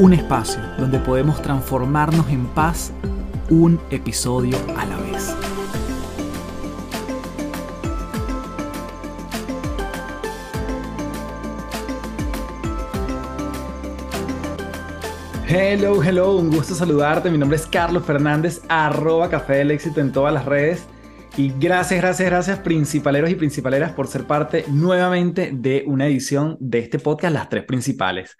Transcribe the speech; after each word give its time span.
Un 0.00 0.14
espacio 0.14 0.62
donde 0.78 0.98
podemos 0.98 1.42
transformarnos 1.42 2.26
en 2.30 2.46
paz 2.46 2.90
un 3.50 3.78
episodio 3.90 4.56
a 4.74 4.86
la 4.86 4.96
vez. 4.96 5.36
Hello, 15.46 16.02
hello, 16.02 16.36
un 16.36 16.50
gusto 16.50 16.74
saludarte. 16.74 17.28
Mi 17.30 17.36
nombre 17.36 17.58
es 17.58 17.66
Carlos 17.66 18.06
Fernández, 18.06 18.62
arroba 18.70 19.28
Café 19.28 19.56
del 19.56 19.70
Éxito 19.70 20.00
en 20.00 20.12
todas 20.12 20.32
las 20.32 20.46
redes. 20.46 20.86
Y 21.36 21.52
gracias, 21.60 22.00
gracias, 22.00 22.30
gracias, 22.30 22.58
principaleros 22.60 23.28
y 23.28 23.34
principaleras, 23.34 23.92
por 23.92 24.06
ser 24.06 24.24
parte 24.24 24.64
nuevamente 24.68 25.50
de 25.52 25.84
una 25.86 26.06
edición 26.06 26.56
de 26.58 26.78
este 26.78 26.98
podcast, 26.98 27.34
Las 27.34 27.50
Tres 27.50 27.64
Principales. 27.64 28.38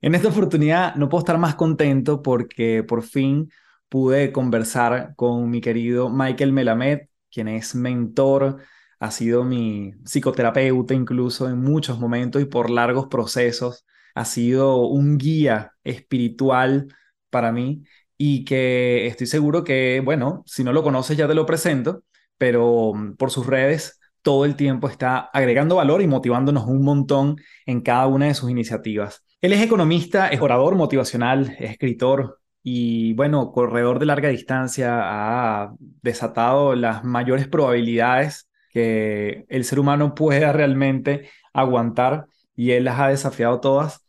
En 0.00 0.14
esta 0.14 0.28
oportunidad 0.28 0.94
no 0.94 1.08
puedo 1.08 1.20
estar 1.20 1.38
más 1.38 1.54
contento 1.56 2.22
porque 2.22 2.84
por 2.84 3.02
fin 3.02 3.50
pude 3.88 4.32
conversar 4.32 5.14
con 5.16 5.50
mi 5.50 5.60
querido 5.60 6.08
Michael 6.10 6.52
Melamed, 6.52 7.00
quien 7.30 7.48
es 7.48 7.74
mentor, 7.74 8.58
ha 9.00 9.10
sido 9.10 9.44
mi 9.44 9.92
psicoterapeuta 10.04 10.94
incluso 10.94 11.48
en 11.48 11.58
muchos 11.58 11.98
momentos 11.98 12.42
y 12.42 12.46
por 12.46 12.70
largos 12.70 13.06
procesos, 13.08 13.86
ha 14.14 14.24
sido 14.24 14.86
un 14.86 15.18
guía 15.18 15.72
espiritual 15.84 16.88
para 17.30 17.52
mí 17.52 17.84
y 18.16 18.44
que 18.44 19.06
estoy 19.06 19.26
seguro 19.26 19.64
que, 19.64 20.00
bueno, 20.04 20.42
si 20.46 20.64
no 20.64 20.72
lo 20.72 20.82
conoces 20.82 21.16
ya 21.16 21.28
te 21.28 21.34
lo 21.34 21.46
presento, 21.46 22.04
pero 22.36 22.92
mm, 22.94 23.16
por 23.16 23.30
sus 23.30 23.46
redes 23.46 23.97
todo 24.28 24.44
el 24.44 24.56
tiempo 24.56 24.90
está 24.90 25.30
agregando 25.32 25.76
valor 25.76 26.02
y 26.02 26.06
motivándonos 26.06 26.66
un 26.66 26.82
montón 26.82 27.36
en 27.64 27.80
cada 27.80 28.06
una 28.08 28.26
de 28.26 28.34
sus 28.34 28.50
iniciativas. 28.50 29.24
Él 29.40 29.54
es 29.54 29.62
economista, 29.62 30.28
es 30.28 30.42
orador 30.42 30.74
motivacional, 30.74 31.56
es 31.58 31.70
escritor 31.70 32.38
y 32.62 33.14
bueno, 33.14 33.52
corredor 33.52 33.98
de 33.98 34.04
larga 34.04 34.28
distancia, 34.28 34.98
ha 35.00 35.72
desatado 36.02 36.74
las 36.74 37.04
mayores 37.04 37.48
probabilidades 37.48 38.50
que 38.70 39.46
el 39.48 39.64
ser 39.64 39.80
humano 39.80 40.14
pueda 40.14 40.52
realmente 40.52 41.30
aguantar 41.54 42.26
y 42.54 42.72
él 42.72 42.84
las 42.84 43.00
ha 43.00 43.08
desafiado 43.08 43.60
todas. 43.60 44.04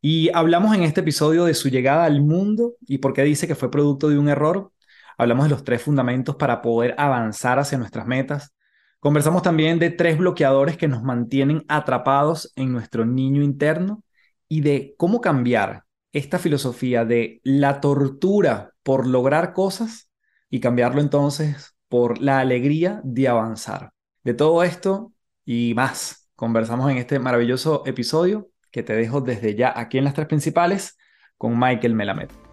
Y 0.00 0.30
hablamos 0.34 0.74
en 0.74 0.82
este 0.82 1.02
episodio 1.02 1.44
de 1.44 1.54
su 1.54 1.68
llegada 1.68 2.06
al 2.06 2.22
mundo 2.22 2.74
y 2.88 2.98
por 2.98 3.12
qué 3.12 3.22
dice 3.22 3.46
que 3.46 3.54
fue 3.54 3.70
producto 3.70 4.08
de 4.08 4.18
un 4.18 4.28
error, 4.28 4.72
Hablamos 5.20 5.44
de 5.44 5.50
los 5.50 5.64
tres 5.64 5.82
fundamentos 5.82 6.36
para 6.36 6.62
poder 6.62 6.94
avanzar 6.96 7.58
hacia 7.58 7.76
nuestras 7.76 8.06
metas. 8.06 8.54
Conversamos 9.00 9.42
también 9.42 9.78
de 9.78 9.88
tres 9.88 10.18
bloqueadores 10.18 10.76
que 10.76 10.86
nos 10.86 11.02
mantienen 11.02 11.64
atrapados 11.68 12.52
en 12.54 12.70
nuestro 12.70 13.06
niño 13.06 13.42
interno 13.42 14.04
y 14.46 14.60
de 14.60 14.94
cómo 14.98 15.22
cambiar 15.22 15.84
esta 16.12 16.38
filosofía 16.38 17.06
de 17.06 17.40
la 17.42 17.80
tortura 17.80 18.74
por 18.82 19.06
lograr 19.06 19.54
cosas 19.54 20.10
y 20.50 20.60
cambiarlo 20.60 21.00
entonces 21.00 21.74
por 21.88 22.20
la 22.20 22.40
alegría 22.40 23.00
de 23.02 23.28
avanzar. 23.28 23.92
De 24.22 24.34
todo 24.34 24.62
esto 24.62 25.14
y 25.46 25.72
más, 25.74 26.28
conversamos 26.36 26.90
en 26.90 26.98
este 26.98 27.18
maravilloso 27.18 27.82
episodio 27.86 28.50
que 28.70 28.82
te 28.82 28.92
dejo 28.92 29.22
desde 29.22 29.54
ya 29.54 29.72
aquí 29.74 29.96
en 29.96 30.04
las 30.04 30.12
tres 30.12 30.26
principales 30.26 30.98
con 31.38 31.58
Michael 31.58 31.94
Melamed. 31.94 32.49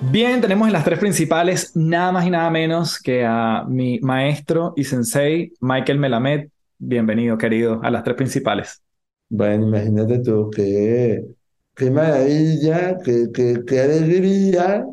Bien, 0.00 0.40
tenemos 0.40 0.68
en 0.68 0.72
las 0.72 0.84
tres 0.84 1.00
principales 1.00 1.72
nada 1.74 2.12
más 2.12 2.24
y 2.24 2.30
nada 2.30 2.48
menos 2.50 3.00
que 3.00 3.24
a 3.26 3.64
mi 3.68 3.98
maestro 3.98 4.72
y 4.76 4.84
sensei, 4.84 5.52
Michael 5.60 5.98
Melamed. 5.98 6.48
Bienvenido, 6.78 7.36
querido, 7.36 7.80
a 7.82 7.90
las 7.90 8.04
tres 8.04 8.16
principales. 8.16 8.80
Bueno, 9.28 9.66
imagínate 9.66 10.20
tú, 10.20 10.50
qué, 10.54 11.24
qué 11.74 11.90
maravilla, 11.90 12.96
qué, 13.04 13.26
qué, 13.34 13.62
qué 13.66 13.80
alegría, 13.80 14.86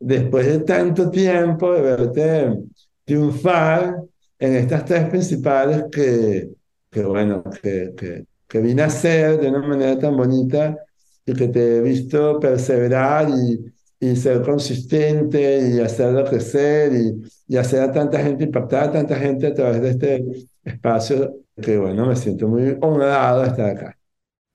después 0.00 0.46
de 0.46 0.58
tanto 0.60 1.10
tiempo 1.10 1.72
de 1.72 1.82
verte 1.82 2.58
triunfar 3.04 3.96
en 4.36 4.54
estas 4.56 4.84
tres 4.84 5.08
principales 5.08 5.84
que, 5.92 6.48
que 6.90 7.04
bueno, 7.04 7.44
que, 7.62 7.92
que, 7.96 8.24
que 8.48 8.60
vine 8.60 8.82
a 8.82 8.90
ser 8.90 9.38
de 9.40 9.48
una 9.48 9.60
manera 9.60 9.96
tan 9.96 10.16
bonita 10.16 10.76
y 11.24 11.34
que 11.34 11.46
te 11.46 11.76
he 11.76 11.80
visto 11.80 12.40
perseverar 12.40 13.28
y 13.30 13.72
y 14.00 14.16
ser 14.16 14.42
consistente 14.42 15.70
y 15.76 15.80
hacerlo 15.80 16.24
crecer 16.24 16.92
y, 16.94 17.22
y 17.54 17.56
hacer 17.58 17.82
a 17.82 17.92
tanta 17.92 18.20
gente, 18.22 18.44
impactar 18.44 18.84
a 18.84 18.92
tanta 18.92 19.16
gente 19.16 19.48
a 19.48 19.54
través 19.54 19.82
de 19.82 19.90
este 19.90 20.24
espacio 20.64 21.36
que, 21.62 21.78
bueno, 21.78 22.06
me 22.06 22.16
siento 22.16 22.48
muy 22.48 22.76
honrado 22.80 23.42
de 23.42 23.48
estar 23.48 23.70
acá. 23.70 23.98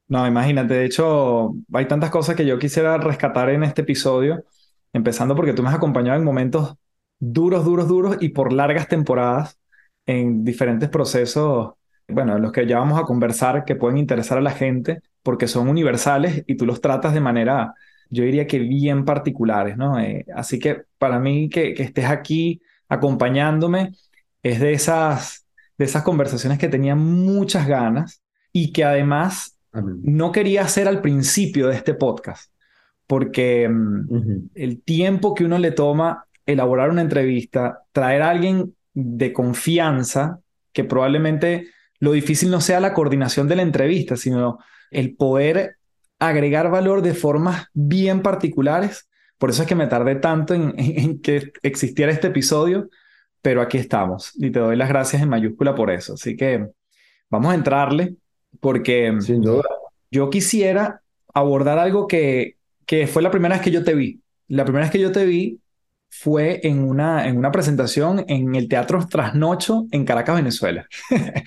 No, 0.08 0.28
imagínate, 0.28 0.76
de 0.76 0.86
hecho, 0.86 1.54
hay 1.74 1.88
tantas 1.88 2.12
cosas 2.12 2.36
que 2.36 2.46
yo 2.46 2.60
quisiera 2.60 2.98
rescatar 3.00 3.50
en 3.50 3.64
este 3.64 3.82
episodio, 3.82 4.44
empezando 4.94 5.36
porque 5.36 5.54
tú 5.54 5.64
me 5.64 5.70
has 5.70 5.76
acompañado 5.76 6.18
en 6.20 6.24
momentos 6.24 6.76
duros, 7.20 7.66
duros, 7.66 7.88
duros 7.88 8.18
y 8.20 8.30
por 8.30 8.54
largas 8.54 8.88
temporadas 8.88 9.58
en 10.06 10.44
diferentes 10.44 10.90
procesos, 10.90 11.74
bueno, 12.08 12.38
los 12.38 12.52
que 12.52 12.68
ya 12.68 12.78
vamos 12.78 13.00
a 13.00 13.04
conversar 13.06 13.66
que 13.66 13.76
pueden 13.76 13.98
interesar 13.98 14.38
a 14.38 14.42
la 14.42 14.52
gente 14.52 15.02
porque 15.24 15.48
son 15.48 15.68
universales 15.70 16.44
y 16.46 16.56
tú 16.56 16.68
los 16.68 16.82
tratas 16.82 17.14
de 17.16 17.22
manera 17.22 17.74
yo 18.10 18.24
diría 18.24 18.48
que 18.48 18.60
bien 18.60 19.06
particulares, 19.06 19.78
¿no? 19.78 20.00
Eh, 20.00 20.26
así 20.36 20.60
que 20.60 20.84
para 20.98 21.20
mí 21.20 21.50
que, 21.50 21.74
que, 21.74 21.84
estés 21.84 22.06
aquí 22.06 22.62
acompañándome 22.88 23.94
es 24.44 24.60
de 24.60 24.74
esas, 24.74 25.46
de 25.78 25.86
esas 25.86 26.04
conversaciones 26.04 26.60
que 26.60 26.70
tenía 26.70 26.96
muchas 26.96 27.68
ganas 27.68 28.22
y 28.52 28.72
que 28.72 28.84
además 28.84 29.58
no 29.82 30.32
quería 30.32 30.62
hacer 30.62 30.88
al 30.88 31.02
principio 31.02 31.68
de 31.68 31.76
este 31.76 31.94
podcast, 31.94 32.52
porque 33.08 33.68
mm, 33.68 34.50
el 34.56 34.82
tiempo 34.82 35.34
que 35.34 35.46
uno 35.46 35.58
le 35.58 35.72
toma 35.72 36.26
elaborar 36.46 36.90
una 36.90 37.02
entrevista, 37.02 37.82
traer 37.92 38.22
a 38.22 38.30
alguien 38.30 38.76
de 38.94 39.34
confianza, 39.34 40.40
que 40.72 40.84
probablemente 40.84 41.68
lo 42.00 42.12
difícil 42.12 42.50
no 42.52 42.62
sea 42.62 42.80
la 42.80 42.94
coordinación 42.94 43.48
de 43.48 43.56
la 43.56 43.62
entrevista, 43.62 44.16
sino 44.16 44.60
el 44.92 45.16
poder 45.16 45.78
agregar 46.30 46.70
valor 46.70 47.02
de 47.02 47.14
formas 47.14 47.68
bien 47.74 48.22
particulares. 48.22 49.08
Por 49.38 49.50
eso 49.50 49.64
es 49.64 49.68
que 49.68 49.76
me 49.76 49.88
tardé 49.88 50.16
tanto 50.16 50.54
en, 50.54 51.22
que 51.22 51.52
existiera 51.62 52.12
este 52.12 52.28
episodio, 52.28 52.90
pero 53.42 53.62
aquí 53.62 53.78
estamos 53.78 54.32
y 54.36 54.50
te 54.52 54.60
doy 54.60 54.76
las 54.76 54.90
gracias 54.90 55.22
en 55.22 55.30
mayúscula 55.30 55.76
por 55.76 55.92
eso. 55.92 56.14
Así 56.14 56.36
que 56.36 56.68
vamos 57.30 57.52
a 57.52 57.56
entrarle 57.56 58.16
porque 58.60 59.14
Sin 59.20 59.42
duda. 59.42 59.64
yo 60.10 60.30
quisiera 60.30 61.02
abordar 61.34 61.78
algo 61.78 62.08
que, 62.08 62.56
que 62.86 63.08
fue 63.08 63.22
la 63.22 63.32
primera 63.32 63.56
vez 63.56 63.64
que 63.64 63.72
yo 63.72 63.84
te 63.84 63.94
vi. 63.94 64.22
La 64.48 64.64
primera 64.64 64.86
vez 64.86 64.92
que 64.92 65.00
yo 65.00 65.12
te 65.12 65.26
vi 65.26 65.60
fue 66.20 66.62
en 66.64 66.80
una, 66.80 67.28
en 67.28 67.38
una 67.38 67.52
presentación 67.52 68.24
en 68.28 68.56
el 68.56 68.68
Teatro 68.68 69.06
Trasnocho 69.08 69.86
en 69.92 70.06
Caracas, 70.06 70.36
Venezuela. 70.36 70.88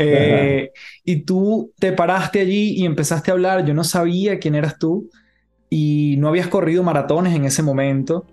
Eh, 0.00 0.70
y 1.04 1.22
tú 1.22 1.72
te 1.76 1.90
paraste 1.90 2.38
allí 2.38 2.80
y 2.80 2.86
empezaste 2.86 3.32
a 3.32 3.34
hablar, 3.34 3.64
yo 3.64 3.74
no 3.74 3.82
sabía 3.82 4.38
quién 4.38 4.54
eras 4.54 4.78
tú 4.78 5.10
y 5.68 6.14
no 6.18 6.28
habías 6.28 6.46
corrido 6.46 6.84
maratones 6.84 7.34
en 7.34 7.44
ese 7.44 7.64
momento 7.64 8.24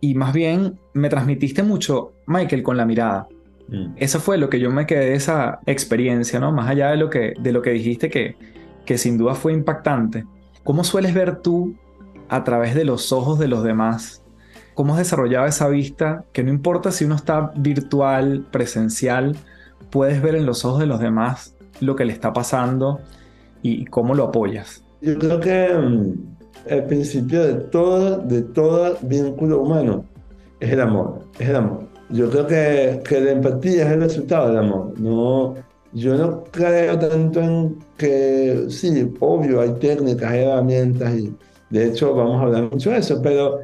y 0.00 0.14
más 0.14 0.32
bien 0.32 0.78
me 0.94 1.08
transmitiste 1.08 1.64
mucho, 1.64 2.12
Michael, 2.28 2.62
con 2.62 2.76
la 2.76 2.84
mirada. 2.84 3.26
Mm. 3.66 3.94
Eso 3.96 4.20
fue 4.20 4.38
lo 4.38 4.48
que 4.48 4.60
yo 4.60 4.70
me 4.70 4.86
quedé 4.86 5.06
de 5.06 5.14
esa 5.14 5.58
experiencia, 5.66 6.38
¿no? 6.38 6.52
Más 6.52 6.70
allá 6.70 6.92
de 6.92 6.96
lo 6.98 7.10
que, 7.10 7.34
de 7.40 7.50
lo 7.50 7.60
que 7.60 7.70
dijiste 7.70 8.08
que, 8.08 8.36
que 8.86 8.96
sin 8.96 9.18
duda 9.18 9.34
fue 9.34 9.52
impactante. 9.52 10.24
¿Cómo 10.62 10.84
sueles 10.84 11.12
ver 11.12 11.42
tú 11.42 11.74
a 12.28 12.44
través 12.44 12.76
de 12.76 12.84
los 12.84 13.10
ojos 13.10 13.40
de 13.40 13.48
los 13.48 13.64
demás? 13.64 14.19
¿Cómo 14.80 14.94
has 14.94 15.00
desarrollado 15.00 15.44
esa 15.44 15.68
vista 15.68 16.24
que 16.32 16.42
no 16.42 16.48
importa 16.48 16.90
si 16.90 17.04
uno 17.04 17.14
está 17.14 17.52
virtual, 17.54 18.46
presencial, 18.50 19.36
puedes 19.90 20.22
ver 20.22 20.36
en 20.36 20.46
los 20.46 20.64
ojos 20.64 20.80
de 20.80 20.86
los 20.86 21.00
demás 21.00 21.54
lo 21.80 21.94
que 21.96 22.06
le 22.06 22.14
está 22.14 22.32
pasando 22.32 22.98
y 23.60 23.84
cómo 23.84 24.14
lo 24.14 24.24
apoyas? 24.24 24.82
Yo 25.02 25.18
creo 25.18 25.38
que 25.38 25.68
mm, 25.68 26.14
el 26.64 26.84
principio 26.84 27.42
de 27.42 27.54
todo, 27.64 28.20
de 28.20 28.40
todo 28.40 28.96
vínculo 29.02 29.60
humano 29.60 30.06
es 30.60 30.72
el 30.72 30.80
amor, 30.80 31.26
es 31.38 31.50
el 31.50 31.56
amor. 31.56 31.84
Yo 32.08 32.30
creo 32.30 32.46
que, 32.46 33.02
que 33.06 33.20
la 33.20 33.32
empatía 33.32 33.86
es 33.86 33.92
el 33.92 34.00
resultado 34.00 34.48
del 34.48 34.56
amor, 34.60 34.98
no, 34.98 35.56
yo 35.92 36.16
no 36.16 36.42
creo 36.44 36.98
tanto 36.98 37.40
en 37.42 37.76
que, 37.98 38.64
sí, 38.70 39.12
obvio, 39.20 39.60
hay 39.60 39.74
técnicas, 39.74 40.30
hay 40.30 40.44
herramientas 40.44 41.18
y 41.18 41.36
de 41.68 41.88
hecho 41.88 42.14
vamos 42.14 42.40
a 42.40 42.44
hablar 42.46 42.70
mucho 42.72 42.88
de 42.88 42.96
eso, 42.96 43.20
pero, 43.22 43.60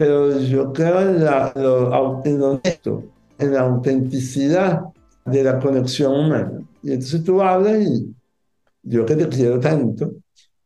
pero 0.00 0.40
yo 0.40 0.72
creo 0.72 0.98
en, 1.02 1.22
la, 1.22 1.52
lo, 1.54 2.22
en 2.24 2.38
lo 2.38 2.52
honesto, 2.52 3.04
en 3.38 3.52
la 3.52 3.60
autenticidad 3.60 4.80
de 5.26 5.44
la 5.44 5.58
conexión 5.58 6.14
humana. 6.14 6.62
Y 6.82 6.92
entonces 6.92 7.22
tú 7.22 7.42
hablas 7.42 7.82
y 7.82 8.10
yo 8.82 9.04
que 9.04 9.14
te 9.14 9.28
quiero 9.28 9.60
tanto, 9.60 10.12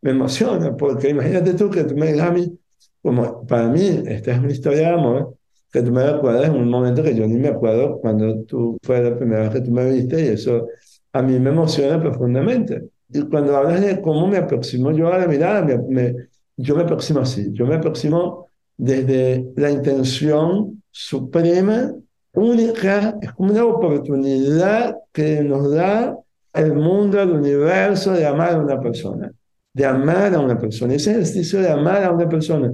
me 0.03 0.13
emociona, 0.13 0.77
porque 0.77 1.09
imagínate 1.09 1.55
tú 1.55 1.69
que 1.69 1.83
tú 1.83 1.97
me 1.97 2.13
digas 2.13 2.29
a 2.29 2.31
mí, 2.31 2.57
como 3.03 3.45
para 3.45 3.67
mí, 3.67 4.05
esta 4.07 4.35
es 4.35 4.39
una 4.39 4.53
historia 4.53 4.91
de 4.91 4.95
amor, 4.95 5.35
que 5.73 5.83
tú 5.83 5.91
me 5.91 6.09
recuerdas 6.13 6.51
en 6.51 6.55
un 6.55 6.71
momento 6.71 7.03
que 7.03 7.17
yo 7.17 7.27
ni 7.27 7.35
me 7.35 7.49
acuerdo 7.49 7.99
cuando 7.99 8.45
tú 8.45 8.79
fue 8.85 9.03
la 9.03 9.17
primera 9.17 9.41
vez 9.41 9.51
que 9.51 9.63
tú 9.63 9.73
me 9.73 9.91
viste 9.91 10.27
y 10.27 10.29
eso 10.29 10.69
a 11.13 11.23
mí 11.23 11.41
me 11.41 11.51
emociona 11.51 12.01
profundamente. 12.01 12.85
Y 13.09 13.23
cuando 13.23 13.57
hablas 13.57 13.81
de 13.81 14.01
cómo 14.01 14.29
me 14.29 14.37
aproximo 14.37 14.93
yo 14.93 15.13
a 15.13 15.19
la 15.19 15.27
mirada, 15.27 15.65
me, 15.89 16.15
yo 16.57 16.77
me 16.77 16.85
aproximo 16.85 17.19
así, 17.19 17.49
yo 17.51 17.67
me 17.67 17.75
aproximo 17.75 18.45
desde 18.77 19.53
la 19.57 19.71
intención 19.71 20.83
suprema, 20.91 21.93
única, 22.33 23.17
es 23.21 23.33
como 23.33 23.53
una 23.53 23.65
oportunidad 23.65 24.97
que 25.13 25.43
nos 25.43 25.73
da 25.73 26.17
el 26.53 26.75
mundo, 26.75 27.21
el 27.21 27.31
universo 27.31 28.13
de 28.13 28.27
amar 28.27 28.55
a 28.55 28.59
una 28.59 28.81
persona, 28.81 29.33
de 29.73 29.87
amar 29.87 30.35
a 30.35 30.41
una 30.41 30.59
persona. 30.59 30.95
Ese 30.95 31.13
ejercicio 31.13 31.61
de 31.61 31.71
amar 31.71 32.05
a 32.05 32.13
una 32.13 32.29
persona, 32.29 32.73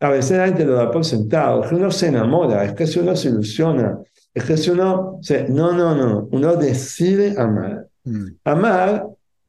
a 0.00 0.10
veces 0.10 0.38
la 0.38 0.46
gente 0.46 0.64
lo 0.64 0.74
da 0.74 0.90
por 0.90 1.04
sentado, 1.04 1.62
es 1.62 1.70
que 1.70 1.76
uno 1.76 1.90
se 1.90 2.08
enamora, 2.08 2.64
es 2.64 2.74
que 2.74 2.86
si 2.86 2.98
uno 2.98 3.16
se 3.16 3.28
ilusiona, 3.28 3.98
es 4.32 4.44
que 4.44 4.56
si 4.56 4.70
uno, 4.70 5.18
se, 5.22 5.48
no, 5.48 5.72
no, 5.72 5.94
no, 5.94 6.28
uno 6.30 6.56
decide 6.56 7.34
amar. 7.38 7.86
Mm. 8.04 8.26
Amar, 8.44 9.06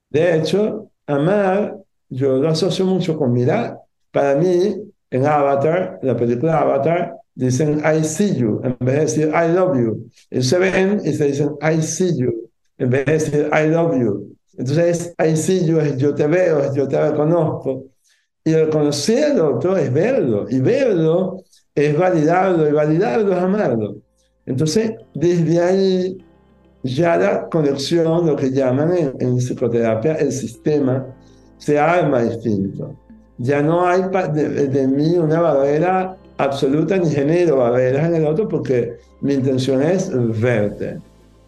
de 0.10 0.38
hecho, 0.38 0.92
amar, 1.08 1.78
yo 2.10 2.38
lo 2.38 2.50
asocio 2.50 2.86
mucho 2.86 3.18
con 3.18 3.32
mirar. 3.32 3.78
Para 4.12 4.36
mí, 4.36 4.76
en 5.12 5.26
Avatar, 5.26 6.00
la 6.02 6.16
película 6.18 6.60
Avatar, 6.60 7.16
dicen 7.36 7.82
I 7.86 8.04
see 8.04 8.36
you, 8.36 8.62
en 8.64 8.76
vez 8.80 8.96
de 8.96 9.02
decir 9.02 9.28
I 9.28 9.54
love 9.54 9.78
you. 9.78 10.10
Y 10.30 10.42
se 10.42 10.58
ven 10.58 11.02
y 11.04 11.14
se 11.14 11.26
dicen 11.28 11.52
I 11.62 11.82
see 11.82 12.18
you, 12.18 12.50
en 12.78 12.90
vez 12.90 13.06
de 13.06 13.12
decir 13.14 13.50
I 13.54 13.68
love 13.68 13.96
you. 14.00 14.32
Entonces, 14.58 15.14
I 15.18 15.36
see 15.36 15.66
you 15.66 15.80
es 15.80 15.98
yo 15.98 16.14
te 16.14 16.28
veo, 16.28 16.60
es 16.60 16.74
yo 16.74 16.88
te 16.88 17.00
reconozco. 17.00 17.86
Y 18.44 18.54
reconocer 18.54 19.32
al 19.32 19.40
otro 19.40 19.78
es 19.78 19.92
verlo, 19.94 20.46
y 20.50 20.60
verlo 20.60 21.44
es 21.74 21.98
validarlo, 21.98 22.68
y 22.68 22.72
validarlo 22.72 23.32
es 23.34 23.38
amarlo. 23.38 23.96
Entonces, 24.46 24.94
desde 25.14 25.62
ahí 25.62 26.26
ya 26.84 27.18
la 27.18 27.50
conexión, 27.50 28.26
lo 28.26 28.36
que 28.36 28.52
llaman 28.52 29.16
en, 29.20 29.38
psicoterapia 29.38 30.16
el 30.16 30.32
sistema, 30.32 31.16
se 31.58 31.80
arma 31.80 32.24
distinto. 32.24 32.98
Ya 33.42 33.62
no 33.62 33.88
hay 33.88 34.04
de, 34.34 34.88
mí 34.88 35.18
una 35.18 35.42
barrera 35.42 36.16
absoluta 36.38 36.98
ni 36.98 37.10
genero 37.10 37.58
barreras 37.58 38.06
en 38.08 38.16
el 38.16 38.26
otro 38.28 38.48
porque 38.48 38.98
mi 39.22 39.34
intención 39.34 39.82
es 39.82 40.12
verte, 40.40 41.00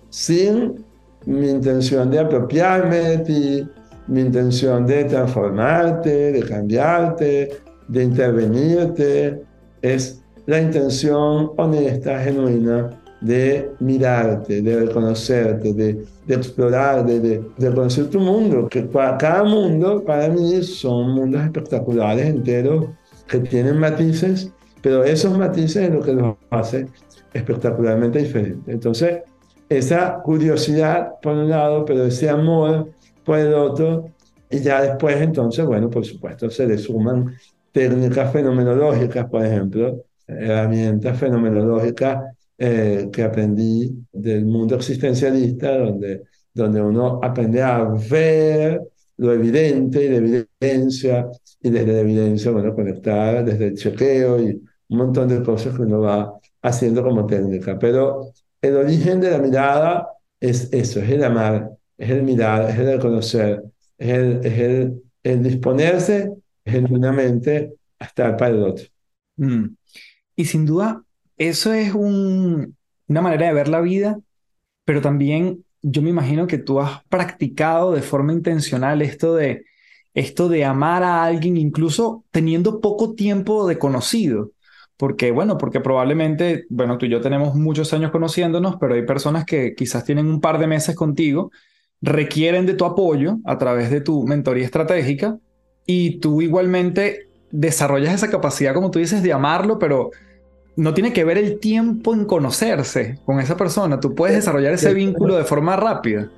sin 0.10 0.84
mi 1.25 1.50
intención 1.50 2.10
de 2.10 2.19
apropiarme 2.19 2.98
de 2.98 3.18
ti, 3.19 3.69
mi 4.07 4.22
intención 4.22 4.88
de 4.88 5.04
transformarte, 5.04 6.31
de 6.31 6.44
cambiarte, 6.44 7.50
de 7.88 8.04
intervenirte, 8.04 9.44
es 9.84 10.19
la 10.48 10.60
intención 10.60 11.51
honesta, 11.57 12.19
genuina 12.19 13.03
de 13.24 13.72
mirarte, 13.80 14.62
de 14.62 14.81
reconocerte, 14.81 15.74
de, 15.74 16.06
de 16.28 16.36
explorar, 16.36 17.06
de, 17.06 17.20
de, 17.22 17.42
de, 17.58 17.74
conocer 17.74 18.10
tu 18.10 18.20
mundo. 18.20 18.68
Que 18.68 18.88
cada 19.18 19.44
mundo 19.46 20.04
para 20.06 20.28
mí 20.28 20.62
son 20.62 21.12
mundos 21.12 21.42
espectaculares, 21.42 22.28
enteros, 22.28 22.88
que 23.28 23.40
tienen 23.40 23.80
matices, 23.80 24.52
pero 24.81 25.06
esos 25.06 25.38
matices 25.38 25.84
es 25.88 25.90
lo 25.92 26.02
que 26.02 26.14
los 26.14 26.36
hace 26.50 26.88
espectacularmente 27.34 28.20
diferentes. 28.20 28.74
Entonces, 28.74 29.22
esa 29.69 30.22
curiosidad 30.22 31.14
por 31.22 31.34
un 31.34 31.50
lado, 31.50 31.86
pero 31.86 32.06
ese 32.06 32.30
amor 32.30 32.90
por 33.24 33.40
el 33.40 33.54
otro, 33.54 34.10
y 34.50 34.60
ya 34.60 34.81
después 34.81 35.16
entonces, 35.22 35.66
bueno, 35.66 35.90
por 35.90 36.06
supuesto, 36.06 36.50
se 36.50 36.68
le 36.68 36.78
suman 36.78 37.34
técnicas 37.72 38.34
fenomenológicas, 38.34 39.30
por 39.30 39.46
ejemplo, 39.46 40.04
herramientas 40.28 41.18
fenomenológicas 41.18 42.36
eh, 42.58 43.10
que 43.12 43.24
aprendí 43.24 44.06
del 44.12 44.46
mundo 44.46 44.76
existencialista, 44.76 45.78
donde, 45.78 46.24
donde 46.54 46.82
uno 46.82 47.20
aprende 47.22 47.62
a 47.62 47.84
ver 47.84 48.82
lo 49.18 49.34
evidente 49.34 50.06
y 50.06 50.10
la 50.10 50.18
evidencia, 50.18 51.28
y 51.62 51.70
desde 51.70 51.94
la 51.94 52.00
evidencia, 52.00 52.52
bueno, 52.52 52.74
conectar 52.76 53.44
desde 53.46 53.68
el 53.68 53.76
chequeo 53.76 54.42
y 54.42 54.62
un 54.90 54.98
montón 54.98 55.30
de 55.30 55.42
cosas 55.44 55.76
que 55.76 55.82
uno 55.84 56.02
va 56.02 56.34
haciendo 56.62 57.04
como 57.04 57.26
técnica. 57.26 57.78
Pero 57.80 58.32
el 58.62 58.76
origen 58.78 59.20
de 59.22 59.32
la 59.32 59.38
mirada 59.40 60.08
es 60.40 60.72
eso, 60.74 61.00
es 61.00 61.10
el 61.10 61.24
amar, 61.24 61.72
es 61.98 62.10
el 62.10 62.24
mirar, 62.24 62.70
es 62.70 62.78
el 62.80 62.86
reconocer, 62.88 63.64
es 63.98 64.10
el, 64.10 64.46
es 64.46 64.60
el, 64.60 65.04
el 65.24 65.44
disponerse 65.44 66.34
genuinamente 66.66 67.74
a 68.00 68.06
estar 68.06 68.36
para 68.38 68.52
el 68.52 68.64
otro. 68.64 68.86
Mm. 69.38 69.76
Y 70.36 70.46
sin 70.46 70.66
duda, 70.66 71.03
eso 71.38 71.74
es 71.74 71.94
un, 71.94 72.75
una 73.07 73.21
manera 73.21 73.47
de 73.47 73.53
ver 73.53 73.68
la 73.68 73.81
vida, 73.81 74.19
pero 74.85 75.01
también 75.01 75.63
yo 75.81 76.01
me 76.01 76.09
imagino 76.09 76.47
que 76.47 76.57
tú 76.57 76.80
has 76.80 77.03
practicado 77.06 77.91
de 77.94 78.01
forma 78.01 78.33
intencional 78.33 79.01
esto 79.01 79.35
de, 79.35 79.65
esto 80.13 80.47
de 80.50 80.65
amar 80.65 81.03
a 81.03 81.24
alguien 81.24 81.57
incluso 81.57 82.24
teniendo 82.31 82.80
poco 82.80 83.13
tiempo 83.13 83.68
de 83.68 83.77
conocido. 83.77 84.51
Porque, 84.95 85.31
bueno, 85.31 85.57
porque 85.57 85.81
probablemente, 85.81 86.65
bueno, 86.69 86.97
tú 86.97 87.07
y 87.07 87.09
yo 87.09 87.19
tenemos 87.19 87.56
muchos 87.56 87.91
años 87.94 88.12
conociéndonos, 88.12 88.77
pero 88.80 88.94
hay 88.94 89.06
personas 89.06 89.44
que 89.44 89.74
quizás 89.75 90.06
tienen 90.06 90.27
un 90.27 90.39
par 90.39 90.59
de 90.59 90.68
meses 90.68 90.95
contigo, 90.95 91.51
requieren 92.01 92.65
de 92.65 92.75
tu 92.75 92.85
apoyo 92.85 93.39
a 93.44 93.57
través 93.57 93.89
de 93.89 94.01
tu 94.01 94.25
mentoría 94.27 94.63
estratégica 94.63 95.38
y 95.85 96.19
tú 96.19 96.41
igualmente 96.41 97.30
desarrollas 97.51 98.13
esa 98.13 98.30
capacidad, 98.30 98.74
como 98.74 98.91
tú 98.91 99.00
dices, 99.00 99.24
de 99.24 99.33
amarlo, 99.33 99.80
pero 99.80 100.12
no 100.75 100.94
tiene 100.94 101.14
que 101.14 101.24
ver 101.24 101.38
el 101.38 101.60
tiempo 101.60 102.14
en 102.14 102.25
conocerse 102.25 103.20
con 103.25 103.40
esa 103.40 103.56
persona. 103.56 104.00
Tú 104.00 104.16
puedes 104.16 104.36
desarrollar 104.38 104.74
ese 104.74 104.94
vínculo 104.94 105.38
de 105.38 105.44
forma 105.44 105.75
rápida. 105.75 106.30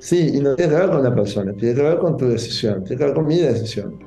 Sí, 0.00 0.32
y 0.34 0.40
no 0.40 0.54
tiene 0.54 0.72
que 0.72 0.80
ver 0.80 0.90
con 0.90 1.02
la 1.02 1.14
persona, 1.14 1.52
tiene 1.54 1.74
que 1.74 1.82
ver 1.82 1.98
con 1.98 2.16
tu 2.16 2.28
decisión, 2.28 2.84
tiene 2.84 2.98
que 2.98 3.04
ver 3.06 3.14
con 3.14 3.26
mi 3.26 3.38
decisión. 3.38 3.98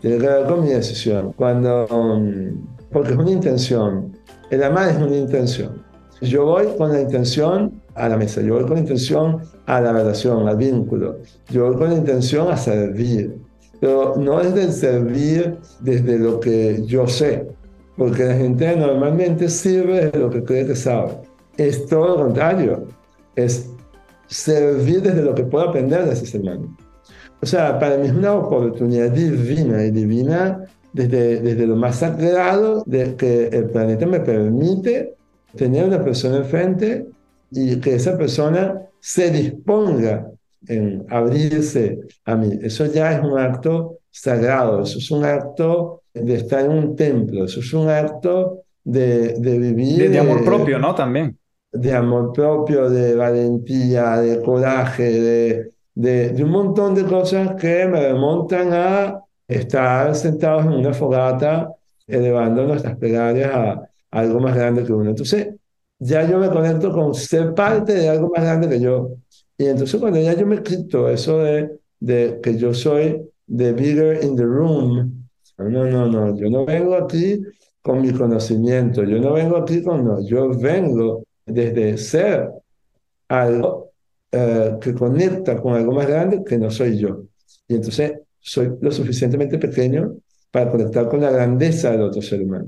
Tiene 0.00 0.18
que 0.18 0.26
ver 0.26 0.46
con 0.46 0.62
mi 0.62 0.68
decisión. 0.70 1.32
Cuando, 1.32 1.86
um, 1.86 2.66
porque 2.90 3.12
es 3.12 3.16
una 3.16 3.30
intención. 3.30 4.12
El 4.50 4.62
amar 4.62 4.90
es 4.90 4.96
una 4.96 5.16
intención. 5.16 5.82
Yo 6.20 6.44
voy 6.44 6.66
con 6.78 6.92
la 6.92 7.00
intención 7.00 7.80
a 7.94 8.08
la 8.08 8.16
mesa, 8.16 8.40
yo 8.40 8.54
voy 8.54 8.64
con 8.64 8.74
la 8.74 8.80
intención 8.80 9.42
a 9.66 9.80
la 9.80 9.92
relación, 9.92 10.48
al 10.48 10.56
vínculo. 10.56 11.18
Yo 11.48 11.66
voy 11.66 11.76
con 11.76 11.90
la 11.90 11.96
intención 11.96 12.50
a 12.50 12.56
servir 12.56 13.46
pero 13.80 14.14
no 14.16 14.40
es 14.40 14.54
del 14.54 14.72
servir 14.72 15.58
desde 15.80 16.18
lo 16.18 16.40
que 16.40 16.82
yo 16.86 17.06
sé, 17.06 17.46
porque 17.96 18.24
la 18.24 18.34
gente 18.34 18.76
normalmente 18.76 19.48
sirve 19.48 20.10
de 20.10 20.18
lo 20.18 20.30
que 20.30 20.44
cree 20.44 20.66
que 20.66 20.76
sabe. 20.76 21.12
Es 21.56 21.86
todo 21.86 22.08
lo 22.08 22.24
contrario, 22.24 22.86
es 23.34 23.70
servir 24.26 25.02
desde 25.02 25.22
lo 25.22 25.34
que 25.34 25.44
puedo 25.44 25.68
aprender 25.68 26.04
de 26.04 26.12
ese 26.12 26.26
ser 26.26 26.42
humano. 26.42 26.76
O 27.40 27.46
sea, 27.46 27.78
para 27.78 27.96
mí 27.96 28.06
es 28.06 28.12
una 28.12 28.34
oportunidad 28.34 29.10
divina 29.10 29.84
y 29.84 29.90
divina 29.90 30.64
desde, 30.92 31.40
desde 31.40 31.66
lo 31.66 31.76
más 31.76 31.96
sagrado 31.96 32.82
de 32.86 33.14
que 33.16 33.48
el 33.48 33.70
planeta 33.70 34.06
me 34.06 34.20
permite 34.20 35.14
tener 35.54 35.84
una 35.84 36.02
persona 36.02 36.38
enfrente 36.38 37.06
y 37.50 37.76
que 37.76 37.94
esa 37.94 38.16
persona 38.16 38.82
se 39.00 39.30
disponga 39.30 40.30
en 40.66 41.06
abrirse 41.08 42.00
a 42.24 42.34
mí. 42.36 42.58
Eso 42.62 42.86
ya 42.86 43.12
es 43.12 43.22
un 43.22 43.38
acto 43.38 43.98
sagrado, 44.10 44.82
eso 44.82 44.98
es 44.98 45.10
un 45.10 45.24
acto 45.24 46.02
de 46.22 46.34
estar 46.34 46.64
en 46.64 46.70
un 46.70 46.96
templo, 46.96 47.44
eso 47.44 47.60
es 47.60 47.72
un 47.72 47.88
acto 47.88 48.62
de, 48.84 49.34
de 49.34 49.58
vivir. 49.58 50.10
De, 50.10 50.18
amor 50.18 50.44
propio, 50.44 50.78
¿no? 50.78 50.94
También. 50.94 51.36
De 51.72 51.92
amor 51.92 52.32
propio, 52.32 52.88
de 52.88 53.14
valentía, 53.14 54.18
de 54.18 54.40
coraje, 54.42 55.20
de, 55.20 55.70
de, 55.94 56.28
de 56.30 56.44
un 56.44 56.50
montón 56.50 56.94
de 56.94 57.04
cosas 57.04 57.54
que 57.54 57.86
me 57.86 58.00
remontan 58.00 58.72
a 58.72 59.20
estar 59.46 60.14
sentados 60.14 60.64
en 60.64 60.72
una 60.72 60.94
fogata 60.94 61.70
elevando 62.06 62.64
nuestras 62.66 62.96
plegarias 62.96 63.50
a 63.52 63.88
algo 64.10 64.40
más 64.40 64.54
grande 64.54 64.84
que 64.84 64.92
uno. 64.92 65.10
Entonces, 65.10 65.48
ya 65.98 66.28
yo 66.28 66.38
me 66.38 66.50
conecto 66.50 66.92
con 66.92 67.14
ser 67.14 67.54
parte 67.54 67.94
de 67.94 68.08
algo 68.08 68.30
más 68.34 68.44
grande 68.44 68.68
que 68.68 68.80
yo. 68.80 69.10
Y 69.58 69.66
entonces 69.66 69.98
cuando 70.00 70.20
ya 70.20 70.34
yo 70.34 70.46
me 70.46 70.62
quito 70.62 71.08
eso 71.08 71.38
de, 71.38 71.78
de 71.98 72.40
que 72.42 72.56
yo 72.56 72.74
soy 72.74 73.22
the 73.48 73.72
bigger 73.72 74.22
in 74.22 74.36
the 74.36 74.44
room, 74.44 75.25
no, 75.58 75.86
no, 75.86 76.06
no, 76.06 76.36
yo 76.36 76.50
no 76.50 76.64
vengo 76.64 76.94
aquí 76.94 77.42
con 77.80 78.02
mi 78.02 78.12
conocimiento, 78.12 79.04
yo 79.04 79.18
no 79.18 79.32
vengo 79.32 79.56
aquí 79.56 79.82
con, 79.82 80.04
no, 80.04 80.26
yo 80.26 80.48
vengo 80.58 81.24
desde 81.44 81.96
ser 81.96 82.50
algo 83.28 83.92
eh, 84.32 84.76
que 84.80 84.94
conecta 84.94 85.60
con 85.60 85.74
algo 85.74 85.92
más 85.92 86.06
grande 86.06 86.42
que 86.44 86.58
no 86.58 86.70
soy 86.70 86.98
yo. 86.98 87.22
Y 87.68 87.76
entonces 87.76 88.12
soy 88.38 88.72
lo 88.80 88.90
suficientemente 88.90 89.58
pequeño 89.58 90.16
para 90.50 90.70
conectar 90.70 91.08
con 91.08 91.20
la 91.20 91.30
grandeza 91.30 91.90
del 91.90 92.02
otro 92.02 92.20
ser 92.22 92.42
humano. 92.42 92.66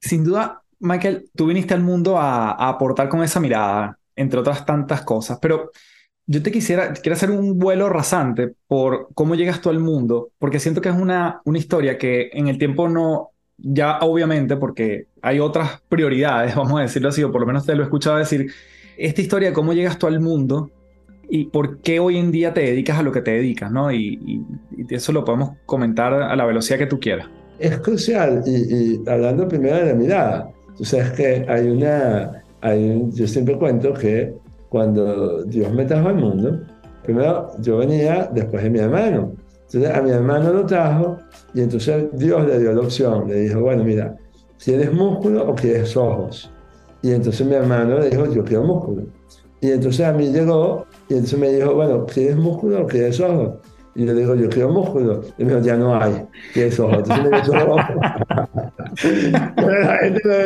Sin 0.00 0.24
duda, 0.24 0.62
Michael, 0.80 1.30
tú 1.34 1.46
viniste 1.46 1.74
al 1.74 1.82
mundo 1.82 2.16
a, 2.16 2.52
a 2.52 2.68
aportar 2.68 3.08
con 3.08 3.22
esa 3.22 3.40
mirada, 3.40 3.98
entre 4.14 4.40
otras 4.40 4.64
tantas 4.64 5.02
cosas, 5.02 5.38
pero 5.40 5.70
yo 6.30 6.42
te 6.42 6.52
quisiera, 6.52 6.92
quiero 6.92 7.14
hacer 7.14 7.30
un 7.30 7.58
vuelo 7.58 7.88
rasante 7.88 8.52
por 8.66 9.08
cómo 9.14 9.34
llegas 9.34 9.62
tú 9.62 9.70
al 9.70 9.80
mundo, 9.80 10.30
porque 10.38 10.60
siento 10.60 10.82
que 10.82 10.90
es 10.90 10.94
una, 10.94 11.40
una 11.46 11.56
historia 11.56 11.96
que 11.96 12.28
en 12.34 12.48
el 12.48 12.58
tiempo 12.58 12.86
no, 12.86 13.30
ya 13.56 13.98
obviamente, 14.00 14.58
porque 14.58 15.06
hay 15.22 15.40
otras 15.40 15.80
prioridades, 15.88 16.54
vamos 16.56 16.78
a 16.78 16.82
decirlo 16.82 17.08
así, 17.08 17.24
o 17.24 17.32
por 17.32 17.40
lo 17.40 17.46
menos 17.46 17.64
te 17.64 17.74
lo 17.74 17.80
he 17.80 17.84
escuchado 17.84 18.18
decir, 18.18 18.52
esta 18.98 19.22
historia 19.22 19.48
de 19.48 19.54
cómo 19.54 19.72
llegas 19.72 19.98
tú 19.98 20.06
al 20.06 20.20
mundo 20.20 20.70
y 21.30 21.46
por 21.46 21.80
qué 21.80 21.98
hoy 21.98 22.18
en 22.18 22.30
día 22.30 22.52
te 22.52 22.60
dedicas 22.60 22.98
a 22.98 23.02
lo 23.02 23.10
que 23.10 23.22
te 23.22 23.30
dedicas, 23.30 23.72
¿no? 23.72 23.90
Y, 23.90 24.44
eso 24.90 25.12
lo 25.12 25.24
podemos 25.24 25.52
comentar 25.66 26.12
a 26.12 26.36
la 26.36 26.44
velocidad 26.44 26.78
que 26.78 26.86
tú 26.86 27.00
quieras. 27.00 27.26
Es 27.58 27.78
crucial, 27.80 28.42
y, 28.46 29.00
hablando 29.08 29.48
primero 29.48 29.76
de 29.76 29.86
la 29.86 29.94
mirada, 29.94 30.50
tú 30.76 30.84
sabes 30.84 31.12
que 31.12 31.46
hay 31.48 31.68
una, 31.68 32.42
hay 32.60 33.02
yo 33.12 33.26
siempre 33.26 33.56
cuento 33.56 33.94
que 33.94 34.34
cuando 34.68 35.42
Dios 35.44 35.72
me 35.72 35.84
trajo 35.84 36.08
al 36.08 36.16
mundo, 36.16 36.60
primero 37.02 37.50
yo 37.60 37.78
venía 37.78 38.28
después 38.32 38.62
de 38.62 38.70
mi 38.70 38.78
hermano. 38.78 39.32
Entonces 39.66 39.94
a 39.94 40.02
mi 40.02 40.10
hermano 40.10 40.52
lo 40.52 40.66
trajo 40.66 41.18
y 41.54 41.60
entonces 41.60 42.06
Dios 42.12 42.46
le 42.46 42.58
dio 42.58 42.72
la 42.72 42.80
opción, 42.80 43.28
le 43.28 43.40
dijo, 43.40 43.60
bueno, 43.60 43.84
mira, 43.84 44.16
¿quieres 44.62 44.92
músculo 44.92 45.48
o 45.48 45.54
quieres 45.54 45.96
ojos? 45.96 46.50
Y 47.02 47.12
entonces 47.12 47.46
mi 47.46 47.54
hermano 47.54 47.98
le 47.98 48.10
dijo, 48.10 48.26
yo 48.32 48.44
quiero 48.44 48.64
músculo. 48.64 49.02
Y 49.60 49.70
entonces 49.70 50.06
a 50.06 50.12
mí 50.12 50.28
llegó 50.28 50.86
y 51.08 51.14
entonces 51.14 51.38
me 51.38 51.52
dijo, 51.52 51.74
bueno, 51.74 52.06
¿quieres 52.06 52.36
músculo 52.36 52.82
o 52.82 52.86
quieres 52.86 53.20
ojos? 53.20 53.56
Y 53.94 54.04
le 54.04 54.14
digo, 54.14 54.34
yo 54.34 54.48
quiero 54.48 54.70
músculo. 54.70 55.22
Y 55.36 55.44
me 55.44 55.54
dijo, 55.54 55.64
ya 55.64 55.76
no 55.76 56.00
hay. 56.00 56.24
¿Quieres 56.52 56.78
ojos? 56.78 56.98
Entonces 56.98 57.30
me 57.30 57.40
dijo, 57.40 57.76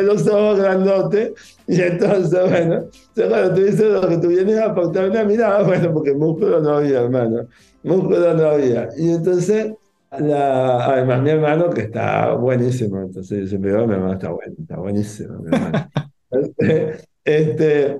los 0.03 0.27
ojos 0.27 0.59
grandotes. 0.59 1.33
Y 1.67 1.81
entonces, 1.81 2.49
bueno, 2.49 2.85
cuando 3.15 3.55
dices 3.55 3.81
lo 3.81 4.07
que 4.07 4.17
tú 4.17 4.27
vienes 4.27 4.57
a 4.57 4.65
aportar 4.65 5.09
una 5.09 5.23
mirada, 5.23 5.63
bueno, 5.63 5.93
porque 5.93 6.13
músculo 6.13 6.59
no 6.59 6.77
había, 6.77 7.01
hermano. 7.01 7.47
Músculo 7.83 8.33
no 8.33 8.45
había. 8.49 8.89
Y 8.97 9.11
entonces, 9.11 9.73
la, 10.19 10.85
además 10.85 11.21
mi 11.21 11.29
hermano, 11.31 11.69
que 11.69 11.81
está 11.81 12.33
buenísimo, 12.33 13.01
entonces 13.01 13.41
dice, 13.41 13.57
mi 13.57 13.69
hermano 13.69 14.13
está 14.13 14.29
bueno, 14.29 14.55
está 14.59 14.77
buenísimo, 14.77 15.39
mi 15.39 15.55
hermano. 15.55 15.89
este, 17.23 17.97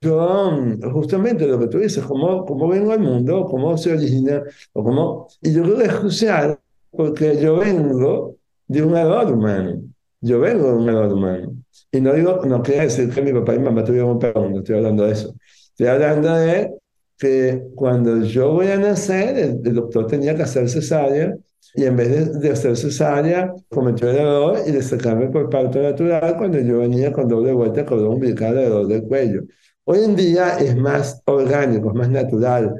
yo, 0.00 0.50
justamente 0.92 1.46
lo 1.46 1.58
que 1.58 1.68
tú 1.68 1.78
dices, 1.78 2.04
cómo, 2.04 2.44
cómo 2.44 2.68
vengo 2.68 2.92
al 2.92 3.00
mundo, 3.00 3.46
cómo 3.46 3.76
se 3.76 3.92
origina, 3.92 4.42
o 4.72 4.84
cómo... 4.84 5.28
Y 5.40 5.52
yo 5.52 5.62
creo 5.62 5.76
que 5.78 5.84
es 5.84 5.94
crucial, 5.94 6.58
porque 6.90 7.40
yo 7.40 7.58
vengo 7.58 8.35
de 8.68 8.82
un 8.82 8.96
error 8.96 9.32
humano. 9.32 9.82
Yo 10.20 10.40
vengo 10.40 10.68
de 10.68 10.72
un 10.74 10.88
error 10.88 11.12
humano. 11.12 11.56
Y 11.92 12.00
no 12.00 12.12
digo, 12.12 12.40
no 12.44 12.62
quiere 12.62 12.82
decir 12.82 13.10
que 13.10 13.22
mi 13.22 13.32
papá 13.32 13.54
y 13.54 13.58
mi 13.58 13.64
mamá 13.64 13.84
tuvieron 13.84 14.10
un 14.10 14.18
perro, 14.18 14.48
no 14.48 14.58
estoy 14.58 14.76
hablando 14.76 15.04
de 15.04 15.12
eso. 15.12 15.34
Estoy 15.70 15.86
hablando 15.86 16.34
de 16.34 16.70
que 17.18 17.62
cuando 17.74 18.22
yo 18.24 18.52
voy 18.52 18.68
a 18.68 18.76
nacer, 18.76 19.38
el, 19.38 19.74
doctor 19.74 20.06
tenía 20.06 20.34
que 20.34 20.42
hacer 20.42 20.68
cesárea, 20.68 21.34
y 21.74 21.84
en 21.84 21.96
vez 21.96 22.40
de, 22.40 22.50
hacer 22.50 22.76
cesárea, 22.76 23.52
cometió 23.68 24.10
el 24.10 24.16
error 24.16 24.58
y 24.66 24.72
de 24.72 24.82
sacarme 24.82 25.28
por 25.28 25.50
parto 25.50 25.80
natural 25.80 26.36
cuando 26.36 26.58
yo 26.58 26.78
venía 26.78 27.12
con 27.12 27.28
doble 27.28 27.52
vuelta, 27.52 27.84
con 27.84 28.00
un 28.00 28.14
umbilical 28.14 28.50
alrededor 28.50 28.86
del 28.86 29.02
cuello. 29.02 29.42
Hoy 29.84 30.00
en 30.04 30.16
día 30.16 30.58
es 30.58 30.76
más 30.76 31.22
orgánico, 31.26 31.90
es 31.90 31.94
más 31.94 32.08
natural. 32.08 32.74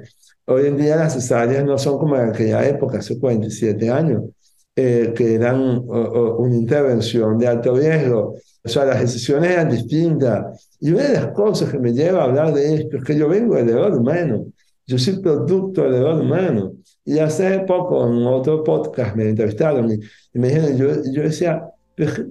Hoy 0.47 0.67
en 0.67 0.77
día 0.77 0.97
las 0.97 1.15
cesáreas 1.15 1.65
no 1.65 1.79
son 1.79 1.99
como 1.99 2.17
en 2.17 2.31
aquella 2.31 2.67
época, 2.67 2.99
hace 2.99 3.19
47 3.19 3.91
años, 3.91 4.23
eh, 4.77 5.13
que 5.17 5.35
eran 5.35 5.83
una 5.89 6.55
intervención 6.55 7.39
de 7.39 7.49
alto 7.49 7.75
riesgo. 7.75 8.35
O 8.63 8.69
sea, 8.69 8.85
las 8.85 9.01
decisiones 9.01 9.51
eran 9.51 9.71
distintas. 9.71 10.69
Y 10.81 10.91
una 10.93 11.05
de 11.05 11.15
las 11.15 11.29
cosas 11.29 11.71
que 11.71 11.79
me 11.79 11.93
lleva 11.93 12.21
a 12.21 12.25
hablar 12.25 12.53
de 12.53 12.75
esto 12.75 12.99
es 12.99 13.05
que 13.05 13.17
yo 13.17 13.29
vengo 13.29 13.57
del 13.57 13.71
error 13.71 13.97
humano. 13.97 14.47
Yo 14.87 14.99
soy 14.99 15.19
producto 15.21 15.83
del 15.83 15.95
error 15.95 16.21
humano. 16.21 16.75
Y 17.05 17.19
hace 17.19 17.61
poco 17.61 18.07
en 18.07 18.25
otro 18.27 18.63
podcast 18.63 19.17
me 19.17 19.29
entrevistaron 19.29 19.91
y, 19.91 20.39
me 20.39 20.49
dijeron, 20.49 20.77
yo, 20.77 20.89
yo 21.13 21.23
decía, 21.23 21.73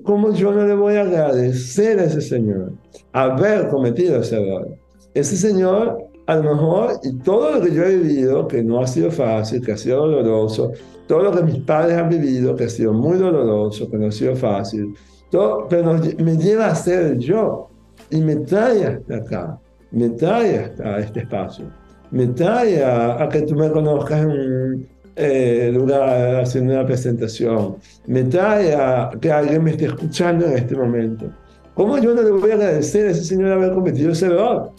¿Cómo 0.04 0.32
yo 0.32 0.52
no 0.52 0.66
le 0.68 0.76
voy 0.76 0.96
a 0.96 1.02
agradecer 1.02 2.00
a 2.00 2.04
ese 2.04 2.22
Señor 2.22 2.74
haber 3.12 3.68
cometido 3.70 4.22
ese 4.22 4.36
error? 4.36 4.78
Ese 5.16 5.36
Señor, 5.38 5.98
a 6.28 6.36
lo 6.36 6.54
mejor, 6.54 7.00
y 7.04 7.18
todo 7.20 7.56
lo 7.56 7.62
que 7.62 7.74
yo 7.74 7.84
he 7.84 7.98
vivido, 7.98 8.48
que 8.48 8.64
no 8.64 8.80
ha 8.80 8.86
sido 8.86 9.10
fácil, 9.10 9.66
que 9.66 9.72
ha 9.72 9.78
sido 9.78 10.02
doloroso, 10.02 10.72
todo 11.08 11.24
lo 11.24 11.32
que 11.32 11.44
mis 11.44 11.60
padres 11.60 11.98
han 11.98 12.10
vivido, 12.10 12.56
que 12.56 12.66
ha 12.66 12.70
sido 12.70 12.94
muy 12.94 13.18
doloroso, 13.18 13.90
que 13.90 13.98
no 13.98 14.08
ha 14.08 14.12
sido 14.12 14.36
fácil, 14.36 14.96
todo, 15.30 15.68
pero 15.70 16.00
me 16.20 16.38
lleva 16.38 16.68
a 16.68 16.76
ser 16.76 17.18
yo 17.18 17.70
y 18.10 18.22
me 18.22 18.36
trae 18.38 18.86
hasta 18.86 19.16
acá, 19.16 19.60
me 19.92 20.10
trae 20.10 20.60
hasta 20.60 21.00
este 21.00 21.22
espacio, 21.22 21.66
me 22.12 22.28
trae 22.28 22.84
a, 22.84 23.24
a 23.24 23.30
que 23.30 23.42
tú 23.42 23.56
me 23.56 23.70
conozcas 23.70 24.26
en, 24.26 24.88
eh, 25.16 25.72
lugar 25.74 26.42
haciendo 26.42 26.74
una 26.74 26.86
presentación, 26.86 27.78
me 28.06 28.24
trae 28.24 28.74
a 28.74 29.12
que 29.20 29.32
alguien 29.32 29.64
me 29.64 29.72
esté 29.72 29.86
escuchando 29.86 30.46
en 30.46 30.58
este 30.58 30.76
momento. 30.76 31.30
¿Cómo 31.74 31.98
yo 31.98 32.14
no 32.14 32.22
le 32.22 32.32
voy 32.32 32.52
a 32.52 32.56
agradecer 32.56 33.08
a 33.08 33.12
ese 33.12 33.24
señor 33.24 33.52
haber 33.52 33.74
cometido 33.74 34.12
ese 34.12 34.28
error? 34.28 34.72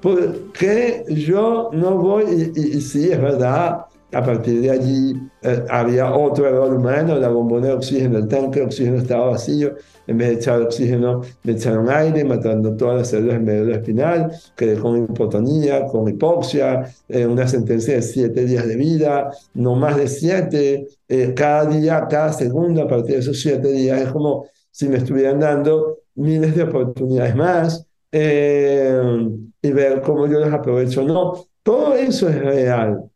Porque 0.00 1.04
yo 1.08 1.70
no 1.72 1.96
voy, 1.96 2.52
y, 2.54 2.76
y 2.78 2.80
sí, 2.80 3.10
es 3.10 3.20
verdad, 3.20 3.84
a 4.12 4.22
partir 4.22 4.60
de 4.60 4.70
allí 4.70 5.14
eh, 5.42 5.64
había 5.68 6.12
otro 6.12 6.46
error 6.46 6.74
humano, 6.74 7.16
la 7.16 7.28
bombona 7.28 7.68
de 7.68 7.72
oxígeno, 7.74 8.18
el 8.18 8.28
tanque 8.28 8.60
de 8.60 8.66
oxígeno 8.66 8.96
estaba 8.98 9.30
vacío, 9.30 9.74
en 10.06 10.18
vez 10.18 10.28
de 10.28 10.34
echar 10.34 10.60
oxígeno 10.60 11.22
me 11.44 11.52
echaron 11.52 11.88
aire, 11.88 12.24
matando 12.24 12.76
todas 12.76 12.98
las 12.98 13.08
células 13.08 13.40
medio 13.40 13.72
espinal, 13.72 14.32
quedé 14.56 14.78
con 14.78 15.04
hipotonía, 15.04 15.86
con 15.86 16.08
hipoxia, 16.08 16.92
eh, 17.08 17.26
una 17.26 17.46
sentencia 17.46 17.94
de 17.94 18.02
siete 18.02 18.44
días 18.44 18.66
de 18.66 18.76
vida, 18.76 19.30
no 19.54 19.76
más 19.76 19.96
de 19.96 20.08
siete, 20.08 20.88
eh, 21.08 21.32
cada 21.34 21.66
día, 21.66 22.06
cada 22.08 22.32
segundo 22.32 22.82
a 22.82 22.88
partir 22.88 23.14
de 23.14 23.20
esos 23.20 23.40
siete 23.40 23.68
días 23.72 24.00
es 24.00 24.08
como 24.08 24.46
si 24.70 24.88
me 24.88 24.96
estuvieran 24.98 25.40
dando 25.40 25.98
miles 26.14 26.54
de 26.54 26.62
oportunidades 26.64 27.34
más 27.36 27.86
y 28.12 29.70
ver 29.72 30.00
cómo 30.02 30.26
yo 30.26 30.40
las 30.40 30.52
aprovecho. 30.52 31.02
No, 31.02 31.34
todo 31.62 31.94
eso 31.94 32.28
es 32.28 32.38
real 32.40 33.09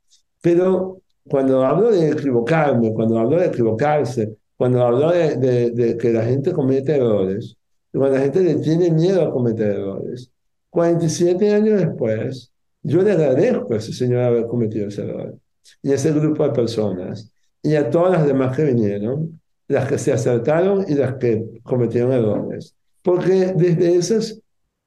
pero 0.45 1.01
cuando 1.27 1.65
hablo 1.65 1.91
de 1.91 2.11
equivocarme, 2.11 2.93
cuando 2.93 3.19
hablo 3.19 3.39
de 3.39 3.47
equivocarse, 3.47 4.37
cuando 4.59 4.85
hablo 4.85 5.11
de, 5.11 5.71
de, 5.71 5.97
que 5.97 6.13
la 6.13 6.23
gente 6.23 6.53
comete 6.53 6.97
errores, 6.97 7.57
cuando 7.91 8.19
la 8.19 8.25
gente 8.25 8.43
le 8.43 8.57
tiene 8.57 8.91
miedo 8.91 9.23
a 9.23 9.33
cometer 9.33 9.69
errores, 9.69 10.31
47 10.69 11.51
años 11.51 11.81
después, 11.81 12.53
yo 12.83 13.01
le 13.01 13.13
agradezco 13.13 13.73
a 13.73 13.79
ese 13.79 13.95
señor 13.95 14.21
haber 14.21 14.47
cometido 14.47 14.89
ese 14.89 15.05
error. 15.05 15.35
Y 15.83 15.93
a 15.93 15.95
ese 15.95 16.13
grupo 16.13 16.47
de 16.47 16.53
personas. 16.53 17.33
Y 17.63 17.75
a 17.77 17.89
todas 17.89 18.13
las 18.13 18.27
demás 18.27 18.55
que 18.55 18.65
vinieron, 18.65 19.41
las 19.67 19.89
que 19.89 19.97
se 19.97 20.13
acertaron 20.13 20.85
y 20.87 20.93
las 20.93 21.15
que 21.15 21.43
cometieron 21.63 22.13
errores. 22.13 22.75
Porque 23.01 23.55
desde 23.57 23.97
esas, 23.97 24.39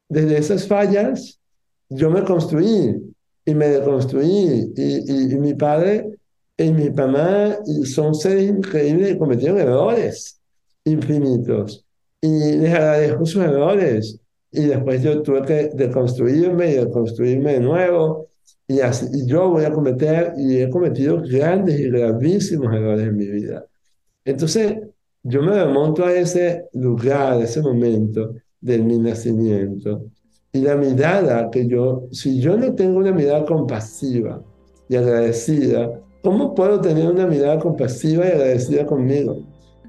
desde 0.07 0.37
esas 0.37 0.67
fallas, 0.67 1.39
yo 1.89 2.11
me 2.11 2.23
construí 2.23 3.15
y 3.47 3.55
me 3.55 3.69
deconstruí. 3.69 4.73
Y, 4.75 5.33
y, 5.33 5.37
mi 5.37 5.53
padre 5.53 6.11
y 6.57 6.71
mi 6.71 6.89
mamá 6.89 7.57
son 7.85 8.13
seres 8.13 8.49
increíbles 8.49 9.13
que 9.13 9.17
cometieron 9.17 9.57
errores 9.57 10.39
infinitos. 10.83 11.85
Y 12.21 12.57
les 12.57 12.73
agradezco 12.73 13.25
sus 13.25 13.43
errores. 13.43 14.19
Y 14.51 14.65
después 14.65 15.01
yo 15.01 15.21
tuve 15.21 15.43
que 15.43 15.69
deconstruirme 15.73 16.71
y 16.71 16.75
deconstruirme 16.75 17.53
de 17.53 17.59
nuevo. 17.61 18.27
Y, 18.67 18.81
así, 18.81 19.05
y 19.13 19.25
yo 19.25 19.49
voy 19.49 19.63
a 19.63 19.71
cometer, 19.71 20.33
y 20.37 20.57
he 20.57 20.69
cometido 20.69 21.21
grandes 21.21 21.79
y 21.79 21.89
gravísimos 21.89 22.73
errores 22.73 23.07
en 23.07 23.15
mi 23.15 23.27
vida. 23.27 23.65
Entonces, 24.25 24.75
yo 25.23 25.41
me 25.41 25.53
remonto 25.53 26.03
a 26.03 26.13
ese 26.13 26.65
lugar, 26.73 27.33
a 27.33 27.43
ese 27.43 27.61
momento 27.61 28.33
de 28.59 28.79
mi 28.79 28.97
nacimiento 28.99 30.03
y 30.57 30.61
la 30.61 30.75
mirada 30.75 31.49
que 31.51 31.67
yo, 31.67 32.07
si 32.11 32.39
yo 32.39 32.57
no 32.57 32.73
tengo 32.73 32.97
una 32.97 33.11
mirada 33.11 33.45
compasiva 33.45 34.41
y 34.89 34.95
agradecida, 34.95 36.01
¿cómo 36.23 36.55
puedo 36.55 36.81
tener 36.81 37.07
una 37.11 37.27
mirada 37.27 37.59
compasiva 37.59 38.25
y 38.25 38.31
agradecida 38.31 38.85
conmigo? 38.85 39.37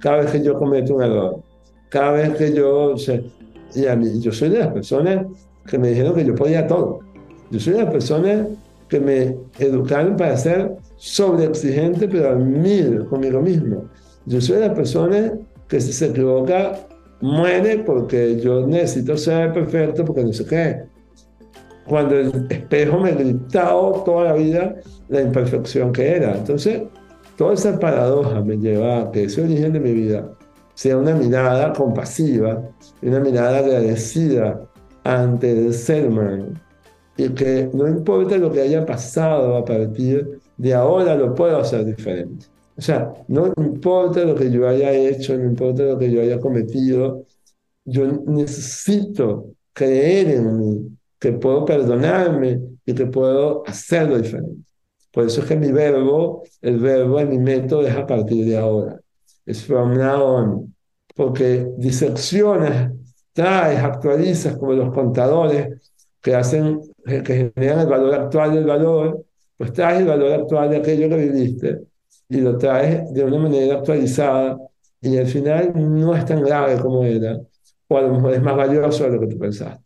Cada 0.00 0.18
vez 0.18 0.32
que 0.32 0.42
yo 0.42 0.58
cometo 0.58 0.96
un 0.96 1.02
error, 1.02 1.40
cada 1.88 2.12
vez 2.12 2.34
que 2.36 2.52
yo, 2.52 2.94
y 3.74 3.86
a 3.86 3.96
mí, 3.96 4.20
yo 4.20 4.30
soy 4.30 4.50
de 4.50 4.58
las 4.58 4.68
personas 4.68 5.26
que 5.66 5.78
me 5.78 5.88
dijeron 5.88 6.14
que 6.14 6.24
yo 6.24 6.34
podía 6.34 6.66
todo. 6.66 7.00
Yo 7.50 7.58
soy 7.58 7.74
de 7.74 7.84
las 7.84 7.92
personas 7.92 8.46
que 8.88 9.00
me 9.00 9.36
educaron 9.58 10.16
para 10.16 10.36
ser 10.36 10.76
sobreexigente, 10.96 12.08
pero 12.08 12.30
al 12.30 12.40
mil 12.40 13.06
conmigo 13.06 13.40
mismo. 13.40 13.84
Yo 14.26 14.40
soy 14.40 14.56
de 14.56 14.68
las 14.68 14.76
personas 14.76 15.32
que 15.66 15.80
si 15.80 15.92
se 15.92 16.06
equivoca 16.06 16.78
muere 17.20 17.78
porque 17.78 18.40
yo 18.40 18.66
necesito 18.66 19.16
ser 19.16 19.52
perfecto 19.52 20.04
porque 20.04 20.24
no 20.24 20.32
sé 20.32 20.44
qué. 20.44 20.82
cuando 21.86 22.16
el 22.16 22.46
espejo 22.50 22.98
me 22.98 23.12
gritaba 23.12 24.04
toda 24.04 24.24
la 24.24 24.32
vida 24.34 24.76
la 25.08 25.22
imperfección 25.22 25.92
que 25.92 26.16
era. 26.16 26.36
Entonces, 26.36 26.82
toda 27.36 27.54
esa 27.54 27.78
paradoja 27.78 28.42
me 28.42 28.58
lleva 28.58 29.02
a 29.02 29.10
que 29.10 29.24
ese 29.24 29.42
origen 29.42 29.72
de 29.72 29.80
mi 29.80 29.92
vida 29.92 30.30
sea 30.74 30.98
una 30.98 31.14
mirada 31.14 31.72
compasiva, 31.72 32.62
una 33.02 33.20
mirada 33.20 33.58
agradecida 33.58 34.68
ante 35.02 35.50
el 35.50 35.72
ser 35.74 36.08
humano. 36.08 36.52
Y 37.16 37.30
que 37.30 37.68
no 37.72 37.88
importa 37.88 38.36
lo 38.36 38.52
que 38.52 38.60
haya 38.60 38.86
pasado 38.86 39.56
a 39.56 39.64
partir 39.64 40.38
de 40.56 40.74
ahora, 40.74 41.16
lo 41.16 41.34
puedo 41.34 41.58
hacer 41.58 41.84
diferente. 41.84 42.46
O 42.78 42.80
sea, 42.80 43.12
no 43.26 43.52
importa 43.56 44.24
lo 44.24 44.36
que 44.36 44.52
yo 44.52 44.68
haya 44.68 44.92
hecho, 44.92 45.36
no 45.36 45.44
importa 45.44 45.82
lo 45.82 45.98
que 45.98 46.12
yo 46.12 46.22
haya 46.22 46.38
cometido, 46.38 47.24
yo 47.84 48.06
necesito 48.26 49.50
creer 49.72 50.28
en 50.28 50.58
mí, 50.58 50.98
que 51.18 51.32
puedo 51.32 51.64
perdonarme 51.64 52.60
y 52.86 52.94
que 52.94 53.06
puedo 53.06 53.64
hacerlo 53.66 54.18
diferente. 54.18 54.62
Por 55.12 55.26
eso 55.26 55.40
es 55.40 55.48
que 55.48 55.56
mi 55.56 55.72
verbo, 55.72 56.44
el 56.62 56.78
verbo 56.78 57.18
en 57.18 57.30
mi 57.30 57.38
método 57.38 57.84
es 57.84 57.96
a 57.96 58.06
partir 58.06 58.46
de 58.46 58.56
ahora. 58.56 59.00
Es 59.44 59.64
from 59.64 59.96
now 59.96 60.22
on. 60.22 60.74
Porque 61.16 61.66
diseccionas, 61.78 62.92
traes, 63.32 63.80
actualizas 63.80 64.56
como 64.56 64.74
los 64.74 64.94
contadores 64.94 65.92
que 66.20 66.34
hacen, 66.34 66.80
que 67.04 67.52
generan 67.56 67.80
el 67.80 67.86
valor 67.88 68.14
actual 68.14 68.54
del 68.54 68.66
valor, 68.66 69.24
pues 69.56 69.72
traes 69.72 70.00
el 70.00 70.06
valor 70.06 70.32
actual 70.32 70.70
de 70.70 70.76
aquello 70.76 71.08
que 71.08 71.16
viviste 71.16 71.88
y 72.28 72.40
lo 72.40 72.58
traes 72.58 73.12
de 73.12 73.24
una 73.24 73.38
manera 73.38 73.76
actualizada 73.76 74.58
y 75.00 75.16
al 75.16 75.26
final 75.26 75.72
no 75.74 76.14
es 76.14 76.24
tan 76.24 76.42
grave 76.42 76.80
como 76.80 77.04
era, 77.04 77.38
o 77.88 77.98
a 77.98 78.02
lo 78.02 78.14
mejor 78.14 78.34
es 78.34 78.42
más 78.42 78.56
valioso 78.56 79.04
de 79.04 79.10
lo 79.10 79.20
que 79.20 79.28
tú 79.28 79.38
pensaste. 79.38 79.84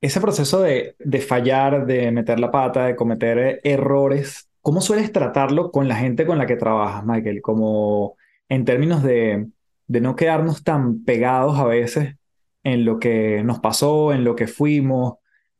Ese 0.00 0.20
proceso 0.20 0.60
de, 0.62 0.94
de 0.98 1.20
fallar, 1.20 1.86
de 1.86 2.12
meter 2.12 2.38
la 2.38 2.50
pata, 2.50 2.86
de 2.86 2.96
cometer 2.96 3.60
errores, 3.64 4.48
¿cómo 4.60 4.80
sueles 4.80 5.12
tratarlo 5.12 5.72
con 5.72 5.88
la 5.88 5.96
gente 5.96 6.26
con 6.26 6.38
la 6.38 6.46
que 6.46 6.56
trabajas, 6.56 7.04
Michael? 7.04 7.42
Como 7.42 8.16
en 8.48 8.64
términos 8.64 9.02
de, 9.02 9.48
de 9.88 10.00
no 10.00 10.14
quedarnos 10.14 10.62
tan 10.62 11.04
pegados 11.04 11.58
a 11.58 11.64
veces 11.64 12.14
en 12.62 12.84
lo 12.84 12.98
que 13.00 13.42
nos 13.42 13.58
pasó, 13.60 14.12
en 14.12 14.24
lo 14.24 14.36
que 14.36 14.46
fuimos, 14.46 15.14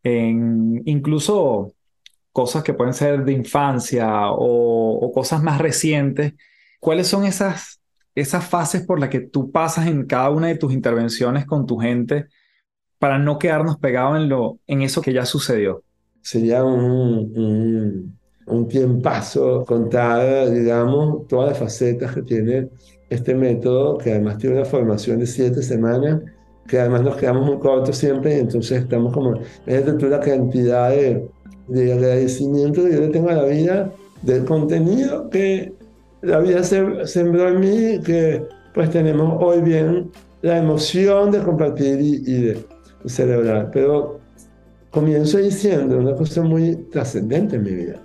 en 0.04 0.82
incluso 0.84 1.72
cosas 2.32 2.62
que 2.62 2.74
pueden 2.74 2.94
ser 2.94 3.24
de 3.24 3.32
infancia 3.32 4.30
o, 4.30 4.98
o 4.98 5.12
cosas 5.12 5.42
más 5.42 5.58
recientes. 5.58 6.34
¿Cuáles 6.80 7.08
son 7.08 7.24
esas, 7.24 7.80
esas 8.14 8.44
fases 8.44 8.86
por 8.86 9.00
las 9.00 9.08
que 9.08 9.20
tú 9.20 9.50
pasas 9.50 9.86
en 9.86 10.06
cada 10.06 10.30
una 10.30 10.48
de 10.48 10.56
tus 10.56 10.72
intervenciones 10.72 11.46
con 11.46 11.66
tu 11.66 11.78
gente 11.78 12.26
para 12.98 13.18
no 13.18 13.38
quedarnos 13.38 13.78
pegados 13.78 14.16
en, 14.16 14.28
lo, 14.28 14.58
en 14.66 14.82
eso 14.82 15.00
que 15.00 15.12
ya 15.12 15.24
sucedió? 15.24 15.82
Sería 16.22 16.64
un, 16.64 17.32
un, 17.36 18.18
un 18.46 18.68
tiempazo 18.68 19.64
contar, 19.64 20.50
digamos, 20.50 21.26
todas 21.26 21.50
las 21.50 21.58
facetas 21.58 22.14
que 22.14 22.22
tiene 22.22 22.68
este 23.08 23.34
método, 23.34 23.98
que 23.98 24.10
además 24.12 24.38
tiene 24.38 24.56
una 24.56 24.64
formación 24.64 25.18
de 25.18 25.26
siete 25.26 25.62
semanas, 25.62 26.20
que 26.66 26.78
además 26.78 27.02
nos 27.02 27.16
quedamos 27.16 27.46
muy 27.46 27.58
cortos 27.58 27.96
siempre, 27.96 28.36
y 28.36 28.40
entonces 28.40 28.82
estamos 28.82 29.12
como, 29.12 29.40
es 29.66 30.02
la 30.02 30.20
cantidad 30.20 30.90
de, 30.90 31.28
de 31.68 31.92
agradecimiento 31.92 32.84
que 32.84 32.92
yo 32.92 33.00
le 33.00 33.08
tengo 33.08 33.28
a 33.30 33.34
la 33.34 33.44
vida, 33.44 33.92
del 34.22 34.44
contenido 34.44 35.30
que 35.30 35.72
la 36.22 36.40
vida 36.40 36.62
sembró 36.62 37.48
en 37.48 37.60
mí, 37.60 38.00
que 38.04 38.42
pues 38.74 38.90
tenemos 38.90 39.40
hoy 39.40 39.60
bien 39.60 40.10
la 40.42 40.58
emoción 40.58 41.30
de 41.30 41.42
compartir 41.42 42.00
y, 42.00 42.14
y 42.26 42.42
de, 42.42 42.64
celebrar. 43.06 43.70
Pero 43.72 44.18
comienzo 44.90 45.38
diciendo 45.38 45.98
una 45.98 46.14
cosa 46.14 46.42
muy 46.42 46.76
trascendente 46.90 47.56
en 47.56 47.62
mi 47.62 47.74
vida. 47.74 48.02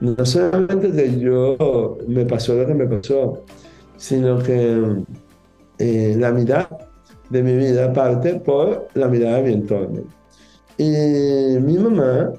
No 0.00 0.24
solamente 0.24 0.90
que 0.90 1.20
yo 1.20 1.98
me 2.08 2.24
pasó 2.24 2.54
lo 2.54 2.66
que 2.66 2.74
me 2.74 2.86
pasó, 2.86 3.44
sino 3.96 4.38
que 4.38 5.04
eh, 5.78 6.16
la 6.18 6.32
mirada 6.32 6.68
de 7.30 7.42
mi 7.42 7.54
vida 7.54 7.92
parte 7.92 8.34
por 8.40 8.88
la 8.94 9.08
mirada 9.08 9.36
de 9.36 9.42
mi 9.42 9.52
entorno. 9.52 10.02
Y 10.76 10.90
mi 11.60 11.78
mamá 11.78 12.32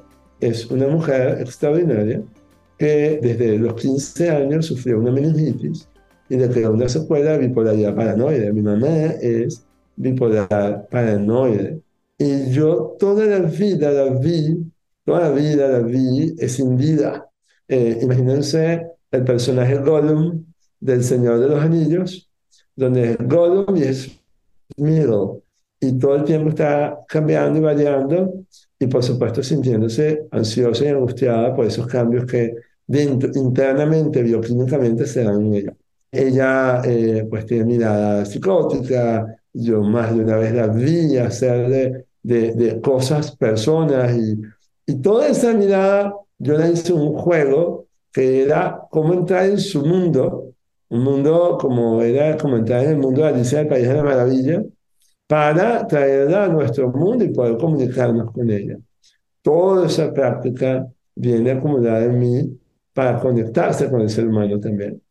es 0.45 0.65
una 0.69 0.87
mujer 0.87 1.39
extraordinaria 1.41 2.21
que 2.77 3.19
desde 3.21 3.57
los 3.57 3.75
15 3.75 4.29
años 4.29 4.65
sufrió 4.65 4.99
una 4.99 5.11
meningitis 5.11 5.87
y 6.29 6.37
le 6.37 6.49
creó 6.49 6.71
una 6.71 6.89
secuela 6.89 7.31
de 7.33 7.47
bipolaridad 7.47 7.95
paranoide. 7.95 8.51
Mi 8.51 8.61
mamá 8.61 8.87
es 9.21 9.65
bipolar 9.95 10.87
paranoide. 10.89 11.81
Y 12.17 12.51
yo 12.51 12.95
toda 12.99 13.25
la 13.25 13.39
vida 13.39 13.91
la 13.91 14.19
vi, 14.19 14.65
toda 15.05 15.29
la 15.29 15.31
vida 15.31 15.67
la 15.67 15.79
vi 15.79 16.33
escindida. 16.37 17.29
Eh, 17.67 17.99
imagínense 18.01 18.87
el 19.11 19.23
personaje 19.23 19.75
Gollum 19.77 20.43
del 20.79 21.03
Señor 21.03 21.39
de 21.39 21.49
los 21.49 21.61
Anillos, 21.61 22.29
donde 22.75 23.11
es 23.11 23.17
Gollum 23.19 23.75
y 23.77 23.83
es 23.83 24.19
Middle. 24.77 25.42
Y 25.83 25.99
todo 25.99 26.15
el 26.15 26.23
tiempo 26.23 26.49
está 26.49 26.99
cambiando 27.07 27.59
y 27.59 27.61
variando 27.61 28.33
y 28.79 28.87
por 28.87 29.03
supuesto 29.03 29.43
sintiéndose 29.43 30.27
ansiosa 30.31 30.85
y 30.85 30.87
angustiada 30.87 31.53
por 31.53 31.65
esos 31.65 31.87
cambios 31.87 32.25
que 32.25 32.55
dentro, 32.87 33.29
internamente, 33.35 34.23
bioquímicamente 34.23 35.05
se 35.05 35.23
dan 35.25 35.41
en 35.41 35.53
ella. 35.55 35.73
Ella 36.09 36.81
eh, 36.85 37.27
pues 37.29 37.45
tiene 37.45 37.65
mirada 37.65 38.25
psicótica, 38.25 39.35
yo 39.51 39.81
más 39.81 40.15
de 40.15 40.23
una 40.23 40.37
vez 40.37 40.53
la 40.53 40.67
vi 40.67 41.17
hacer 41.17 41.67
de, 41.69 42.05
de, 42.21 42.53
de 42.53 42.79
cosas, 42.79 43.35
personas, 43.35 44.15
y, 44.15 44.39
y 44.85 45.01
toda 45.01 45.27
esa 45.27 45.53
mirada 45.53 46.13
yo 46.37 46.57
la 46.57 46.69
hice 46.69 46.93
un 46.93 47.13
juego 47.13 47.87
que 48.11 48.43
era 48.43 48.79
cómo 48.89 49.13
entrar 49.13 49.47
en 49.47 49.59
su 49.59 49.85
mundo, 49.85 50.53
un 50.89 51.03
mundo 51.03 51.57
como 51.59 52.01
era 52.01 52.37
como 52.37 52.55
entrar 52.55 52.85
en 52.85 52.91
el 52.91 52.97
mundo 52.97 53.23
de 53.23 53.29
Alicia 53.29 53.59
del 53.59 53.67
País 53.67 53.87
de 53.87 53.93
la 53.95 54.03
Maravilla, 54.03 54.63
para 55.33 55.87
traerla 55.87 56.43
a 56.43 56.47
nuestro 56.47 56.91
mundo 56.91 57.23
y 57.23 57.29
poder 57.29 57.57
comunicarnos 57.57 58.31
con 58.31 58.51
ella. 58.51 58.77
Toda 59.41 59.87
esa 59.87 60.13
práctica 60.13 60.85
viene 61.15 61.49
acumulada 61.49 62.03
en 62.05 62.19
mí 62.19 62.59
para 62.93 63.19
conectarse 63.19 63.89
con 63.89 64.01
el 64.01 64.11
ser 64.11 64.27
humano 64.27 64.59
también 64.59 65.01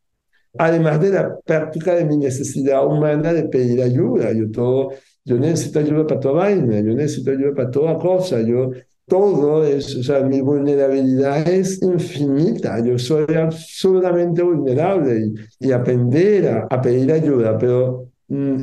además 0.59 1.01
de 1.01 1.11
la 1.11 1.41
práctica 1.41 1.95
de 1.95 2.05
mi 2.05 2.19
necesidad 2.19 2.87
humana 2.87 3.33
de 3.33 3.45
pedir 3.45 3.83
ayuda. 3.83 4.33
Yo, 4.33 4.51
todo, 4.51 4.91
yo 5.25 5.39
necesito 5.39 5.79
ayuda 5.79 6.07
para 6.07 6.21
toda 6.21 6.35
vaina, 6.35 6.81
yo 6.81 6.93
necesito 6.95 7.31
ayuda 7.31 7.55
para 7.55 7.71
toda 7.71 7.99
cosa, 7.99 8.41
yo 8.43 8.71
todo 9.07 9.65
es, 9.65 9.97
o 9.97 10.03
sea, 10.03 10.21
mi 10.21 10.43
vulnerabilidad 10.43 11.49
es 11.49 11.83
infinita, 11.83 12.85
yo 12.85 12.99
soy 12.99 13.35
absolutamente 13.35 14.43
vulnerable 14.43 15.33
y, 15.59 15.69
y 15.69 15.73
aprender 15.73 16.49
a, 16.49 16.67
a, 16.71 16.81
pedir 16.81 17.11
ayuda, 17.13 17.59
pero 17.59 18.12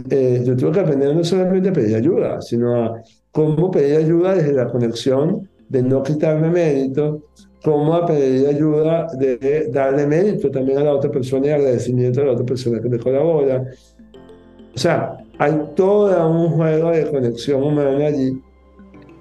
eh, 0.09 0.41
yo 0.43 0.55
tengo 0.55 0.71
que 0.71 0.79
aprender 0.79 1.15
no 1.15 1.23
solamente 1.23 1.69
a 1.69 1.73
pedir 1.73 1.95
ayuda, 1.95 2.41
sino 2.41 2.75
a 2.75 3.03
cómo 3.31 3.69
pedir 3.69 3.97
ayuda 3.97 4.33
desde 4.33 4.53
la 4.53 4.67
conexión 4.67 5.47
de 5.67 5.83
no 5.83 6.01
quitarme 6.01 6.49
mérito, 6.49 7.25
cómo 7.63 8.03
pedir 8.05 8.47
ayuda 8.47 9.07
de 9.17 9.69
darle 9.71 10.07
mérito 10.07 10.49
también 10.49 10.79
a 10.79 10.85
la 10.85 10.93
otra 10.93 11.11
persona 11.11 11.45
y 11.45 11.49
agradecimiento 11.49 12.21
a 12.21 12.25
la 12.25 12.31
otra 12.31 12.45
persona 12.45 12.81
que 12.81 12.89
me 12.89 12.97
colabora. 12.97 13.63
O 14.73 14.77
sea, 14.77 15.17
hay 15.37 15.53
todo 15.75 16.29
un 16.29 16.49
juego 16.49 16.89
de 16.89 17.11
conexión 17.11 17.61
humana 17.61 18.07
allí, 18.07 18.41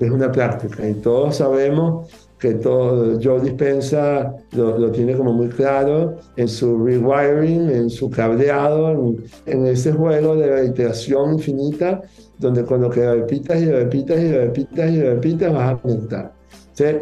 es 0.00 0.10
una 0.10 0.32
práctica, 0.32 0.88
y 0.88 0.94
todos 0.94 1.36
sabemos 1.36 2.27
que 2.38 2.54
todo, 2.54 3.18
Joe 3.22 3.40
Dispensa 3.40 4.34
lo, 4.52 4.78
lo, 4.78 4.90
tiene 4.90 5.16
como 5.16 5.32
muy 5.32 5.48
claro 5.48 6.16
en 6.36 6.48
su 6.48 6.84
rewiring, 6.84 7.70
en 7.70 7.90
su 7.90 8.08
cableado, 8.10 8.90
en, 8.90 9.24
en 9.46 9.66
ese 9.66 9.92
juego 9.92 10.36
de 10.36 10.46
la 10.46 10.64
iteración 10.64 11.34
infinita, 11.34 12.00
donde 12.38 12.64
con 12.64 12.80
lo 12.82 12.90
que 12.90 13.04
repitas 13.04 13.60
y 13.60 13.70
repitas 13.70 14.18
y 14.20 14.32
repitas 14.32 14.90
y 14.90 15.02
repitas 15.02 15.52
vas 15.52 15.72
a 15.72 15.76
conectar 15.76 16.38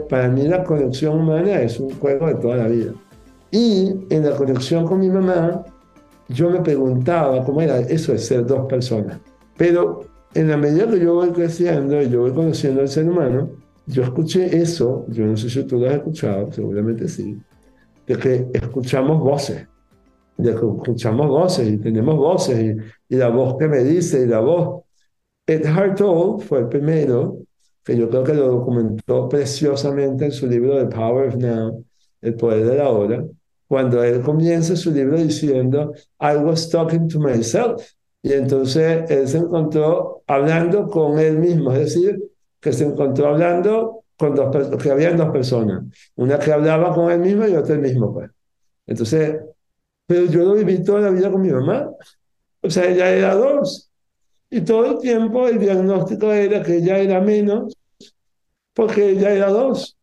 para 0.09 0.29
mí 0.29 0.47
la 0.49 0.65
conexión 0.65 1.21
humana 1.21 1.61
es 1.61 1.79
un 1.79 1.91
juego 1.99 2.27
de 2.27 2.35
toda 2.37 2.57
la 2.57 2.69
vida. 2.69 2.93
Y 3.51 3.95
en 4.11 4.25
la 4.25 4.37
conexión 4.37 4.87
con 4.87 5.01
mi 5.01 5.09
mamá, 5.09 5.65
yo 6.29 6.51
me 6.51 6.61
preguntaba 6.61 7.45
cómo 7.45 7.61
era 7.61 7.79
eso 7.81 8.13
de 8.13 8.19
ser 8.19 8.47
dos 8.47 8.67
personas. 8.67 9.19
Pero 9.57 10.01
en 10.35 10.49
la 10.49 10.57
medida 10.57 10.89
que 10.89 11.01
yo 11.01 11.15
voy 11.15 11.31
creciendo 11.31 12.01
y 12.03 12.09
yo 12.09 12.23
voy 12.23 12.33
conociendo 12.33 12.81
al 12.81 12.89
ser 12.89 13.09
humano, 13.09 13.51
yo 13.87 14.03
escuché 14.03 14.57
eso, 14.57 15.07
yo 15.09 15.27
no 15.27 15.37
sé 15.37 15.49
si 15.49 15.65
tú 15.65 15.79
lo 15.79 15.89
has 15.89 15.97
escuchado, 15.97 16.53
seguramente 16.53 17.09
sí, 17.09 17.39
de 18.07 18.17
que 18.17 18.47
escuchamos 18.53 19.21
voces, 19.21 19.67
de 20.37 20.51
que 20.51 20.67
escuchamos 20.67 21.29
voces 21.29 21.69
y 21.69 21.79
tenemos 21.79 22.17
voces 22.17 22.77
y, 23.09 23.15
y 23.15 23.17
la 23.17 23.29
voz 23.29 23.57
que 23.59 23.69
me 23.69 23.85
dice 23.85 24.23
y 24.23 24.27
la 24.27 24.41
voz. 24.41 24.83
Ed 25.47 25.65
Hartol 25.65 26.41
fue 26.41 26.61
el 26.61 26.69
primero 26.69 27.39
que 27.85 27.97
yo 27.97 28.11
creo 28.11 28.25
que 28.25 28.35
lo 28.35 28.49
documentó 28.49 29.29
preciosamente 29.29 30.25
en 30.25 30.33
su 30.33 30.49
libro 30.49 30.77
The 30.77 30.95
Power 30.95 31.29
of 31.29 31.37
Now, 31.37 31.85
El 32.21 32.35
Poder 32.35 32.67
de 32.67 32.77
la 32.79 32.89
Hora, 32.91 33.25
cuando 33.69 34.03
él 34.03 34.23
comienza 34.23 34.75
su 34.75 34.91
libro 34.91 35.17
diciendo, 35.17 35.93
I 36.21 36.37
was 36.37 36.69
talking 36.69 37.09
to 37.09 37.21
myself. 37.21 37.83
Y 38.23 38.33
entonces 38.33 39.09
él 39.09 39.29
se 39.29 39.39
encontró 39.39 40.23
hablando 40.27 40.89
con 40.89 41.21
él 41.21 41.39
mismo, 41.39 41.73
es 41.73 41.95
decir, 41.95 42.21
que 42.67 42.73
se 42.73 42.85
encontró 42.85 43.29
hablando 43.29 44.03
con 44.17 44.35
dos 44.35 44.77
que 44.83 44.91
habían 44.91 45.17
dos 45.17 45.31
personas, 45.31 45.85
una 46.17 46.37
que 46.37 46.51
hablaba 46.51 46.93
con 46.93 47.13
él 47.13 47.21
mismo 47.21 47.47
y 47.47 47.55
otra 47.55 47.77
el 47.77 47.81
mismo, 47.81 48.13
pues. 48.13 48.29
Entonces, 48.85 49.37
pero 50.05 50.27
yo 50.27 50.43
lo 50.43 50.55
viví 50.55 50.83
toda 50.83 51.03
la 51.03 51.11
vida 51.11 51.31
con 51.31 51.43
mi 51.43 51.51
mamá. 51.51 51.89
O 52.61 52.69
sea, 52.69 52.91
ella 52.91 53.09
era 53.09 53.37
dos. 53.37 53.89
Y 54.51 54.63
todo 54.63 54.85
el 54.87 54.99
tiempo 54.99 55.47
el 55.47 55.61
diagnóstico 55.61 56.33
era 56.33 56.61
que 56.61 56.79
ella 56.79 56.99
era 56.99 57.21
menos 57.21 57.73
porque 58.75 59.11
ella 59.11 59.31
era 59.31 59.49
dos. 59.49 59.97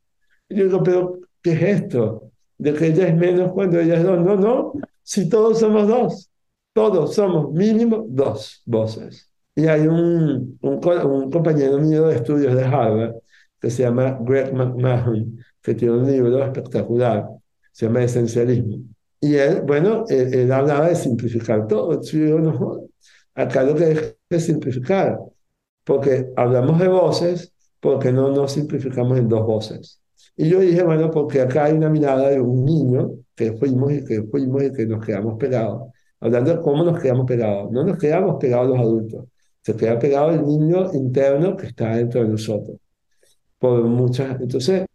Y 0.47 0.55
yo 0.55 0.63
digo, 0.63 0.83
pero 0.83 1.19
¿qué 1.41 1.51
es 1.51 1.81
esto? 1.81 2.31
De 2.57 2.73
que 2.73 2.87
ella 2.87 3.09
es 3.09 3.15
menos 3.17 3.51
cuando 3.51 3.77
ella 3.77 3.95
es 3.95 4.03
dos. 4.03 4.19
No, 4.23 4.37
no, 4.37 4.73
si 5.01 5.27
todos 5.27 5.59
somos 5.59 5.85
dos. 5.85 6.29
Todos 6.71 7.13
somos 7.13 7.51
mínimo 7.51 8.05
dos 8.07 8.61
voces. 8.65 9.29
Y 9.55 9.67
hay 9.67 9.87
un, 9.87 10.57
un, 10.61 10.87
un 11.05 11.31
compañero 11.31 11.77
mío 11.79 12.07
de 12.07 12.15
estudios 12.15 12.55
de 12.55 12.63
Harvard 12.63 13.15
que 13.63 13.69
se 13.69 13.83
llama 13.83 14.17
Greg 14.21 14.53
McMahon, 14.53 15.37
que 15.61 15.73
tiene 15.75 15.95
un 15.95 16.05
libro 16.05 16.43
espectacular, 16.43 17.29
se 17.71 17.85
llama 17.85 18.03
Esencialismo. 18.03 18.79
Y 19.21 19.35
él, 19.35 19.61
bueno, 19.65 20.03
él, 20.09 20.51
hablaba 20.51 20.89
de 20.89 20.95
simplificar 20.95 21.65
todo. 21.65 22.01
Yo 22.01 22.39
no, 22.39 22.81
acá 23.35 23.63
lo 23.63 23.73
que 23.73 24.17
es, 24.29 24.45
simplificar, 24.45 25.17
porque 25.85 26.27
hablamos 26.35 26.77
de 26.79 26.89
voces, 26.89 27.53
porque 27.79 28.11
no 28.11 28.29
nos 28.31 28.51
simplificamos 28.51 29.17
en 29.17 29.29
dos 29.29 29.45
voces. 29.45 30.01
Y 30.35 30.49
yo 30.49 30.59
dije, 30.59 30.83
bueno, 30.83 31.09
porque 31.09 31.39
acá 31.41 31.65
hay 31.65 31.73
una 31.73 31.89
mirada 31.89 32.29
de 32.31 32.41
un 32.41 32.65
niño 32.65 33.11
que 33.33 33.53
fuimos 33.53 33.93
y 33.93 34.03
que 34.03 34.23
fuimos 34.23 34.61
y 34.63 34.73
que 34.73 34.85
nos 34.85 35.05
quedamos 35.05 35.37
pegados. 35.37 35.89
Hablando 36.19 36.55
de 36.55 36.61
cómo 36.61 36.83
nos 36.83 36.99
quedamos 37.01 37.25
pegados. 37.25 37.71
No 37.71 37.85
nos 37.85 37.97
quedamos 37.97 38.35
pegados 38.41 38.67
los 38.67 38.79
adultos. 38.79 39.25
Se 39.63 39.75
queda 39.75 39.97
pegado 39.97 40.29
el 40.31 40.45
niño 40.45 40.93
interno 40.93 41.57
que 41.57 41.67
está 41.67 41.95
dentro 41.95 42.21
de 42.21 42.29
nosotros 42.29 42.77
por 43.63 43.81
muchas, 43.85 44.41
entonces, 44.41 44.85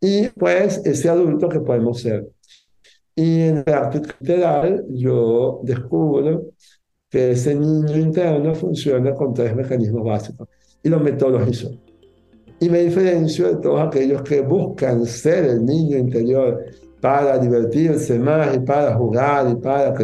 y 0.00 0.26
pues 0.30 0.82
ese 0.84 1.08
adulto 1.08 1.48
que 1.48 1.60
podemos 1.60 2.00
ser. 2.00 2.26
Y 3.14 3.42
en 3.42 3.56
la 3.58 3.62
práctica 3.62 4.16
literal 4.18 4.84
yo 4.90 5.60
descubro 5.62 6.46
que 7.08 7.30
ese 7.30 7.54
niño 7.54 7.96
interno 7.96 8.56
funciona 8.56 9.14
con 9.14 9.32
tres 9.32 9.54
mecanismos 9.54 10.02
básicos 10.04 10.48
y 10.82 10.88
los 10.88 11.00
metodologizo. 11.00 11.70
Y 12.58 12.68
me 12.68 12.80
diferencio 12.80 13.54
de 13.54 13.62
todos 13.62 13.80
aquellos 13.80 14.22
que 14.22 14.40
buscan 14.40 15.06
ser 15.06 15.44
el 15.44 15.64
niño 15.64 15.96
interior 15.96 16.60
para 17.00 17.38
divertirse 17.38 18.18
más 18.18 18.56
y 18.56 18.58
para 18.58 18.96
jugar 18.96 19.48
y 19.48 19.54
para 19.54 19.94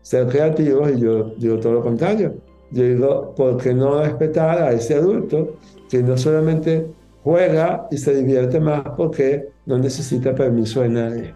ser 0.00 0.26
creativos 0.28 0.90
y 0.92 1.00
yo 1.00 1.34
digo 1.36 1.58
todo 1.58 1.74
lo 1.74 1.82
contrario. 1.82 2.51
Yo 2.72 2.84
digo, 2.84 3.34
¿por 3.34 3.58
qué 3.58 3.74
no 3.74 4.02
respetar 4.02 4.62
a 4.62 4.72
ese 4.72 4.94
adulto 4.94 5.56
que 5.90 6.02
no 6.02 6.16
solamente 6.16 6.86
juega 7.22 7.86
y 7.90 7.98
se 7.98 8.14
divierte 8.14 8.60
más 8.60 8.82
porque 8.96 9.48
no 9.66 9.78
necesita 9.78 10.34
permiso 10.34 10.82
de 10.82 10.88
nadie. 10.88 11.34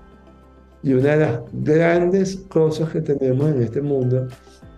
Y 0.82 0.94
una 0.94 1.16
de 1.16 1.16
las 1.16 1.40
grandes 1.52 2.36
cosas 2.48 2.90
que 2.90 3.00
tenemos 3.00 3.50
en 3.50 3.62
este 3.62 3.80
mundo 3.80 4.28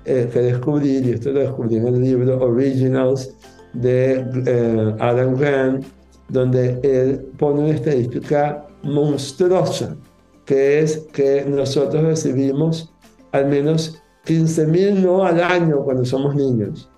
eh, 0.05 0.29
que 0.33 0.41
descubrir, 0.41 1.07
y 1.07 1.11
esto 1.13 1.33
lo 1.33 1.41
descubrí 1.41 1.77
en 1.77 1.89
el 1.89 2.01
libro 2.01 2.39
Originals 2.41 3.35
de 3.75 4.25
eh, 4.47 4.95
Adam 4.99 5.37
Grant, 5.37 5.85
donde 6.29 6.79
él 6.83 7.27
pone 7.39 7.61
una 7.61 7.75
estadística 7.75 8.67
monstruosa, 8.83 9.97
que 10.45 10.81
es 10.81 10.99
que 11.13 11.45
nosotros 11.47 12.03
recibimos 12.05 12.93
al 13.33 13.49
menos 13.49 13.98
15.000 14.29 15.01
no 15.01 15.25
al 15.25 15.43
año 15.43 15.83
cuando 15.83 16.05
somos 16.05 16.35
niños. 16.35 16.91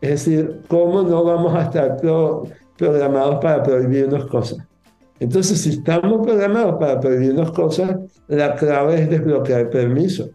Es 0.00 0.10
decir, 0.10 0.62
¿cómo 0.66 1.02
no 1.02 1.22
vamos 1.22 1.54
a 1.54 1.62
estar 1.62 1.96
programados 2.80 3.36
para 3.42 3.62
prohibirnos 3.62 4.26
cosas. 4.26 4.66
Entonces, 5.20 5.60
si 5.60 5.68
estamos 5.68 6.26
programados 6.26 6.76
para 6.80 6.98
prohibirnos 6.98 7.52
cosas, 7.52 7.94
la 8.26 8.56
clave 8.56 9.02
es 9.02 9.10
desbloquear 9.10 9.68
permiso. 9.68 10.30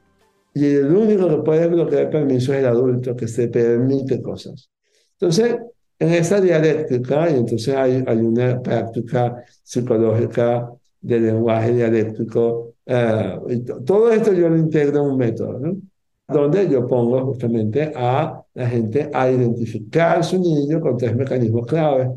Y 0.54 0.66
el 0.66 0.96
único 0.96 1.28
que 1.28 1.38
puede 1.38 1.62
desbloquear 1.62 2.12
permiso 2.12 2.54
es 2.54 2.60
el 2.60 2.68
adulto, 2.68 3.16
que 3.16 3.28
se 3.28 3.48
permite 3.48 4.22
cosas. 4.22 4.70
Entonces, 5.14 5.58
en 5.98 6.14
esa 6.14 6.40
dialéctica, 6.40 7.32
y 7.32 7.34
entonces 7.34 7.76
hay, 7.76 8.04
hay 8.06 8.18
una 8.20 8.62
práctica 8.62 9.44
psicológica 9.64 10.70
de 11.02 11.20
lenguaje 11.20 11.74
dialéctico, 11.74 12.76
eh, 12.86 13.40
y 13.50 13.60
todo 13.62 14.12
esto 14.12 14.34
yo 14.34 14.50
lo 14.50 14.58
integro 14.58 15.04
en 15.04 15.12
un 15.12 15.18
método, 15.18 15.60
¿no? 15.60 15.78
Donde 16.28 16.70
yo 16.70 16.88
pongo 16.88 17.26
justamente 17.26 17.94
a 17.96 18.42
la 18.54 18.68
gente 18.68 19.10
a 19.14 19.30
identificar 19.30 20.24
su 20.24 20.40
niño 20.40 20.82
con 20.82 20.98
tres 20.98 21.16
mecanismos 21.16 21.66
claves 21.68 22.10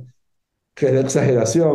que 0.75 0.87
es 0.87 0.93
la 0.93 1.01
exageración, 1.01 1.73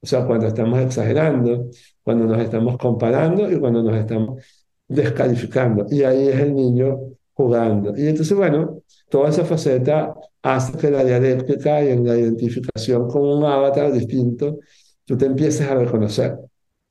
o 0.00 0.06
sea, 0.06 0.26
cuando 0.26 0.48
estamos 0.48 0.80
exagerando, 0.80 1.70
cuando 2.02 2.26
nos 2.26 2.40
estamos 2.40 2.76
comparando 2.76 3.50
y 3.50 3.58
cuando 3.60 3.82
nos 3.82 3.96
estamos 3.96 4.42
descalificando. 4.88 5.86
Y 5.90 6.02
ahí 6.02 6.28
es 6.28 6.40
el 6.40 6.54
niño 6.54 6.98
jugando. 7.32 7.96
Y 7.96 8.08
entonces, 8.08 8.36
bueno, 8.36 8.82
toda 9.08 9.28
esa 9.28 9.44
faceta 9.44 10.14
hace 10.42 10.76
que 10.76 10.90
la 10.90 11.04
dialéctica 11.04 11.82
y 11.84 11.90
en 11.90 12.06
la 12.06 12.16
identificación 12.16 13.08
con 13.08 13.22
un 13.22 13.44
avatar 13.44 13.92
distinto, 13.92 14.58
tú 15.04 15.16
te 15.16 15.26
empieces 15.26 15.68
a 15.68 15.76
reconocer 15.76 16.38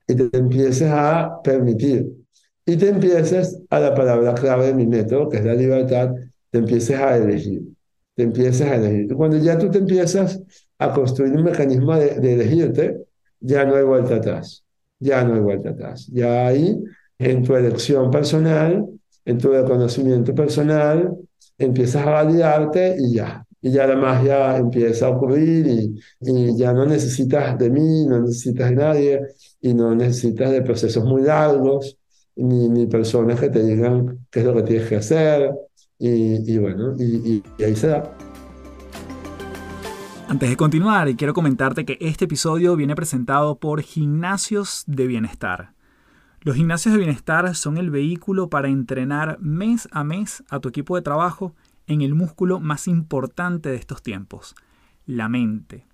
y 0.08 0.16
te 0.16 0.38
empieces 0.38 0.90
a 0.90 1.42
permitir. 1.44 2.08
Y 2.70 2.76
te 2.76 2.90
empieces 2.90 3.62
a 3.70 3.80
la 3.80 3.96
palabra 3.96 4.34
clave 4.34 4.68
de 4.68 4.74
mi 4.74 4.86
método, 4.86 5.30
que 5.30 5.38
es 5.38 5.46
la 5.46 5.54
libertad, 5.54 6.14
te 6.50 6.58
empieces 6.58 7.00
a 7.00 7.16
elegir. 7.16 7.62
Te 8.14 8.24
empieces 8.24 8.62
a 8.68 8.76
elegir. 8.76 9.10
Y 9.10 9.16
cuando 9.16 9.38
ya 9.38 9.58
tú 9.58 9.72
te 9.72 9.78
empiezas 9.78 10.44
a 10.78 10.92
construir 10.92 11.32
un 11.32 11.44
mecanismo 11.44 11.96
de, 11.96 12.34
elegirte, 12.34 12.98
ya 13.40 13.64
no 13.64 13.76
hay 13.76 13.86
vuelta 13.86 14.16
atrás. 14.16 14.66
Ya 15.00 15.24
no 15.24 15.36
hay 15.36 15.40
vuelta 15.40 15.70
atrás. 15.70 16.08
Ya 16.12 16.46
ahí, 16.46 16.78
en 17.18 17.44
tu 17.44 17.56
elección 17.56 18.12
personal, 18.12 18.86
en 19.24 19.38
tu 19.38 19.48
reconocimiento 19.48 20.36
personal, 20.36 21.16
empiezas 21.58 22.06
a 22.06 22.10
validarte 22.10 22.98
y 23.00 23.14
ya. 23.14 23.46
Y 23.62 23.72
ya 23.72 23.88
la 23.88 23.96
magia 23.96 24.58
empieza 24.58 25.08
a 25.08 25.12
ocurrir 25.12 25.68
y, 25.68 25.98
y 26.20 26.58
ya 26.58 26.74
no 26.74 26.86
necesitas 26.86 27.58
de 27.58 27.70
mí, 27.70 28.06
no 28.06 28.24
necesitas 28.24 28.72
de 28.72 28.76
nadie 28.76 29.22
y 29.62 29.74
no 29.74 29.96
necesitas 29.96 30.52
de 30.52 30.62
procesos 30.64 31.06
muy 31.06 31.22
largos, 31.22 31.98
ni, 32.38 32.70
ni 32.70 32.88
personas 32.88 33.40
que 33.40 33.50
te 33.50 33.64
digan 33.64 34.28
qué 34.32 34.40
es 34.40 34.46
lo 34.46 34.56
que 34.56 34.64
tienes 34.64 34.90
que 34.90 34.96
hacer. 34.98 35.52
Y, 36.00 36.52
y 36.52 36.58
bueno, 36.58 36.94
y, 36.98 37.44
ahí 37.64 37.76
se 37.76 37.88
da. 37.88 38.16
Antes 40.28 40.50
de 40.50 40.58
continuar, 40.58 41.16
quiero 41.16 41.34
comentarte 41.34 41.86
que 41.86 41.98
este 42.02 42.26
episodio 42.26 42.76
viene 42.76 42.96
presentado 42.96 43.60
por 43.60 43.82
Gimnasios 43.82 44.84
de 44.86 45.08
Bienestar. 45.08 45.74
Los 46.42 46.56
gimnasios 46.56 46.94
de 46.94 47.00
bienestar 47.00 47.56
son 47.56 47.78
el 47.78 47.90
vehículo 47.90 48.50
para 48.50 48.68
entrenar 48.68 49.38
mes 49.40 49.88
a 49.92 50.04
mes 50.04 50.44
a 50.50 50.60
tu 50.60 50.70
equipo 50.70 50.96
de 50.96 51.02
trabajo 51.02 51.56
en 51.88 52.02
el 52.02 52.14
músculo 52.14 52.60
más 52.60 52.88
importante 52.88 53.70
de 53.70 53.76
estos 53.76 54.04
tiempos, 54.04 54.56
la 55.06 55.30
mente. 55.30 55.88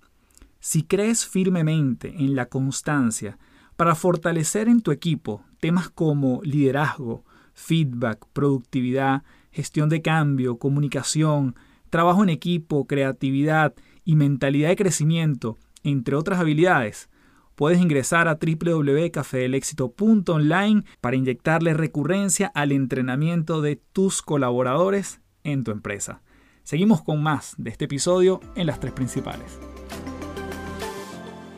Si 0.60 0.82
crees 0.82 1.26
firmemente 1.26 2.14
en 2.18 2.34
la 2.34 2.46
constancia 2.46 3.38
para 3.76 3.94
fortalecer 3.94 4.68
en 4.68 4.80
tu 4.80 4.90
equipo 4.90 5.44
temas 5.64 5.88
como 5.88 6.42
liderazgo, 6.42 7.24
feedback, 7.54 8.26
productividad, 8.34 9.22
gestión 9.50 9.88
de 9.88 10.02
cambio, 10.02 10.58
comunicación, 10.58 11.56
trabajo 11.88 12.22
en 12.22 12.28
equipo, 12.28 12.86
creatividad 12.86 13.72
y 14.04 14.16
mentalidad 14.16 14.68
de 14.68 14.76
crecimiento, 14.76 15.56
entre 15.82 16.16
otras 16.16 16.38
habilidades, 16.38 17.08
puedes 17.54 17.80
ingresar 17.80 18.28
a 18.28 18.38
www.cafedelexito.online 18.38 20.84
para 21.00 21.16
inyectarle 21.16 21.72
recurrencia 21.72 22.52
al 22.54 22.70
entrenamiento 22.70 23.62
de 23.62 23.76
tus 23.76 24.20
colaboradores 24.20 25.22
en 25.44 25.64
tu 25.64 25.70
empresa. 25.70 26.20
Seguimos 26.62 27.02
con 27.02 27.22
más 27.22 27.54
de 27.56 27.70
este 27.70 27.86
episodio 27.86 28.40
en 28.54 28.66
las 28.66 28.80
tres 28.80 28.92
principales. 28.92 29.58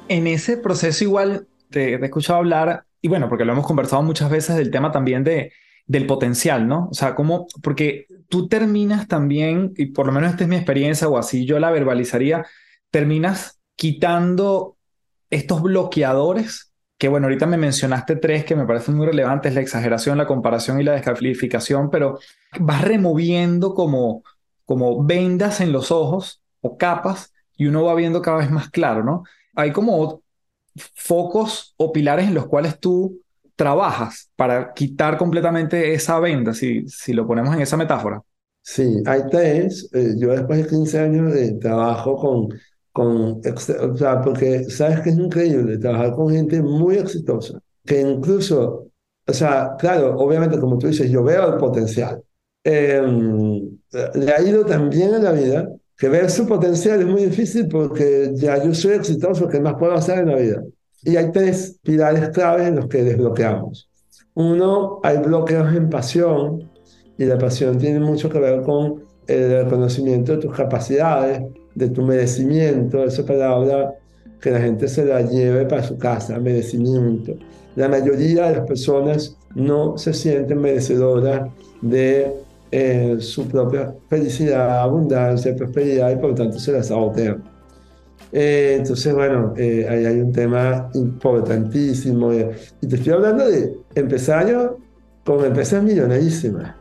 En 0.07 0.29
ese 0.29 0.57
proceso 0.57 1.03
igual 1.03 1.49
te, 1.71 1.95
he 1.95 2.05
escuchado 2.05 2.39
hablar, 2.39 2.87
y 3.07 3.09
bueno, 3.09 3.29
porque 3.29 3.45
lo 3.45 3.53
hemos 3.53 3.69
conversado 3.69 4.03
muchas 4.03 4.29
veces 4.29 4.57
del 4.57 4.73
tema 4.73 4.91
también 4.91 5.23
de, 5.23 5.53
del 5.87 6.09
potencial, 6.09 6.67
¿no? 6.67 6.89
O 6.91 6.93
sea, 6.93 7.15
como, 7.15 7.47
porque 7.63 8.09
tú 8.29 8.49
terminas 8.49 9.07
también, 9.07 9.75
y 9.77 9.87
por 9.87 10.07
lo 10.07 10.13
menos 10.13 10.33
esta 10.33 10.43
es 10.43 10.51
mi 10.51 10.57
experiencia 10.57 11.07
o 11.07 11.17
así 11.17 11.47
yo 11.47 11.61
la 11.61 11.71
verbalizaría, 11.71 12.45
terminas 12.91 13.61
quitando 13.77 14.77
estos 15.31 15.63
bloqueadores, 15.63 16.73
que 16.99 17.07
bueno, 17.07 17.29
ahorita 17.29 17.47
me 17.47 17.59
mencionaste 17.59 18.17
tres 18.17 18.45
que 18.45 18.57
me 18.57 18.67
parecen 18.67 18.97
muy 18.97 19.07
relevantes, 19.07 19.55
la 19.55 19.61
exageración, 19.61 20.19
la 20.19 20.27
comparación 20.27 20.81
y 20.81 20.83
la 20.83 20.95
descalificación, 20.95 21.91
pero 21.91 22.19
vas 22.59 22.83
removiendo 22.83 23.73
como, 23.73 24.25
como 24.65 25.05
vendas 25.05 25.61
en 25.61 25.71
los 25.71 25.93
ojos 25.93 26.43
o 26.61 26.77
capas 26.77 27.33
y 27.57 27.67
uno 27.67 27.85
va 27.85 27.95
viendo 27.95 28.21
cada 28.21 28.39
vez 28.39 28.51
más 28.51 28.69
claro, 28.69 29.05
¿no? 29.05 29.23
Hay 29.55 29.71
como 29.71 30.25
focos 30.95 31.75
o 31.77 31.93
pilares 31.93 32.29
en 32.29 32.35
los 32.35 32.47
cuales 32.47 32.79
tú 32.79 33.21
trabajas 33.57 34.31
para 34.37 34.73
quitar 34.75 35.17
completamente 35.17 35.95
esa 35.95 36.21
venda, 36.21 36.53
si, 36.53 36.87
si 36.89 37.13
lo 37.13 37.27
ponemos 37.27 37.55
en 37.55 37.63
esa 37.63 37.77
metáfora? 37.77 38.23
Sí, 38.63 39.03
hay 39.07 39.23
tres. 39.31 39.89
Eh, 39.93 40.15
yo 40.19 40.31
después 40.31 40.63
de 40.63 40.69
15 40.69 40.99
años 40.99 41.33
de 41.33 41.53
trabajo 41.53 42.17
con, 42.17 42.49
con, 42.93 43.41
o 43.41 43.97
sea, 43.97 44.21
porque 44.21 44.65
sabes 44.65 45.01
que 45.01 45.11
es 45.11 45.19
increíble 45.19 45.79
trabajar 45.79 46.15
con 46.15 46.31
gente 46.31 46.61
muy 46.61 46.97
exitosa, 46.97 47.61
que 47.85 48.01
incluso, 48.01 48.89
o 49.27 49.33
sea, 49.33 49.77
claro, 49.79 50.17
obviamente 50.19 50.59
como 50.59 50.79
tú 50.79 50.89
dices, 50.89 51.11
yo 51.11 51.23
veo 51.23 51.55
el 51.55 51.59
potencial. 51.59 52.23
Em, 52.65 53.79
le 54.15 54.33
ha 54.33 54.43
ido 54.43 54.67
tan 54.67 54.91
bien 54.91 55.15
en 55.15 55.25
la 55.25 55.33
vida 55.33 55.69
que 55.97 56.09
ver 56.09 56.31
su 56.31 56.47
potencial 56.47 57.01
es 57.01 57.07
muy 57.07 57.25
difícil 57.25 57.69
porque 57.69 58.31
ya 58.35 58.63
yo 58.63 58.75
soy 58.75 58.93
exitoso, 58.93 59.49
¿qué 59.49 59.61
más 59.61 59.75
puedo 59.75 59.95
hacer 59.95 60.21
en 60.21 60.29
la 60.29 60.37
vida? 60.37 60.63
Y 61.03 61.17
hay 61.17 61.31
tres 61.33 61.79
pilares 61.83 62.31
claves 62.31 62.69
en 62.69 62.77
los 62.77 62.87
que 62.87 63.03
desbloqueamos. 63.03 63.89
Uno, 64.35 65.01
hay 65.03 65.19
bloqueos 65.19 65.75
en 65.75 65.89
pasión, 65.89 66.71
y 67.19 67.25
la 67.25 67.39
pasión 67.39 67.79
tiene 67.79 68.01
mucho 68.01 68.29
que 68.29 68.39
ver 68.39 68.63
con 68.63 69.05
el 69.27 69.65
reconocimiento 69.65 70.33
de 70.33 70.39
tus 70.39 70.55
capacidades, 70.55 71.43
de 71.75 71.89
tu 71.89 72.03
merecimiento, 72.03 73.05
esa 73.05 73.25
palabra 73.25 73.95
que 74.41 74.51
la 74.51 74.61
gente 74.61 74.89
se 74.89 75.05
la 75.05 75.23
lleve 75.23 75.65
para 75.65 75.83
su 75.83 75.97
casa, 75.97 76.39
merecimiento. 76.39 77.35
La 77.75 77.89
mayoría 77.89 78.49
de 78.49 78.57
las 78.57 78.67
personas 78.67 79.37
no 79.55 79.97
se 79.97 80.13
sienten 80.13 80.61
merecedoras 80.61 81.51
de 81.81 82.33
eh, 82.71 83.17
su 83.21 83.47
propia 83.49 83.95
felicidad, 84.09 84.81
abundancia, 84.81 85.55
prosperidad 85.55 86.11
y 86.11 86.17
por 86.17 86.35
tanto 86.35 86.59
se 86.59 86.73
las 86.73 86.89
sabotean. 86.89 87.43
Eh, 88.33 88.77
entonces, 88.79 89.15
bueno, 89.15 89.55
eh, 89.57 89.87
ahí 89.89 90.05
hay 90.05 90.21
un 90.21 90.33
tema 90.33 90.91
importantísimo. 90.95 92.33
y 92.33 92.87
te 92.87 92.97
estoy 92.97 93.13
hablando 93.13 93.49
de 93.49 93.77
empresarios 93.95 94.73
con 95.25 95.45
empresas 95.45 95.83
millonarísimas 95.83 96.75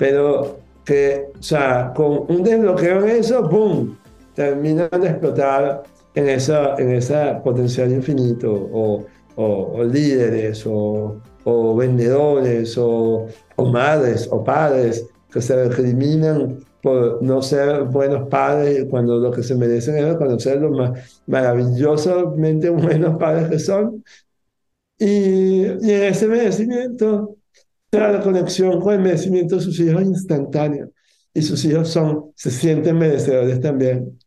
pero 0.00 0.60
que, 0.82 1.26
o 1.38 1.42
sea, 1.42 1.92
con 1.94 2.24
un 2.26 2.42
desbloqueo 2.42 3.04
en 3.04 3.10
eso, 3.20 3.46
¡boom! 3.46 3.98
Terminan 4.34 4.88
de 4.98 5.08
explotar 5.08 5.82
en 6.14 6.28
esa, 6.30 6.74
en 6.76 6.92
esa 6.92 7.42
potencial 7.42 7.92
infinito, 7.92 8.50
o, 8.50 9.04
o, 9.36 9.84
líderes, 9.84 10.66
o, 10.66 11.20
o 11.44 11.76
vendedores, 11.76 12.78
o, 12.78 13.26
o, 13.56 13.64
madres, 13.66 14.26
o 14.32 14.42
padres 14.42 15.06
que 15.32 15.40
se 15.40 15.68
recriminan 15.68 16.58
por 16.82 17.22
no 17.22 17.42
ser 17.42 17.84
buenos 17.84 18.28
padres 18.28 18.86
cuando 18.88 19.18
lo 19.18 19.30
que 19.30 19.42
se 19.42 19.54
merecen 19.54 19.96
es 19.98 20.16
conocer 20.16 20.60
los 20.60 20.72
más 20.76 21.22
maravillosamente 21.26 22.70
buenos 22.70 23.18
padres 23.18 23.48
que 23.48 23.58
son. 23.58 24.02
Y, 24.98 25.62
y 25.64 25.90
en 25.90 26.02
ese 26.02 26.26
merecimiento 26.26 27.36
la 27.98 28.20
conexión 28.20 28.80
con 28.80 28.94
el 28.94 29.00
merecimiento 29.00 29.56
de 29.56 29.62
sus 29.62 29.80
hijos 29.80 30.02
instantáneo 30.02 30.90
y 31.34 31.42
sus 31.42 31.64
hijos 31.64 31.88
son, 31.88 32.32
se 32.36 32.50
sienten 32.50 32.98
merecedores 32.98 33.60
también. 33.60 34.18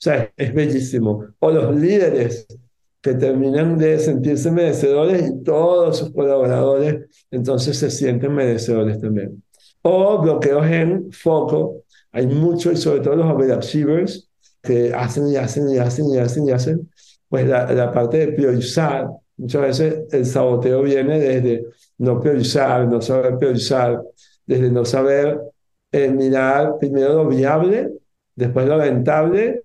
O 0.00 0.02
sea, 0.02 0.32
es, 0.36 0.54
bellísimo. 0.54 1.26
O 1.38 1.50
los 1.50 1.74
líderes 1.76 2.46
que 3.02 3.14
terminan 3.14 3.78
de 3.78 3.98
sentirse 3.98 4.50
merecedores 4.50 5.28
y 5.28 5.42
todos 5.42 5.98
sus 5.98 6.12
colaboradores 6.12 7.06
entonces 7.30 7.78
se 7.78 7.90
sienten 7.90 8.34
merecedores 8.34 9.00
también. 9.00 9.42
O 9.82 10.20
bloqueos 10.20 10.66
en 10.66 11.12
foco. 11.12 11.84
Hay 12.12 12.26
muchos, 12.26 12.74
y 12.74 12.76
sobre 12.76 13.00
todo 13.00 13.16
los 13.16 13.26
overachievers, 13.26 14.28
que 14.62 14.92
hacen 14.92 15.28
y 15.28 15.36
hacen 15.36 15.70
y 15.70 15.78
hacen 15.78 16.06
y 16.10 16.18
hacen 16.18 16.48
y 16.48 16.50
hacen. 16.50 16.90
Pues 17.28 17.46
la, 17.46 17.72
la 17.72 17.92
parte 17.92 18.18
de 18.18 18.32
priorizar. 18.32 19.08
Muchas 19.36 19.62
veces 19.62 20.02
el 20.12 20.26
saboteo 20.26 20.82
viene 20.82 21.18
desde 21.18 21.64
no 21.98 22.20
priorizar, 22.20 22.86
no 22.86 23.00
saber 23.00 23.38
priorizar, 23.38 24.02
desde 24.46 24.70
no 24.70 24.84
saber 24.84 25.40
eh, 25.92 26.08
mirar 26.10 26.76
primero 26.78 27.14
lo 27.14 27.28
viable, 27.28 27.90
después 28.34 28.66
lo 28.66 28.78
rentable 28.78 29.62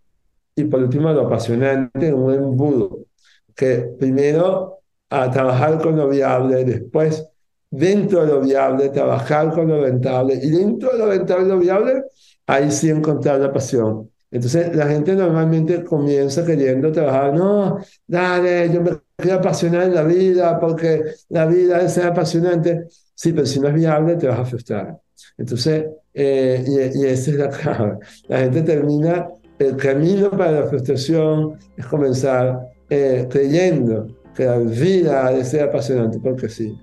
y 0.56 0.63
por 0.65 0.82
último 0.82 1.12
lo 1.12 1.28
apasionante 1.28 2.13
un 2.13 2.34
embudo. 2.34 2.99
Que 3.56 3.89
primero 3.99 4.80
a 5.10 5.30
trabajar 5.30 5.82
con 5.82 5.95
lo 5.97 6.10
viable, 6.10 6.63
después 6.65 7.28
dentro 7.78 8.26
de 8.26 8.34
lo 8.34 8.42
viable, 8.42 8.90
trabajar 8.90 9.52
con 9.52 9.68
lo 9.68 9.82
rentable 9.82 10.40
y 10.42 10.50
dentro 10.50 10.92
de 10.92 10.98
lo 10.98 11.08
rentable 11.08 11.46
y 11.46 11.50
lo 11.50 11.60
viable, 11.60 12.04
ahí 12.48 12.72
sí 12.72 12.90
encontrar 12.90 13.40
la 13.40 13.52
pasión. 13.52 14.10
Entonces 14.32 14.76
la 14.76 14.88
gente 14.88 15.16
normalmente 15.16 15.84
comienza 15.84 16.46
queriendo 16.46 16.92
trabajar, 16.92 17.34
no, 17.34 17.80
dale, 18.06 18.70
yo 18.74 18.82
me 18.82 18.92
quiero 19.16 19.38
apasionar 19.38 19.84
en 19.84 19.96
la 19.96 20.04
vida 20.04 20.60
porque 20.60 21.02
la 21.30 21.46
vida 21.46 21.82
es 21.82 21.98
apasionante. 21.98 22.88
Sí, 23.14 23.32
pero 23.32 23.46
si 23.46 23.60
no 23.60 23.70
es 23.70 23.74
viable 23.74 24.16
te 24.18 24.28
vas 24.28 24.40
a 24.40 24.46
frustrar. 24.46 24.98
Entonces, 25.38 25.86
eh, 26.14 26.64
y, 26.68 27.00
y 27.00 27.06
esa 27.06 27.32
es 27.32 27.38
la 27.38 27.50
clave. 27.50 27.98
La 28.28 28.40
gente 28.40 28.62
termina, 28.64 29.28
el 29.58 29.78
camino 29.78 30.30
para 30.32 30.52
la 30.52 30.64
frustración 30.68 31.58
es 31.78 31.86
comenzar 31.86 32.60
eh, 32.90 33.28
creyendo 33.30 34.08
que 34.36 34.46
la 34.46 34.58
vida 34.58 35.44
ser 35.44 35.64
apasionante 35.70 36.20
porque 36.20 36.50
sí. 36.50 36.78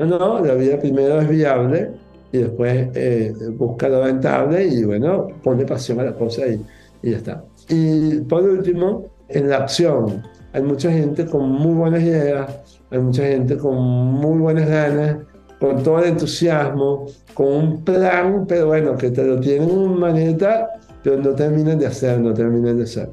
No, 0.00 0.18
no, 0.18 0.44
la 0.44 0.54
vida 0.54 0.78
primero 0.78 1.20
es 1.20 1.28
viable 1.28 1.90
y 2.32 2.38
después 2.38 2.88
eh, 2.94 3.34
busca 3.52 3.88
lo 3.88 4.04
rentable 4.04 4.64
y 4.66 4.84
bueno, 4.84 5.28
pone 5.42 5.64
pasión 5.64 6.00
a 6.00 6.04
la 6.04 6.14
cosa 6.14 6.46
y 6.46 6.60
y 7.02 7.10
ya 7.12 7.16
está. 7.18 7.44
Y 7.68 8.20
por 8.20 8.42
último, 8.42 9.06
en 9.28 9.48
la 9.48 9.58
acción. 9.58 10.22
Hay 10.52 10.62
mucha 10.62 10.90
gente 10.90 11.26
con 11.26 11.48
muy 11.48 11.74
buenas 11.74 12.02
ideas, 12.02 12.50
hay 12.90 12.98
mucha 12.98 13.22
gente 13.22 13.56
con 13.56 13.76
muy 13.76 14.38
buenas 14.40 14.68
ganas, 14.68 15.18
con 15.60 15.82
todo 15.82 16.00
el 16.00 16.06
entusiasmo, 16.06 17.06
con 17.34 17.46
un 17.46 17.84
plan, 17.84 18.46
pero 18.48 18.66
bueno, 18.66 18.96
que 18.96 19.10
te 19.10 19.22
lo 19.22 19.38
tienen 19.38 19.70
en 19.70 19.98
maneta, 20.00 20.68
pero 21.04 21.18
no 21.18 21.30
terminan 21.30 21.78
de 21.78 21.86
hacer, 21.86 22.18
no 22.18 22.34
terminan 22.34 22.78
de 22.78 22.82
hacer. 22.82 23.10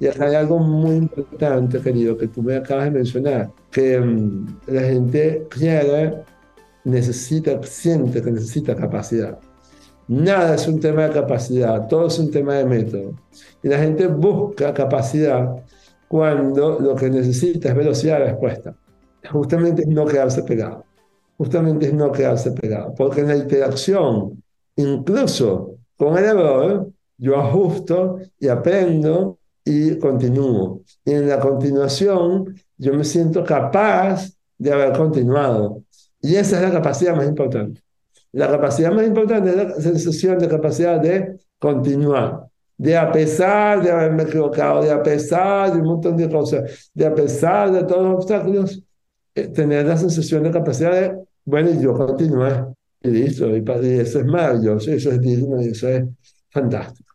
Y 0.00 0.06
acá 0.06 0.26
hay 0.26 0.34
algo 0.36 0.58
muy 0.58 0.96
importante, 0.96 1.80
querido, 1.80 2.16
que 2.16 2.28
tú 2.28 2.42
me 2.42 2.56
acabas 2.56 2.84
de 2.84 2.90
mencionar, 2.92 3.50
que 3.70 3.98
mm, 3.98 4.60
la 4.68 4.82
gente 4.82 5.46
quiere, 5.50 6.22
necesita, 6.84 7.60
siente 7.62 8.22
que 8.22 8.30
necesita 8.30 8.76
capacidad. 8.76 9.38
Nada 10.06 10.54
es 10.54 10.66
un 10.66 10.80
tema 10.80 11.06
de 11.08 11.14
capacidad, 11.14 11.86
todo 11.88 12.06
es 12.06 12.18
un 12.18 12.30
tema 12.30 12.54
de 12.54 12.64
método. 12.64 13.14
Y 13.62 13.68
la 13.68 13.78
gente 13.78 14.06
busca 14.06 14.72
capacidad 14.72 15.56
cuando 16.08 16.78
lo 16.80 16.94
que 16.94 17.10
necesita 17.10 17.68
es 17.68 17.76
velocidad 17.76 18.18
de 18.18 18.24
respuesta. 18.26 18.74
Justamente 19.30 19.82
es 19.82 19.88
no 19.88 20.06
quedarse 20.06 20.42
pegado. 20.44 20.84
Justamente 21.36 21.86
es 21.86 21.92
no 21.92 22.10
quedarse 22.10 22.52
pegado. 22.52 22.94
Porque 22.94 23.20
en 23.20 23.28
la 23.28 23.36
interacción, 23.36 24.42
incluso 24.76 25.74
con 25.96 26.16
el 26.16 26.24
error, 26.24 26.88
yo 27.18 27.36
ajusto 27.36 28.18
y 28.38 28.48
aprendo 28.48 29.37
y 29.68 29.98
continúo. 29.98 30.82
Y 31.04 31.12
en 31.12 31.28
la 31.28 31.38
continuación, 31.38 32.54
yo 32.78 32.94
me 32.94 33.04
siento 33.04 33.44
capaz 33.44 34.30
de 34.56 34.72
haber 34.72 34.96
continuado. 34.96 35.82
Y 36.22 36.36
esa 36.36 36.56
es 36.56 36.62
la 36.62 36.72
capacidad 36.72 37.14
más 37.14 37.28
importante. 37.28 37.82
La 38.32 38.48
capacidad 38.48 38.92
más 38.92 39.06
importante 39.06 39.50
es 39.50 39.56
la 39.56 39.74
sensación 39.74 40.38
de 40.38 40.48
capacidad 40.48 40.98
de 41.00 41.38
continuar, 41.58 42.46
de 42.78 42.96
a 42.96 43.12
pesar 43.12 43.82
de 43.82 43.90
haberme 43.90 44.22
equivocado, 44.22 44.82
de 44.82 44.90
a 44.90 45.02
pesar 45.02 45.72
de 45.72 45.80
un 45.80 45.86
montón 45.86 46.16
de 46.16 46.30
cosas, 46.30 46.90
de 46.94 47.06
a 47.06 47.14
pesar 47.14 47.70
de 47.70 47.84
todos 47.84 48.04
los 48.04 48.14
obstáculos, 48.14 48.82
eh, 49.34 49.48
tener 49.48 49.86
la 49.86 49.98
sensación 49.98 50.44
de 50.44 50.50
capacidad 50.50 50.92
de, 50.92 51.14
bueno, 51.44 51.70
yo 51.80 51.92
continué, 51.92 52.64
y 53.02 53.10
listo, 53.10 53.54
y, 53.54 53.62
eso 54.00 54.20
es 54.20 54.26
maravilloso, 54.26 54.90
eso 54.90 55.10
es 55.10 55.20
digno, 55.20 55.60
y 55.60 55.68
eso 55.68 55.88
es 55.88 56.04
fantástico. 56.50 57.07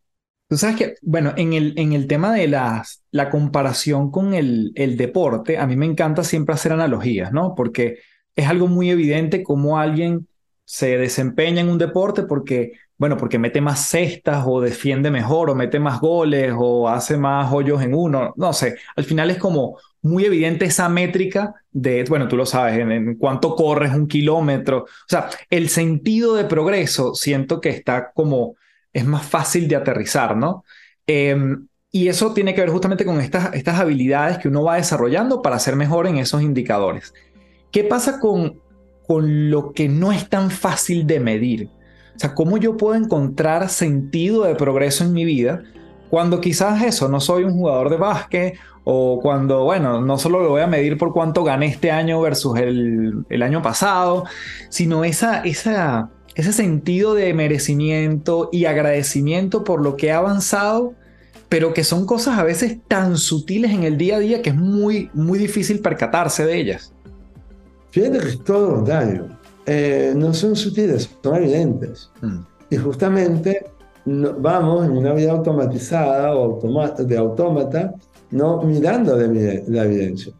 Tú 0.53 0.57
sabes 0.57 0.75
que, 0.75 0.95
bueno, 1.01 1.33
en 1.35 1.53
el, 1.53 1.73
en 1.77 1.93
el 1.93 2.05
tema 2.05 2.31
de 2.31 2.47
las, 2.47 3.03
la 3.09 3.31
comparación 3.31 4.11
con 4.11 4.35
el, 4.35 4.71
el 4.75 4.97
deporte, 4.97 5.57
a 5.57 5.65
mí 5.65 5.75
me 5.75 5.87
encanta 5.87 6.23
siempre 6.23 6.53
hacer 6.53 6.71
analogías, 6.71 7.31
¿no? 7.31 7.55
Porque 7.55 7.97
es 8.35 8.47
algo 8.47 8.67
muy 8.67 8.91
evidente 8.91 9.41
como 9.41 9.79
alguien 9.79 10.27
se 10.63 10.99
desempeña 10.99 11.61
en 11.61 11.69
un 11.69 11.79
deporte 11.79 12.21
porque, 12.21 12.73
bueno, 12.99 13.17
porque 13.17 13.39
mete 13.39 13.61
más 13.61 13.87
cestas 13.89 14.43
o 14.45 14.61
defiende 14.61 15.09
mejor 15.09 15.49
o 15.49 15.55
mete 15.55 15.79
más 15.79 15.99
goles 15.99 16.53
o 16.55 16.87
hace 16.87 17.17
más 17.17 17.51
hoyos 17.51 17.81
en 17.81 17.95
uno, 17.95 18.35
no 18.37 18.53
sé, 18.53 18.75
al 18.95 19.05
final 19.05 19.31
es 19.31 19.39
como 19.39 19.79
muy 20.03 20.25
evidente 20.25 20.65
esa 20.65 20.87
métrica 20.87 21.55
de, 21.71 22.03
bueno, 22.03 22.27
tú 22.27 22.37
lo 22.37 22.45
sabes, 22.45 22.77
en, 22.77 23.15
cuánto 23.15 23.55
corres 23.55 23.91
un 23.95 24.07
kilómetro, 24.07 24.83
o 24.83 25.07
sea, 25.07 25.31
el 25.49 25.69
sentido 25.69 26.35
de 26.35 26.45
progreso 26.45 27.15
siento 27.15 27.59
que 27.59 27.69
está 27.69 28.11
como, 28.13 28.55
es 28.93 29.05
más 29.05 29.25
fácil 29.25 29.67
de 29.67 29.75
aterrizar, 29.75 30.37
¿no? 30.37 30.63
Em, 31.07 31.67
y 31.91 32.07
eso 32.07 32.33
tiene 32.33 32.53
que 32.53 32.61
ver 32.61 32.69
justamente 32.69 33.05
con 33.05 33.19
estas, 33.19 33.53
estas 33.53 33.79
habilidades 33.79 34.37
que 34.37 34.47
uno 34.47 34.63
va 34.63 34.77
desarrollando 34.77 35.41
para 35.41 35.59
ser 35.59 35.75
mejor 35.75 36.07
en 36.07 36.17
esos 36.17 36.41
indicadores. 36.41 37.13
¿Qué 37.71 37.83
pasa 37.83 38.19
con 38.19 38.61
con 39.07 39.49
lo 39.49 39.73
que 39.73 39.89
no 39.89 40.11
es 40.11 40.29
tan 40.29 40.49
fácil 40.49 41.05
de 41.05 41.19
medir. 41.19 41.69
O 42.15 42.19
sea, 42.19 42.33
¿cómo 42.33 42.57
yo 42.57 42.77
puedo 42.77 42.95
encontrar 42.95 43.69
sentido 43.69 44.43
de 44.43 44.55
progreso 44.55 45.03
en 45.03 45.13
mi 45.13 45.25
vida 45.25 45.63
cuando 46.09 46.39
quizás 46.39 46.83
eso, 46.83 47.09
no 47.09 47.19
soy 47.19 47.43
un 47.43 47.53
jugador 47.53 47.89
de 47.89 47.97
básquet 47.97 48.55
o 48.83 49.19
cuando, 49.19 49.63
bueno, 49.63 50.01
no 50.01 50.17
solo 50.17 50.41
lo 50.43 50.49
voy 50.49 50.61
a 50.61 50.67
medir 50.67 50.97
por 50.97 51.11
cuánto 51.11 51.43
gané 51.43 51.67
este 51.67 51.89
año 51.89 52.21
versus 52.21 52.57
el, 52.59 53.25
el 53.29 53.41
año 53.41 53.61
pasado, 53.61 54.25
sino 54.69 55.03
esa, 55.03 55.39
esa, 55.39 56.11
ese 56.35 56.53
sentido 56.53 57.13
de 57.13 57.33
merecimiento 57.33 58.49
y 58.51 58.65
agradecimiento 58.65 59.63
por 59.63 59.81
lo 59.81 59.95
que 59.95 60.07
he 60.07 60.11
avanzado, 60.11 60.93
pero 61.49 61.73
que 61.73 61.83
son 61.83 62.05
cosas 62.05 62.39
a 62.39 62.43
veces 62.43 62.77
tan 62.87 63.17
sutiles 63.17 63.71
en 63.71 63.83
el 63.83 63.97
día 63.97 64.15
a 64.15 64.19
día 64.19 64.41
que 64.41 64.49
es 64.49 64.55
muy, 64.55 65.09
muy 65.13 65.37
difícil 65.37 65.79
percatarse 65.79 66.45
de 66.45 66.59
ellas. 66.59 66.93
Fíjate 67.91 68.19
que 68.19 68.37
todo 68.43 68.83
lo. 68.83 69.27
Eh, 69.65 70.13
no 70.15 70.33
son 70.33 70.55
sutiles, 70.55 71.09
son 71.21 71.35
evidentes. 71.35 72.09
Mm. 72.21 72.39
Y 72.71 72.77
justamente 72.77 73.67
vamos 74.05 74.85
en 74.85 74.97
una 74.97 75.13
vida 75.13 75.31
automatizada 75.31 76.35
o 76.35 76.59
de 76.97 77.17
autómata, 77.17 77.93
no 78.31 78.61
mirando 78.63 79.15
la, 79.15 79.27
la 79.67 79.85
evidencia. 79.85 80.33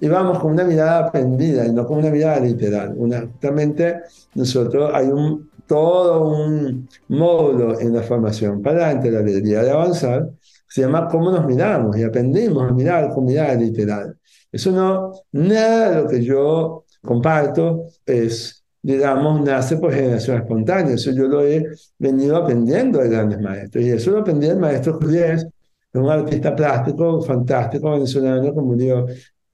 Y 0.00 0.08
vamos 0.08 0.38
con 0.38 0.52
una 0.52 0.64
mirada 0.64 1.06
aprendida 1.06 1.66
y 1.66 1.72
no 1.72 1.86
con 1.86 1.98
una 1.98 2.10
mirada 2.10 2.40
literal. 2.40 2.94
Una, 2.96 3.20
justamente 3.20 4.00
nosotros 4.34 4.90
hay 4.94 5.08
un, 5.08 5.50
todo 5.66 6.28
un 6.28 6.88
módulo 7.08 7.78
en 7.78 7.94
la 7.94 8.02
formación 8.02 8.62
para 8.62 8.94
la 8.94 9.18
habilidad 9.18 9.62
de 9.62 9.70
avanzar, 9.70 10.30
se 10.68 10.82
llama 10.82 11.08
cómo 11.08 11.30
nos 11.30 11.46
miramos 11.46 11.96
y 11.96 12.02
aprendimos 12.02 12.70
a 12.70 12.72
mirar 12.72 13.10
con 13.12 13.24
mirada 13.24 13.54
literal. 13.54 14.16
Eso 14.50 14.70
no, 14.72 15.12
nada 15.32 15.90
de 15.90 16.02
lo 16.02 16.08
que 16.08 16.24
yo 16.24 16.84
comparto 17.02 17.84
es, 18.06 18.64
digamos, 18.82 19.42
nace 19.42 19.76
por 19.76 19.92
generación 19.92 20.38
espontánea. 20.38 20.94
Eso 20.94 21.12
yo 21.12 21.28
lo 21.28 21.44
he 21.46 21.66
venido 21.98 22.36
aprendiendo 22.36 23.00
de 23.00 23.08
grandes 23.08 23.40
maestros. 23.40 23.84
Y 23.84 23.90
eso 23.90 24.10
lo 24.12 24.20
aprendí 24.20 24.48
del 24.48 24.58
maestro 24.58 24.94
Juliés, 24.94 25.46
un 25.92 26.08
artista 26.08 26.54
plástico 26.54 27.20
fantástico 27.22 27.90
venezolano 27.90 28.54
como 28.54 28.68
murió 28.68 29.06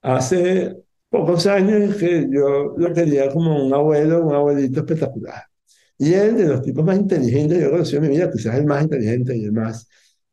hace 0.07 0.77
pocos 1.11 1.47
años 1.47 1.97
que 1.97 2.27
yo 2.31 2.75
lo 2.77 2.92
quería 2.92 3.29
como 3.31 3.64
un 3.66 3.73
abuelo, 3.75 4.25
un 4.25 4.35
abuelito 4.35 4.81
espectacular. 4.81 5.42
Y 5.99 6.14
él, 6.14 6.37
de 6.37 6.47
los 6.47 6.62
tipos 6.62 6.85
más 6.85 6.97
inteligentes, 6.99 7.61
yo 7.61 7.71
conocí 7.71 7.97
en 7.97 8.03
mi 8.03 8.09
vida, 8.09 8.31
quizás 8.31 8.57
el 8.57 8.66
más 8.66 8.83
inteligente 8.83 9.37
y 9.37 9.45
el 9.45 9.53
más... 9.53 9.88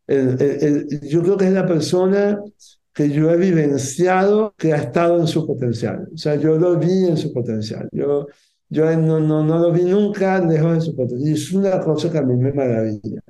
yo 0.08 1.24
creo 1.24 1.38
que 1.38 1.48
es 1.48 1.54
la 1.54 1.66
persona 1.66 2.40
que 2.94 3.10
yo 3.10 3.32
he 3.32 3.38
vivenciado 3.38 4.54
que 4.58 4.74
ha 4.74 4.78
estado 4.78 5.20
en 5.20 5.28
su 5.28 5.48
potencial. 5.48 6.08
O 6.14 6.18
sea, 6.18 6.36
yo 6.36 6.58
lo 6.58 6.78
vi 6.78 7.08
en 7.08 7.18
su 7.18 7.34
potencial. 7.34 7.90
Yo, 7.92 8.28
yo 8.70 8.96
no, 8.98 9.20
no, 9.20 9.44
no 9.44 9.60
lo 9.60 9.72
vi 9.72 9.84
nunca 9.84 10.40
lejos 10.40 10.76
de 10.76 10.82
su 10.82 10.96
potencial. 10.96 11.30
Y 11.30 11.34
es 11.34 11.52
una 11.52 11.80
cosa 11.80 12.12
que 12.12 12.20
a 12.20 12.22
mí 12.22 12.36
me 12.36 12.54
maravilla. 12.54 13.22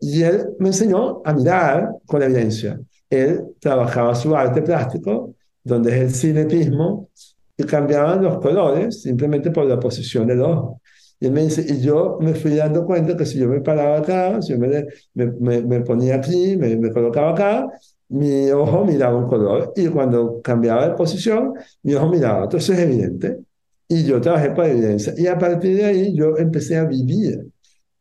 Y 0.00 0.22
él 0.22 0.48
me 0.58 0.68
enseñó 0.68 1.22
a 1.24 1.32
mirar 1.32 1.90
con 2.06 2.22
evidencia. 2.22 2.80
Él 3.08 3.42
trabajaba 3.60 4.14
su 4.14 4.34
arte 4.34 4.62
plástico, 4.62 5.34
donde 5.64 5.96
es 5.96 6.00
el 6.02 6.14
cinetismo, 6.14 7.08
y 7.56 7.64
cambiaban 7.64 8.22
los 8.22 8.38
colores 8.38 9.02
simplemente 9.02 9.50
por 9.50 9.66
la 9.66 9.78
posición 9.78 10.26
del 10.26 10.40
ojo. 10.40 10.80
Y 11.18 11.26
él 11.26 11.32
me 11.32 11.42
dice, 11.42 11.64
y 11.68 11.80
yo 11.80 12.18
me 12.20 12.34
fui 12.34 12.54
dando 12.54 12.86
cuenta 12.86 13.16
que 13.16 13.26
si 13.26 13.38
yo 13.38 13.48
me 13.48 13.60
paraba 13.60 13.98
acá, 13.98 14.40
si 14.40 14.52
yo 14.52 14.58
me, 14.58 14.86
me, 15.14 15.60
me 15.62 15.80
ponía 15.82 16.16
aquí, 16.16 16.56
me, 16.56 16.74
me 16.76 16.90
colocaba 16.90 17.32
acá, 17.32 17.68
mi 18.08 18.50
ojo 18.50 18.84
miraba 18.84 19.16
un 19.16 19.28
color 19.28 19.72
y 19.76 19.88
cuando 19.88 20.40
cambiaba 20.42 20.88
de 20.88 20.94
posición, 20.94 21.54
mi 21.82 21.94
ojo 21.94 22.08
miraba 22.08 22.44
otro. 22.44 22.58
Eso 22.58 22.72
es 22.72 22.80
evidente. 22.80 23.38
Y 23.86 24.04
yo 24.04 24.20
trabajé 24.20 24.50
por 24.50 24.64
evidencia. 24.66 25.14
Y 25.16 25.26
a 25.26 25.38
partir 25.38 25.76
de 25.76 25.84
ahí 25.84 26.14
yo 26.16 26.36
empecé 26.36 26.76
a 26.76 26.84
vivir 26.84 27.46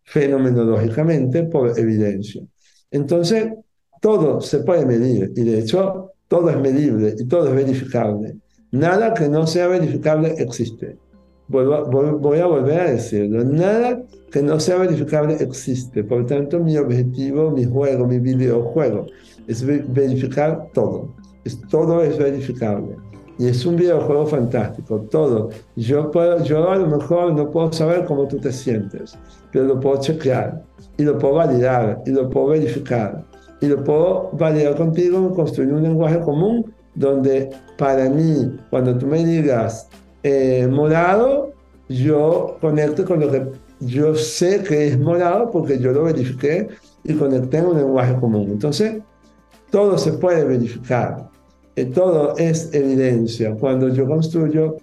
fenomenológicamente 0.03 1.43
por 1.43 1.77
evidencia. 1.77 2.41
Entonces, 2.89 3.49
todo 4.01 4.41
se 4.41 4.59
puede 4.59 4.85
medir 4.85 5.31
y 5.35 5.43
de 5.43 5.59
hecho 5.59 6.13
todo 6.29 6.49
es 6.49 6.57
medible 6.57 7.15
y 7.17 7.25
todo 7.25 7.49
es 7.49 7.55
verificable. 7.55 8.37
Nada 8.71 9.13
que 9.13 9.27
no 9.27 9.45
sea 9.45 9.67
verificable 9.67 10.35
existe. 10.37 10.97
voy 11.47 12.39
a 12.39 12.45
volver 12.45 12.79
a 12.79 12.91
decirlo. 12.91 13.43
Nada 13.43 14.01
que 14.31 14.41
no 14.41 14.59
sea 14.59 14.77
verificable 14.77 15.33
existe. 15.39 16.03
Por 16.03 16.25
tanto, 16.27 16.59
mi 16.59 16.77
objetivo, 16.77 17.51
mi 17.51 17.65
juego, 17.65 18.07
mi 18.07 18.19
videojuego 18.19 19.07
es 19.47 19.65
verificar 19.65 20.69
todo. 20.73 21.09
Es, 21.43 21.59
todo 21.69 22.03
es 22.03 22.17
verificable. 22.17 22.95
Y 23.39 23.47
es 23.47 23.65
un 23.65 23.77
videojuego 23.77 24.27
fantástico, 24.27 24.99
todo. 25.09 25.49
Yo, 25.75 26.11
puedo, 26.11 26.43
yo 26.43 26.69
a 26.69 26.75
lo 26.75 26.87
mejor 26.87 27.33
no 27.33 27.49
puedo 27.49 27.71
saber 27.71 28.05
cómo 28.05 28.27
tú 28.27 28.37
te 28.37 28.51
sientes, 28.51 29.17
pero 29.51 29.63
lo 29.65 29.79
puedo 29.79 29.99
chequear 30.01 30.61
y 30.97 31.03
lo 31.03 31.17
puedo 31.17 31.35
validar 31.35 32.03
y 32.05 32.11
lo 32.11 32.29
puedo 32.29 32.47
verificar 32.47 33.25
y 33.61 33.67
lo 33.67 33.83
puedo 33.83 34.29
validar 34.33 34.75
contigo, 34.75 35.33
construir 35.33 35.73
un 35.73 35.83
lenguaje 35.83 36.19
común 36.19 36.73
donde 36.95 37.49
para 37.77 38.09
mí, 38.09 38.57
cuando 38.69 38.97
tú 38.97 39.07
me 39.07 39.23
digas 39.23 39.87
eh, 40.23 40.67
morado, 40.69 41.53
yo 41.87 42.57
conecto 42.61 43.05
con 43.05 43.19
lo 43.19 43.31
que 43.31 43.47
yo 43.79 44.15
sé 44.15 44.63
que 44.63 44.89
es 44.89 44.99
morado 44.99 45.49
porque 45.51 45.79
yo 45.79 45.91
lo 45.91 46.03
verifiqué 46.03 46.67
y 47.03 47.13
conecté 47.13 47.57
en 47.57 47.67
un 47.67 47.77
lenguaje 47.77 48.15
común. 48.15 48.49
Entonces, 48.51 49.01
todo 49.71 49.97
se 49.97 50.13
puede 50.13 50.43
verificar, 50.43 51.29
eh, 51.75 51.85
todo 51.85 52.35
es 52.37 52.73
evidencia 52.73 53.55
cuando 53.55 53.89
yo 53.89 54.05
construyo 54.07 54.77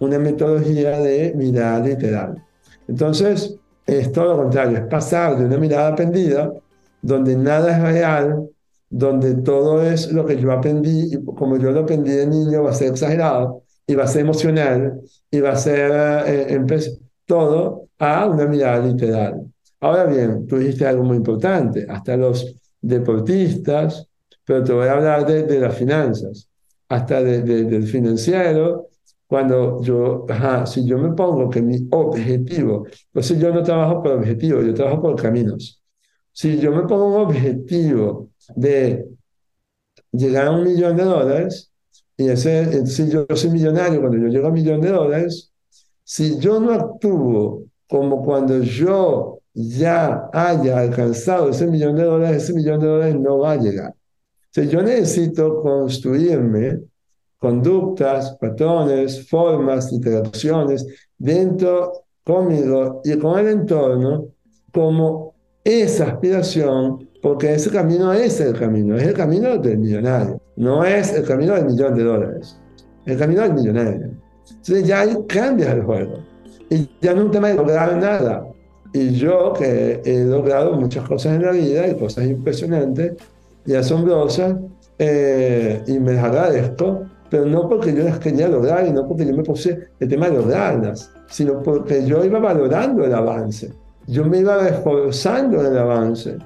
una 0.00 0.18
metodología 0.18 0.98
de 0.98 1.32
mirada 1.36 1.80
literal. 1.80 2.44
Entonces, 2.88 3.56
es 3.86 4.12
todo 4.12 4.34
lo 4.34 4.42
contrario, 4.42 4.78
es 4.78 4.84
pasar 4.84 5.38
de 5.38 5.46
una 5.46 5.56
mirada 5.56 5.88
aprendida, 5.88 6.52
donde 7.02 7.36
nada 7.36 7.76
es 7.76 7.82
real, 7.82 8.48
donde 8.88 9.34
todo 9.36 9.82
es 9.82 10.12
lo 10.12 10.24
que 10.24 10.38
yo 10.40 10.52
aprendí, 10.52 11.14
y 11.14 11.24
como 11.24 11.56
yo 11.58 11.70
lo 11.72 11.80
aprendí 11.80 12.12
de 12.12 12.26
niño, 12.26 12.62
va 12.62 12.70
a 12.70 12.74
ser 12.74 12.88
exagerado, 12.88 13.62
y 13.86 13.94
va 13.94 14.04
a 14.04 14.06
ser 14.06 14.22
emocional, 14.22 15.00
y 15.30 15.40
va 15.40 15.52
a 15.52 15.56
ser 15.56 15.90
eh, 16.26 16.60
todo 17.26 17.88
a 17.98 18.26
una 18.26 18.46
mirada 18.46 18.86
literal. 18.86 19.42
Ahora 19.80 20.04
bien, 20.04 20.46
tú 20.46 20.58
dijiste 20.58 20.86
algo 20.86 21.02
muy 21.02 21.16
importante, 21.16 21.86
hasta 21.88 22.16
los 22.16 22.54
deportistas, 22.80 24.06
pero 24.44 24.62
te 24.62 24.72
voy 24.72 24.86
a 24.86 24.92
hablar 24.92 25.26
de, 25.26 25.42
de 25.44 25.58
las 25.58 25.76
finanzas, 25.76 26.48
hasta 26.88 27.22
de, 27.22 27.42
del 27.42 27.84
financiero. 27.84 28.88
Cuando 29.26 29.80
yo, 29.82 30.26
ajá, 30.28 30.66
si 30.66 30.84
yo 30.84 30.98
me 30.98 31.14
pongo 31.14 31.48
que 31.48 31.62
mi 31.62 31.88
objetivo, 31.90 32.86
pues 33.10 33.28
yo 33.38 33.52
no 33.52 33.62
trabajo 33.62 34.02
por 34.02 34.12
objetivo, 34.12 34.60
yo 34.60 34.74
trabajo 34.74 35.00
por 35.00 35.20
caminos. 35.20 35.81
Si 36.32 36.58
yo 36.58 36.72
me 36.72 36.82
pongo 36.82 37.08
un 37.08 37.20
objetivo 37.22 38.30
de 38.56 39.06
llegar 40.12 40.46
a 40.46 40.50
un 40.52 40.64
millón 40.64 40.96
de 40.96 41.04
dólares, 41.04 41.70
y 42.16 42.28
ese, 42.28 42.86
si 42.86 43.10
yo 43.10 43.26
soy 43.34 43.50
millonario, 43.50 44.00
cuando 44.00 44.18
yo 44.18 44.28
llego 44.28 44.46
a 44.46 44.48
un 44.48 44.54
millón 44.54 44.80
de 44.80 44.90
dólares, 44.90 45.52
si 46.04 46.38
yo 46.38 46.60
no 46.60 46.72
actúo 46.72 47.64
como 47.88 48.24
cuando 48.24 48.62
yo 48.62 49.40
ya 49.54 50.30
haya 50.32 50.78
alcanzado 50.78 51.50
ese 51.50 51.66
millón 51.66 51.96
de 51.96 52.04
dólares, 52.04 52.44
ese 52.44 52.54
millón 52.54 52.80
de 52.80 52.86
dólares 52.86 53.20
no 53.20 53.38
va 53.38 53.52
a 53.52 53.56
llegar. 53.56 53.94
Yo 54.54 54.82
necesito 54.82 55.62
construirme 55.62 56.80
conductas, 57.38 58.36
patrones, 58.36 59.28
formas, 59.28 59.92
interacciones 59.92 60.86
dentro 61.18 62.04
conmigo 62.22 63.00
y 63.04 63.16
con 63.18 63.38
el 63.38 63.48
entorno 63.48 64.28
como 64.72 65.31
esa 65.64 66.06
aspiración, 66.06 67.08
porque 67.22 67.54
ese 67.54 67.70
camino 67.70 68.12
es 68.12 68.40
el 68.40 68.58
camino, 68.58 68.96
es 68.96 69.04
el 69.04 69.14
camino 69.14 69.56
del 69.58 69.78
millonario, 69.78 70.40
no 70.56 70.84
es 70.84 71.12
el 71.14 71.24
camino 71.24 71.54
del 71.54 71.66
millón 71.66 71.94
de 71.94 72.04
dólares, 72.04 72.58
el 73.06 73.18
camino 73.18 73.42
del 73.42 73.54
millonario. 73.54 74.10
Entonces 74.50 74.86
ya 74.86 75.06
cambia 75.28 75.72
el 75.72 75.82
juego 75.82 76.18
y 76.68 76.88
ya 77.00 77.14
no 77.14 77.20
es 77.20 77.26
un 77.26 77.30
tema 77.30 77.48
de 77.48 77.54
lograr 77.54 77.96
nada. 77.96 78.46
Y 78.92 79.10
yo 79.12 79.52
que 79.54 80.02
he 80.04 80.24
logrado 80.24 80.74
muchas 80.74 81.08
cosas 81.08 81.36
en 81.36 81.42
la 81.42 81.52
vida 81.52 81.86
y 81.86 81.94
cosas 81.94 82.26
impresionantes, 82.26 83.14
y 83.64 83.74
asombrosas 83.74 84.56
eh, 84.98 85.82
y 85.86 85.98
me 85.98 86.12
las 86.14 86.24
agradezco, 86.24 87.04
pero 87.30 87.46
no 87.46 87.68
porque 87.68 87.94
yo 87.94 88.04
las 88.04 88.18
quería 88.18 88.48
lograr 88.48 88.86
y 88.86 88.92
no 88.92 89.06
porque 89.08 89.24
yo 89.24 89.34
me 89.34 89.42
puse 89.42 89.88
el 89.98 90.08
tema 90.08 90.28
de 90.28 90.36
lograrlas, 90.36 91.10
sino 91.28 91.62
porque 91.62 92.04
yo 92.04 92.24
iba 92.24 92.38
valorando 92.38 93.04
el 93.04 93.14
avance, 93.14 93.72
yo 94.06 94.24
me 94.24 94.38
iba 94.38 94.68
esforzando 94.68 95.60
en 95.60 95.66
el 95.66 95.78
avance, 95.78 96.38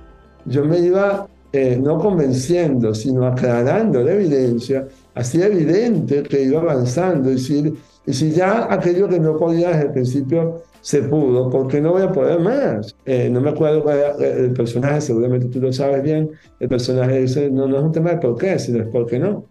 yo 0.45 0.65
me 0.65 0.79
iba 0.79 1.27
eh, 1.53 1.79
no 1.81 1.99
convenciendo, 1.99 2.95
sino 2.95 3.27
aclarando 3.27 4.03
la 4.03 4.13
evidencia, 4.13 4.87
así 5.15 5.41
evidente 5.41 6.23
que 6.23 6.43
iba 6.43 6.61
avanzando 6.61 7.33
y 7.33 7.39
si, 7.39 7.73
y 8.07 8.13
si 8.13 8.33
ya 8.33 8.73
aquello 8.73 9.09
que 9.09 9.19
no 9.19 9.37
podía 9.39 9.71
desde 9.71 9.87
el 9.87 9.93
principio 9.93 10.63
se 10.87 11.03
pudo, 11.03 11.51
porque 11.51 11.81
no 11.81 11.93
voy 11.93 12.03
a 12.03 12.13
poder 12.13 12.39
más. 12.39 12.95
Eh, 13.05 13.29
no 13.29 13.41
me 13.41 13.51
acuerdo 13.51 13.83
cuál 13.83 13.99
era 13.99 14.17
el 14.19 14.53
personaje, 14.53 15.01
seguramente 15.01 15.49
tú 15.49 15.61
lo 15.61 15.73
sabes 15.73 16.01
bien. 16.03 16.31
El 16.61 16.69
personaje 16.69 17.23
dice, 17.23 17.51
no, 17.51 17.67
no 17.67 17.79
es 17.79 17.83
un 17.83 17.91
tema 17.93 18.11
de 18.11 18.19
por 18.19 18.37
qué, 18.37 18.57
sino 18.59 18.83
es 18.83 18.89
por 18.89 19.05
qué 19.07 19.19
no. 19.19 19.47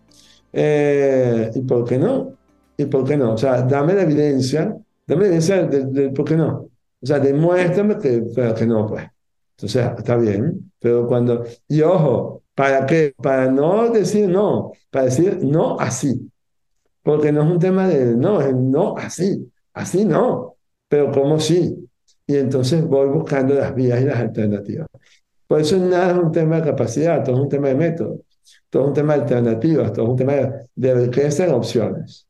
Eh, 0.53 1.51
¿Y 1.53 1.61
por 1.63 1.83
qué 1.83 1.97
no? 1.97 2.31
¿Y 2.77 2.85
por 2.85 3.03
qué 3.03 3.17
no? 3.17 3.33
O 3.33 3.37
sea, 3.37 3.63
dame 3.63 3.93
la 3.93 4.03
evidencia, 4.03 4.77
dame 5.05 5.21
la 5.23 5.27
evidencia 5.27 5.63
del, 5.63 6.13
por 6.13 6.23
qué 6.25 6.37
no. 6.37 6.69
O 7.05 7.07
sea, 7.07 7.19
demuéstrame 7.19 7.97
que, 7.99 8.23
que 8.57 8.65
no, 8.65 8.87
pues. 8.87 9.05
Sea, 9.57 9.95
está 9.97 10.17
bien, 10.17 10.73
pero 10.79 11.07
cuando... 11.07 11.45
Y 11.69 11.81
ojo, 11.81 12.43
¿para 12.53 12.85
qué? 12.85 13.13
Para 13.15 13.49
no 13.49 13.89
decir 13.89 14.27
no, 14.27 14.73
para 14.89 15.05
decir 15.05 15.39
no 15.43 15.79
así. 15.79 16.29
Porque 17.01 17.31
no 17.31 17.43
es 17.43 17.51
un 17.51 17.59
tema 17.59 17.87
de 17.87 18.17
no, 18.17 18.41
es 18.41 18.53
no 18.53 18.97
así. 18.97 19.49
Así 19.73 20.03
no 20.03 20.55
pero 20.87 21.11
¿cómo 21.11 21.39
sí? 21.39 21.89
Y 22.27 22.37
entonces 22.37 22.83
voy 22.85 23.09
buscando 23.09 23.53
las 23.53 23.73
vías 23.75 24.01
y 24.01 24.05
las 24.05 24.17
alternativas. 24.17 24.87
Por 25.47 25.61
eso 25.61 25.77
nada 25.77 26.11
es 26.11 26.17
un 26.17 26.31
tema 26.31 26.57
de 26.57 26.69
capacidad, 26.69 27.23
todo 27.23 27.35
es 27.35 27.41
un 27.41 27.49
tema 27.49 27.67
de 27.67 27.75
método, 27.75 28.21
todo 28.69 28.83
es 28.83 28.87
un 28.87 28.93
tema 28.93 29.15
de 29.15 29.21
alternativas, 29.21 29.93
todo 29.93 30.05
es 30.05 30.11
un 30.11 30.17
tema 30.17 30.33
de, 30.73 31.09
que 31.09 31.29
sean 31.31 31.51
opciones. 31.51 32.27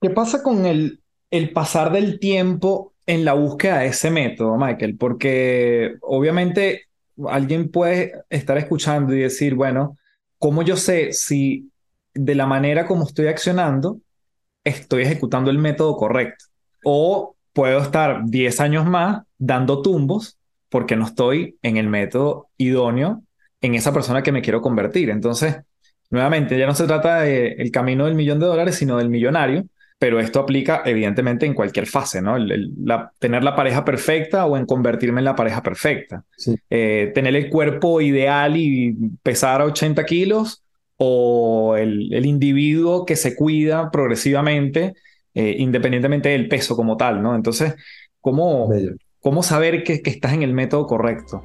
¿Qué 0.00 0.10
pasa 0.10 0.42
con 0.42 0.64
el, 0.64 1.02
el 1.30 1.52
pasar 1.52 1.92
del 1.92 2.18
tiempo 2.18 2.94
en 3.08 3.24
la 3.24 3.32
búsqueda 3.32 3.78
de 3.78 3.86
ese 3.86 4.10
método, 4.10 4.58
Michael? 4.58 4.96
Porque 4.98 5.96
obviamente 6.02 6.82
alguien 7.26 7.70
puede 7.70 8.12
estar 8.28 8.58
escuchando 8.58 9.14
y 9.14 9.20
decir, 9.20 9.54
bueno, 9.54 9.96
¿cómo 10.38 10.62
yo 10.62 10.76
sé 10.76 11.12
si 11.12 11.70
de 12.12 12.34
la 12.34 12.46
manera 12.46 12.86
como 12.86 13.06
estoy 13.06 13.28
accionando 13.28 13.98
estoy 14.62 15.04
ejecutando 15.04 15.50
el 15.50 15.56
método 15.56 15.96
correcto? 15.96 16.44
O 16.84 17.34
puedo 17.54 17.80
estar 17.80 18.26
10 18.26 18.60
años 18.60 18.84
más 18.84 19.22
dando 19.38 19.80
tumbos 19.80 20.36
porque 20.68 20.94
no 20.94 21.06
estoy 21.06 21.56
en 21.62 21.78
el 21.78 21.88
método 21.88 22.50
idóneo 22.58 23.22
en 23.62 23.74
esa 23.74 23.90
persona 23.94 24.22
que 24.22 24.32
me 24.32 24.42
quiero 24.42 24.60
convertir. 24.60 25.08
Entonces, 25.08 25.56
nuevamente, 26.10 26.58
ya 26.58 26.66
no 26.66 26.74
se 26.74 26.86
trata 26.86 27.22
del 27.22 27.70
camino 27.70 28.04
del 28.04 28.16
millón 28.16 28.38
de 28.38 28.46
dólares, 28.46 28.74
sino 28.74 28.98
del 28.98 29.08
millonario, 29.08 29.64
pero 29.98 30.20
esto 30.20 30.40
aplica 30.40 30.82
evidentemente 30.84 31.44
en 31.44 31.54
cualquier 31.54 31.86
fase, 31.86 32.22
¿no? 32.22 32.36
la, 32.38 33.12
tener 33.18 33.42
la 33.42 33.56
pareja 33.56 33.84
perfecta 33.84 34.46
o 34.46 34.56
en 34.56 34.64
convertirme 34.64 35.20
en 35.20 35.24
la 35.24 35.34
pareja 35.34 35.62
perfecta. 35.62 36.24
Eh, 36.70 37.10
tener 37.14 37.34
el 37.34 37.50
cuerpo 37.50 38.00
ideal 38.00 38.56
y 38.56 38.96
pesar 39.22 39.60
80 39.60 40.04
kilos 40.04 40.62
o 40.96 41.76
el, 41.76 42.12
el 42.12 42.26
individuo 42.26 43.04
que 43.04 43.16
se 43.16 43.34
cuida 43.34 43.90
progresivamente 43.90 44.94
eh, 45.34 45.54
independientemente 45.58 46.30
del 46.30 46.48
peso 46.48 46.74
como 46.74 46.96
tal, 46.96 47.22
¿no? 47.22 47.36
Entonces, 47.36 47.76
¿cómo, 48.20 48.68
¿cómo 49.20 49.44
saber 49.44 49.84
que, 49.84 50.02
que 50.02 50.10
estás 50.10 50.32
en 50.32 50.42
el 50.42 50.52
método 50.52 50.86
correcto? 50.88 51.44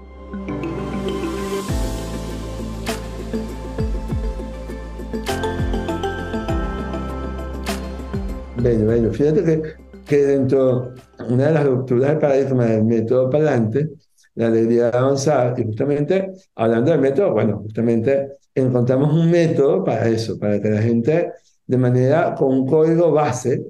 Bello, 8.64 8.88
bello. 8.88 9.12
Fíjate 9.12 9.44
que, 9.44 9.62
que 10.06 10.26
dentro 10.26 10.94
de 11.18 11.34
una 11.34 11.48
de 11.48 11.52
las 11.52 11.66
rupturas 11.66 12.12
del 12.12 12.20
paradigma 12.20 12.66
del 12.66 12.86
método 12.86 13.30
para 13.30 13.44
adelante, 13.44 13.90
la 14.36 14.48
alegría 14.48 14.90
de 14.90 14.98
avanzar, 14.98 15.60
y 15.60 15.66
justamente 15.66 16.32
hablando 16.56 16.92
del 16.92 17.02
método, 17.02 17.34
bueno, 17.34 17.60
justamente 17.60 18.38
encontramos 18.56 19.14
un 19.14 19.30
método 19.30 19.84
para 19.84 20.08
eso, 20.08 20.40
para 20.40 20.62
que 20.62 20.70
la 20.70 20.82
gente 20.82 21.34
de 21.68 21.78
manera 21.78 22.36
con 22.36 22.54
un 22.60 22.66
código 22.66 23.12
base 23.12 23.66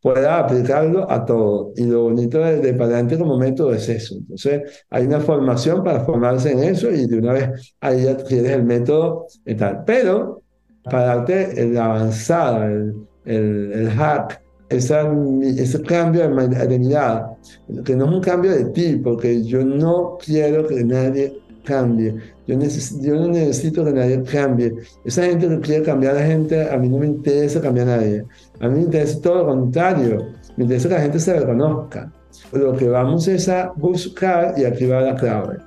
pueda 0.00 0.40
aplicarlo 0.40 1.08
a 1.08 1.24
todo. 1.24 1.72
Y 1.76 1.84
lo 1.84 2.02
bonito 2.02 2.40
de, 2.40 2.56
de 2.56 2.72
para 2.72 2.86
adelante 2.86 3.18
como 3.18 3.38
método 3.38 3.72
es 3.74 3.88
eso. 3.88 4.16
Entonces, 4.16 4.84
hay 4.90 5.06
una 5.06 5.20
formación 5.20 5.84
para 5.84 6.00
formarse 6.00 6.50
en 6.50 6.64
eso 6.64 6.90
y 6.90 7.06
de 7.06 7.18
una 7.18 7.32
vez 7.34 7.74
ahí 7.80 8.08
adquieres 8.08 8.50
el 8.50 8.64
método 8.64 9.26
y 9.46 9.54
tal. 9.54 9.84
Pero 9.86 10.42
para 10.82 11.04
darte 11.04 11.64
la 11.68 11.84
avanzada, 11.84 12.66
el, 12.66 13.06
el, 13.24 13.90
hack, 13.90 14.42
esa, 14.68 15.02
ese 15.42 15.82
cambio 15.82 16.22
de, 16.28 16.78
mirada, 16.78 17.36
que 17.84 17.94
no 17.94 18.06
es 18.06 18.10
un 18.10 18.20
cambio 18.20 18.52
de 18.52 18.64
ti, 18.66 18.96
porque 18.96 19.42
yo 19.44 19.64
no 19.64 20.18
quiero 20.24 20.66
que 20.66 20.82
nadie 20.84 21.38
cambie. 21.64 22.16
Yo, 22.46 22.58
yo 23.00 23.14
no 23.14 23.28
necesito 23.28 23.84
que 23.84 23.92
nadie 23.92 24.22
cambie. 24.22 24.74
Esa 25.04 25.24
gente 25.24 25.48
que 25.48 25.60
quiere 25.60 25.84
cambiar 25.84 26.16
a 26.16 26.20
la 26.20 26.26
gente, 26.26 26.68
a 26.68 26.76
mí 26.76 26.88
no 26.88 26.98
me 26.98 27.06
interesa 27.06 27.60
cambiar 27.60 27.88
a 27.88 27.96
nadie. 27.96 28.24
A 28.60 28.68
mí 28.68 28.76
me 28.76 28.82
interesa 28.82 29.20
todo 29.20 29.38
lo 29.38 29.46
contrario. 29.46 30.26
Me 30.56 30.64
interesa 30.64 30.88
que 30.88 30.94
la 30.94 31.00
gente 31.02 31.18
se 31.20 31.38
reconozca. 31.38 32.12
Lo 32.52 32.74
que 32.74 32.88
vamos 32.88 33.28
es 33.28 33.48
a 33.48 33.72
buscar, 33.76 34.54
y 34.56 34.64
aquí 34.64 34.86
va 34.86 35.02
la 35.02 35.14
clave, 35.14 35.58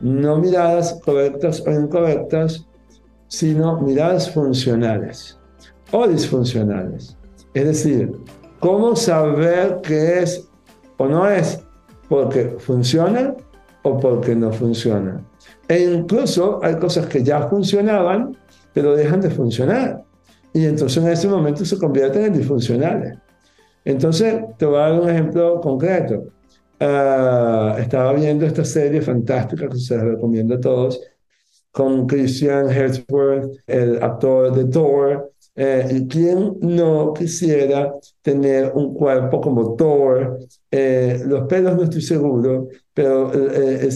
no 0.00 0.38
miradas 0.38 0.98
correctas 1.04 1.62
o 1.66 1.70
incorrectas, 1.70 2.66
sino 3.28 3.80
miradas 3.80 4.30
funcionales 4.30 5.38
o 5.92 6.06
disfuncionales. 6.06 7.16
Es 7.54 7.64
decir, 7.64 8.12
cómo 8.60 8.96
saber 8.96 9.80
qué 9.82 10.20
es 10.20 10.48
o 10.96 11.06
no 11.06 11.28
es 11.28 11.60
porque 12.08 12.56
funciona 12.58 13.34
o 13.82 13.98
porque 13.98 14.34
no 14.34 14.52
funciona. 14.52 15.24
E 15.68 15.82
incluso 15.82 16.60
hay 16.62 16.76
cosas 16.76 17.06
que 17.06 17.22
ya 17.22 17.48
funcionaban, 17.48 18.36
pero 18.72 18.94
dejan 18.94 19.20
de 19.20 19.30
funcionar. 19.30 20.04
Y 20.52 20.64
entonces 20.64 21.02
en 21.02 21.10
ese 21.10 21.28
momento 21.28 21.64
se 21.64 21.78
convierten 21.78 22.24
en 22.26 22.32
disfuncionales. 22.34 23.18
Entonces, 23.84 24.42
te 24.58 24.66
voy 24.66 24.76
a 24.76 24.88
dar 24.88 25.00
un 25.00 25.08
ejemplo 25.08 25.60
concreto. 25.60 26.24
Uh, 26.80 27.78
estaba 27.78 28.12
viendo 28.12 28.44
esta 28.44 28.64
serie 28.64 29.00
fantástica 29.00 29.68
que 29.68 29.78
se 29.78 29.96
la 29.96 30.04
recomiendo 30.04 30.56
a 30.56 30.60
todos, 30.60 31.00
con 31.70 32.06
Christian 32.06 32.70
Hemsworth, 32.70 33.50
el 33.66 34.02
actor 34.02 34.54
de 34.54 34.64
Thor, 34.64 35.30
eh, 35.56 36.06
¿Quién 36.08 36.58
no 36.60 37.14
quisiera 37.14 37.94
tener 38.20 38.72
un 38.74 38.92
cuerpo 38.94 39.40
como 39.40 39.74
Thor? 39.74 40.38
Eh, 40.70 41.22
los 41.26 41.46
pelos 41.48 41.74
no 41.76 41.84
estoy 41.84 42.02
seguro, 42.02 42.68
pero, 42.92 43.32
eh, 43.34 43.88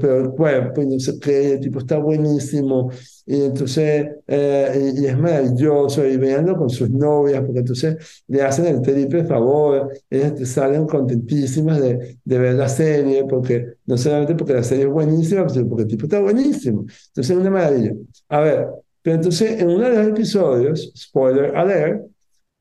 pero 0.00 0.20
el 0.20 0.30
cuerpo 0.30 0.80
y 0.80 0.86
no 0.86 0.98
sé 0.98 1.18
qué, 1.20 1.52
el 1.54 1.60
tipo 1.60 1.80
está 1.80 1.98
buenísimo 1.98 2.90
y 3.26 3.42
entonces 3.42 4.08
eh, 4.26 4.92
y, 4.96 5.04
es 5.06 5.18
maravilloso 5.18 6.06
y 6.06 6.16
veanlo 6.16 6.56
con 6.56 6.70
sus 6.70 6.88
novias 6.88 7.42
porque 7.44 7.60
entonces 7.60 8.22
le 8.26 8.40
hacen 8.42 8.66
el 8.66 8.80
triple 8.80 9.24
favor, 9.24 9.92
ellas 10.08 10.48
salen 10.48 10.86
contentísimas 10.86 11.80
de, 11.82 12.18
de 12.24 12.38
ver 12.38 12.54
la 12.54 12.68
serie 12.68 13.24
porque 13.24 13.74
no 13.84 13.98
solamente 13.98 14.34
porque 14.34 14.54
la 14.54 14.62
serie 14.62 14.84
es 14.84 14.90
buenísima, 14.90 15.46
sino 15.48 15.68
porque 15.68 15.82
el 15.82 15.88
tipo 15.88 16.04
está 16.04 16.20
buenísimo. 16.20 16.80
Entonces 16.80 17.30
es 17.30 17.36
una 17.36 17.50
maravilla. 17.50 17.92
A 18.28 18.40
ver, 18.40 18.68
pero 19.02 19.16
entonces, 19.16 19.60
en 19.60 19.68
uno 19.68 19.88
de 19.88 19.96
los 19.96 20.08
episodios, 20.08 20.92
spoiler 20.96 21.56
alert, 21.56 22.06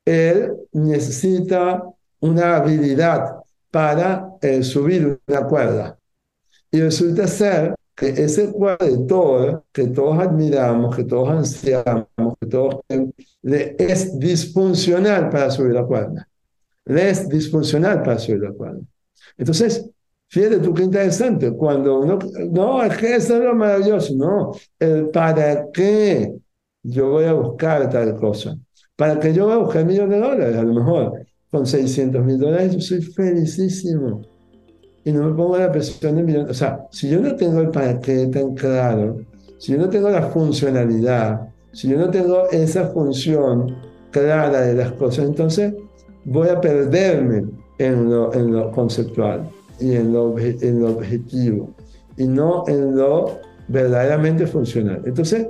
él 0.05 0.53
necesita 0.71 1.83
una 2.19 2.57
habilidad 2.57 3.37
para 3.71 4.29
eh, 4.41 4.63
subir 4.63 5.19
una 5.27 5.43
cuerda. 5.45 5.99
Y 6.71 6.81
resulta 6.81 7.27
ser 7.27 7.75
que 7.95 8.09
ese 8.09 8.51
cuadro 8.51 9.65
que 9.71 9.87
todos 9.87 10.19
admiramos, 10.19 10.95
que 10.95 11.03
todos 11.03 11.29
ansiamos, 11.29 12.07
que 12.39 12.47
todos 12.47 12.81
le 13.41 13.75
es 13.79 14.17
disfuncional 14.19 15.29
para 15.29 15.49
subir 15.49 15.73
la 15.73 15.83
cuerda. 15.83 16.27
Le 16.85 17.09
es 17.09 17.27
disfuncional 17.27 18.03
para 18.03 18.19
subir 18.19 18.41
la 18.41 18.51
cuerda. 18.51 18.81
Entonces, 19.37 19.89
fíjate 20.29 20.59
tú 20.59 20.73
qué 20.73 20.83
interesante, 20.83 21.51
cuando 21.51 21.99
uno, 21.99 22.19
no, 22.51 22.83
es 22.83 22.97
que 22.97 23.15
eso 23.15 23.37
es 23.37 23.43
lo 23.43 23.55
maravilloso, 23.55 24.13
no, 24.15 24.51
el 24.79 25.09
para 25.09 25.71
qué 25.71 26.33
yo 26.83 27.09
voy 27.11 27.25
a 27.25 27.33
buscar 27.33 27.89
tal 27.89 28.15
cosa. 28.15 28.57
Para 28.95 29.19
que 29.19 29.33
yo 29.33 29.45
voy 29.45 29.53
a 29.53 29.57
buscar 29.57 29.85
millones 29.85 30.19
de 30.19 30.27
dólares, 30.27 30.57
a 30.57 30.63
lo 30.63 30.73
mejor, 30.73 31.25
con 31.51 31.65
600 31.65 32.23
mil 32.25 32.37
dólares, 32.37 32.73
yo 32.73 32.81
soy 32.81 33.01
felicísimo. 33.01 34.21
Y 35.03 35.11
no 35.11 35.29
me 35.29 35.35
pongo 35.35 35.57
la 35.57 35.71
presión 35.71 36.15
de 36.15 36.23
millones. 36.23 36.49
O 36.49 36.53
sea, 36.53 36.87
si 36.91 37.09
yo 37.09 37.19
no 37.19 37.35
tengo 37.35 37.61
el 37.61 37.69
para 37.69 37.99
qué 37.99 38.27
tan 38.27 38.55
claro, 38.55 39.19
si 39.57 39.73
yo 39.73 39.77
no 39.77 39.89
tengo 39.89 40.09
la 40.09 40.23
funcionalidad, 40.23 41.47
si 41.71 41.89
yo 41.89 41.97
no 41.97 42.09
tengo 42.09 42.49
esa 42.49 42.87
función 42.87 43.75
clara 44.11 44.61
de 44.61 44.73
las 44.73 44.93
cosas, 44.93 45.25
entonces 45.25 45.73
voy 46.25 46.49
a 46.49 46.59
perderme 46.59 47.45
en 47.77 48.09
lo, 48.09 48.33
en 48.33 48.51
lo 48.51 48.71
conceptual 48.71 49.49
y 49.79 49.95
en 49.95 50.13
lo, 50.13 50.37
en 50.39 50.79
lo 50.79 50.91
objetivo 50.91 51.73
y 52.17 52.25
no 52.25 52.63
en 52.67 52.95
lo 52.95 53.39
verdaderamente 53.67 54.47
funcional. 54.47 55.01
Entonces, 55.05 55.47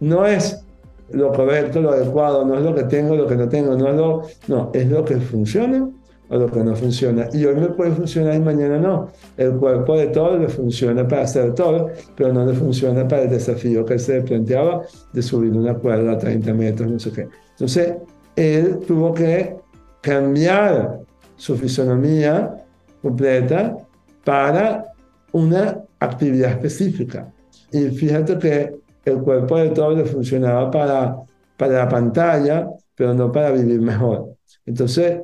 no 0.00 0.26
es 0.26 0.64
lo 1.10 1.32
correcto, 1.32 1.80
lo 1.80 1.92
adecuado, 1.92 2.44
no 2.44 2.56
es 2.56 2.64
lo 2.64 2.74
que 2.74 2.84
tengo, 2.84 3.14
lo 3.16 3.26
que 3.26 3.36
no 3.36 3.48
tengo, 3.48 3.76
no 3.76 3.88
es 3.88 3.96
lo, 3.96 4.22
no, 4.48 4.70
es 4.72 4.88
lo 4.88 5.04
que 5.04 5.16
funciona 5.16 5.88
o 6.28 6.36
lo 6.36 6.50
que 6.50 6.64
no 6.64 6.74
funciona. 6.74 7.28
Y 7.32 7.44
hoy 7.44 7.54
me 7.54 7.68
puede 7.68 7.92
funcionar 7.92 8.34
y 8.34 8.40
mañana 8.40 8.78
no. 8.78 9.08
El 9.36 9.52
cuerpo 9.52 9.96
de 9.96 10.06
todo 10.08 10.38
le 10.38 10.48
funciona 10.48 11.06
para 11.06 11.22
hacer 11.22 11.54
todo, 11.54 11.90
pero 12.16 12.32
no 12.32 12.46
le 12.46 12.54
funciona 12.54 13.06
para 13.06 13.22
el 13.22 13.30
desafío 13.30 13.84
que 13.84 13.98
se 13.98 14.22
planteaba 14.22 14.82
de 15.12 15.22
subir 15.22 15.52
una 15.52 15.74
cuerda 15.74 16.12
a 16.12 16.18
30 16.18 16.54
metros, 16.54 16.90
no 16.90 16.98
sé 16.98 17.12
qué. 17.12 17.28
Entonces, 17.50 17.94
él 18.34 18.78
tuvo 18.86 19.12
que 19.12 19.56
cambiar 20.00 21.00
su 21.36 21.56
fisonomía 21.56 22.61
completa 23.02 23.76
para 24.24 24.92
una 25.32 25.82
actividad 25.98 26.52
específica. 26.52 27.32
Y 27.72 27.88
fíjate 27.88 28.38
que 28.38 28.74
el 29.04 29.18
cuerpo 29.18 29.58
de 29.58 29.70
todo 29.70 29.96
le 29.96 30.04
funcionaba 30.04 30.70
para, 30.70 31.16
para 31.56 31.72
la 31.72 31.88
pantalla, 31.88 32.68
pero 32.94 33.14
no 33.14 33.32
para 33.32 33.50
vivir 33.50 33.80
mejor. 33.80 34.36
Entonces, 34.64 35.20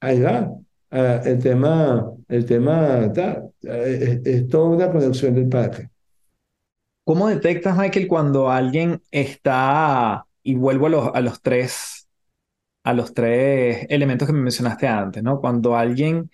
ahí 0.00 0.20
va. 0.20 0.52
Eh, 0.90 1.20
el 1.24 1.38
tema, 1.38 2.12
el 2.28 2.46
tema 2.46 2.98
está, 3.00 3.42
eh, 3.62 4.20
es, 4.24 4.48
toda 4.48 4.70
una 4.70 4.90
conexión 4.90 5.34
del 5.34 5.48
parque. 5.48 5.88
¿Cómo 7.04 7.28
detectas, 7.28 7.76
Michael, 7.76 8.06
cuando 8.06 8.50
alguien 8.50 9.02
está, 9.10 10.26
y 10.42 10.54
vuelvo 10.54 10.86
a 10.86 10.90
los, 10.90 11.10
a 11.14 11.20
los 11.20 11.40
tres, 11.40 12.08
a 12.84 12.92
los 12.92 13.14
tres 13.14 13.86
elementos 13.88 14.26
que 14.26 14.34
me 14.34 14.42
mencionaste 14.42 14.86
antes, 14.86 15.22
¿no? 15.22 15.40
Cuando 15.40 15.74
alguien 15.74 16.30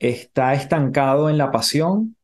está 0.00 0.54
estancado 0.54 1.30
en 1.30 1.38
la 1.38 1.52
pasión 1.52 2.16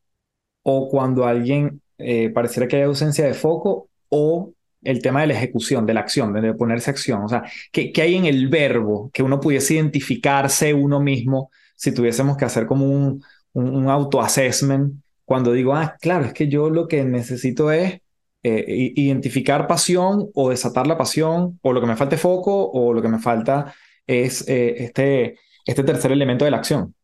o 0.64 0.89
cuando 0.89 1.27
alguien 1.27 1.81
eh, 1.99 2.31
pareciera 2.31 2.66
que 2.66 2.77
hay 2.77 2.83
ausencia 2.83 3.24
de 3.24 3.35
foco 3.35 3.89
o 4.09 4.53
el 4.83 5.01
tema 5.03 5.20
de 5.20 5.29
la 5.29 5.35
ejecución, 5.35 5.87
de 5.87 5.95
la 5.95 6.01
acción, 6.01 6.33
de 6.33 6.55
ponerse 6.55 6.91
acción. 6.91 7.22
O 7.22 7.29
sea, 7.29 7.45
¿qué, 7.72 7.93
¿qué, 7.93 8.03
hay 8.03 8.16
en 8.16 8.24
el 8.24 8.49
verbo 8.49 9.11
que 9.12 9.22
uno 9.22 9.41
pudiese 9.41 9.74
identificarse 9.74 10.74
uno 10.74 11.01
mismo 11.01 11.51
si 11.77 11.93
tuviésemos 11.93 12.37
que 12.37 12.45
hacer 12.45 12.66
como 12.66 12.87
un, 12.87 13.22
un, 13.53 13.77
un 13.77 13.89
auto-assessment? 13.89 14.95
Cuando 15.24 15.53
digo, 15.53 15.74
ah, 15.74 15.97
claro, 16.01 16.24
es 16.24 16.33
que 16.33 16.49
yo 16.49 16.70
lo 16.70 16.89
que 16.89 17.05
necesito 17.05 17.72
es 17.72 18.01
eh, 18.49 18.93
identificar 18.95 19.66
pasión 19.66 20.31
o 20.35 20.51
desatar 20.51 20.87
la 20.87 20.97
pasión, 20.97 21.59
o 21.62 21.72
lo 21.72 21.81
que 21.81 21.87
me 21.89 21.97
falta 21.97 22.16
foco, 22.16 22.70
o 22.70 22.95
lo 22.95 23.03
que 23.03 23.09
me 23.09 23.18
falta 23.18 23.74
es 24.07 24.49
eh, 24.49 24.85
este, 24.85 25.39
este 25.64 25.83
tercer 25.83 26.12
elemento 26.12 26.45
de 26.45 26.53
la 26.53 26.59
acción. 26.59 26.95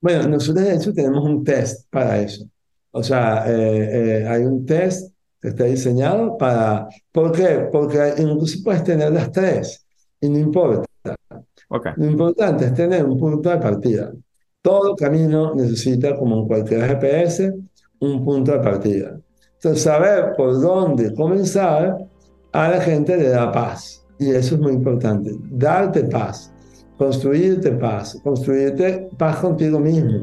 Bueno, 0.00 0.28
nosotros 0.28 0.64
de 0.64 0.74
hecho 0.74 0.92
tenemos 0.92 1.24
un 1.24 1.44
test 1.44 1.88
para 1.90 2.20
eso. 2.20 2.44
O 2.90 3.02
sea, 3.02 3.44
eh, 3.46 4.26
hay 4.26 4.44
un 4.44 4.64
test 4.64 5.12
que 5.40 5.48
está 5.48 5.64
diseñado 5.64 6.36
para... 6.36 6.88
¿Por 7.12 7.32
qué? 7.32 7.68
Porque 7.70 8.14
incluso 8.18 8.58
puedes 8.64 8.84
tener 8.84 9.12
las 9.12 9.30
tres 9.30 9.86
y 10.20 10.28
no 10.28 10.38
importa. 10.38 10.84
Okay. 11.68 11.92
Lo 11.96 12.06
importante 12.06 12.66
es 12.66 12.74
tener 12.74 13.04
un 13.04 13.18
punto 13.18 13.48
de 13.48 13.58
partida. 13.58 14.12
Todo 14.60 14.96
camino 14.96 15.54
necesita, 15.54 16.16
como 16.16 16.40
en 16.40 16.46
cualquier 16.46 16.86
GPS, 16.86 17.54
un 18.00 18.24
punto 18.24 18.52
de 18.52 18.58
partida. 18.58 19.20
Entonces, 19.54 19.82
saber 19.82 20.32
por 20.36 20.60
dónde 20.60 21.14
comenzar 21.14 21.98
a 22.52 22.68
la 22.68 22.80
gente 22.80 23.16
le 23.16 23.28
da 23.28 23.52
paz. 23.52 24.04
Y 24.18 24.30
eso 24.30 24.56
es 24.56 24.60
muy 24.60 24.72
importante. 24.72 25.32
Darte 25.50 26.04
paz, 26.04 26.52
construirte 27.00 27.72
paz, 27.72 28.20
construirte 28.22 29.08
paz 29.16 29.36
contigo 29.36 29.80
mismo. 29.80 30.20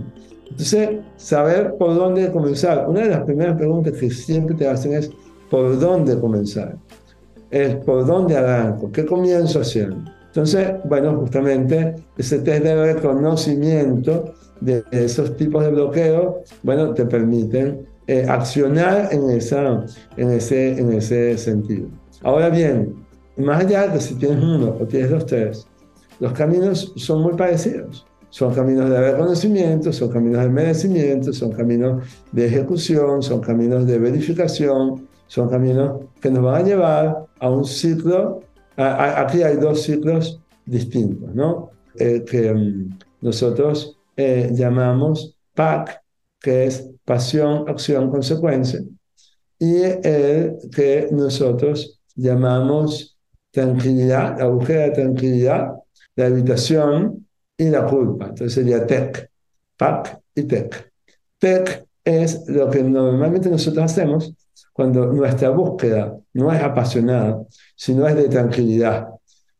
Entonces, 0.47 0.99
saber 1.15 1.73
por 1.79 1.95
dónde 1.95 2.31
comenzar. 2.31 2.87
Una 2.87 3.01
de 3.01 3.09
las 3.09 3.21
primeras 3.21 3.57
preguntas 3.57 3.93
que 3.93 4.11
siempre 4.11 4.53
te 4.53 4.67
hacen 4.67 4.93
es, 4.93 5.09
¿por 5.49 5.79
dónde 5.79 6.19
comenzar? 6.19 6.77
Es, 7.49 7.77
¿por 7.77 8.05
dónde 8.05 8.37
arranco? 8.37 8.91
¿Qué 8.91 9.07
comienzo 9.07 9.61
haciendo? 9.61 9.97
Entonces, 10.27 10.69
bueno, 10.83 11.17
justamente 11.19 11.95
ese 12.15 12.37
test 12.39 12.63
de 12.63 12.93
reconocimiento 12.93 14.35
de 14.61 14.83
esos 14.91 15.35
tipos 15.35 15.63
de 15.63 15.71
bloqueos, 15.71 16.35
bueno, 16.61 16.93
te 16.93 17.07
permiten 17.07 17.87
eh, 18.05 18.23
accionar 18.29 19.09
en, 19.11 19.31
esa, 19.31 19.83
en, 20.15 20.29
ese, 20.29 20.77
en 20.79 20.93
ese 20.93 21.39
sentido. 21.39 21.87
Ahora 22.21 22.49
bien, 22.49 22.93
más 23.35 23.65
allá 23.65 23.87
de 23.87 23.99
si 23.99 24.13
tienes 24.13 24.43
uno 24.43 24.77
o 24.79 24.85
tienes 24.85 25.09
los 25.09 25.25
tres, 25.25 25.66
los 26.19 26.33
caminos 26.33 26.93
son 26.95 27.21
muy 27.21 27.33
parecidos. 27.33 28.05
Son 28.29 28.53
caminos 28.53 28.89
de 28.89 29.11
reconocimiento, 29.11 29.93
son 29.93 30.09
caminos 30.09 30.43
de 30.43 30.49
merecimiento, 30.49 31.31
son 31.31 31.51
caminos 31.51 32.03
de 32.31 32.45
ejecución, 32.45 33.23
son 33.23 33.39
caminos 33.39 33.87
de 33.87 33.97
verificación, 33.97 35.07
son 35.27 35.49
caminos 35.49 36.01
que 36.21 36.29
nos 36.29 36.43
van 36.43 36.63
a 36.63 36.65
llevar 36.65 37.25
a 37.39 37.49
un 37.49 37.65
ciclo. 37.65 38.41
aquí 38.75 39.43
hay 39.43 39.55
dos 39.55 39.83
ciclos 39.83 40.41
distintos, 40.65 41.33
¿no? 41.33 41.71
Eh, 41.95 42.23
que 42.29 42.53
mm, 42.53 42.99
nosotros 43.21 43.97
eh, 44.15 44.49
llamamos 44.53 45.35
PAC, 45.55 46.01
que 46.39 46.65
es 46.65 46.89
pasión, 47.05 47.67
acción, 47.67 48.11
consecuencia, 48.11 48.81
y 49.57 49.81
el 49.81 50.57
que 50.75 51.07
nosotros 51.11 51.99
llamamos 52.15 53.17
tranquilidad, 53.51 54.37
la 54.37 54.47
búsqueda 54.47 54.83
de 54.83 54.91
tranquilidad, 54.91 55.73
la 56.17 56.27
evitación 56.27 57.25
y 57.57 57.69
la 57.69 57.85
culpa. 57.85 58.25
Entonces 58.25 58.53
sería 58.53 58.85
TEC, 58.85 59.29
PAC 59.77 60.19
y 60.35 60.43
TEC. 60.43 60.91
TEC 61.39 61.85
es 62.03 62.45
lo 62.49 62.69
que 62.69 62.83
normalmente 62.83 63.49
nosotros 63.49 63.85
hacemos 63.85 64.33
cuando 64.73 65.07
nuestra 65.07 65.49
búsqueda 65.49 66.17
no 66.33 66.51
es 66.51 66.61
apasionada, 66.61 67.41
sino 67.75 68.05
es 68.05 68.15
de 68.15 68.27
tranquilidad. 68.27 69.07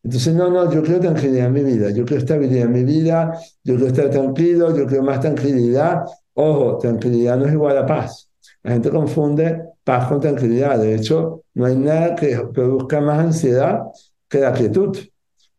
Entonces, 0.04 0.34
no, 0.36 0.50
no, 0.50 0.72
yo 0.72 0.84
quiero 0.84 1.00
tranquilidad 1.00 1.48
en 1.48 1.54
mi 1.54 1.64
vida, 1.64 1.90
yo 1.90 2.06
quiero 2.06 2.22
estabilidad 2.22 2.66
en 2.66 2.72
mi 2.72 2.84
vida, 2.84 3.34
yo 3.64 3.76
quiero 3.76 3.88
estar 3.88 4.10
tranquilo, 4.10 4.76
yo 4.76 4.86
quiero 4.86 5.04
más 5.04 5.20
tranquilidad, 5.20 6.04
Ojo, 6.40 6.78
tranquilidad 6.78 7.36
no 7.36 7.48
es 7.48 7.54
igual 7.54 7.80
a 7.80 7.86
paz. 7.88 8.30
La 8.62 8.74
gente 8.74 8.92
confunde 8.92 9.70
paz 9.84 10.08
con 10.08 10.22
tranquilidad. 10.22 10.78
De 10.78 10.94
hecho, 10.94 11.42
no 11.56 11.66
hay 11.66 11.76
nada 11.76 12.14
que 12.14 12.38
produzca 12.54 13.02
más 13.02 13.18
ansiedad 13.18 13.82
que 14.30 14.42
la 14.42 14.54
quietud. 14.54 14.96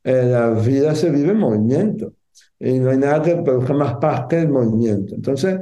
Eh, 0.05 0.25
la 0.25 0.51
vida 0.51 0.95
se 0.95 1.11
vive 1.11 1.31
en 1.31 1.39
movimiento 1.39 2.13
y 2.59 2.79
no 2.79 2.91
hay 2.91 2.99
nada 2.99 3.23
que 3.23 3.37
produzca 3.37 3.73
más 3.73 3.95
paz 3.97 4.27
que 4.29 4.41
el 4.41 4.49
movimiento. 4.49 5.15
Entonces, 5.15 5.59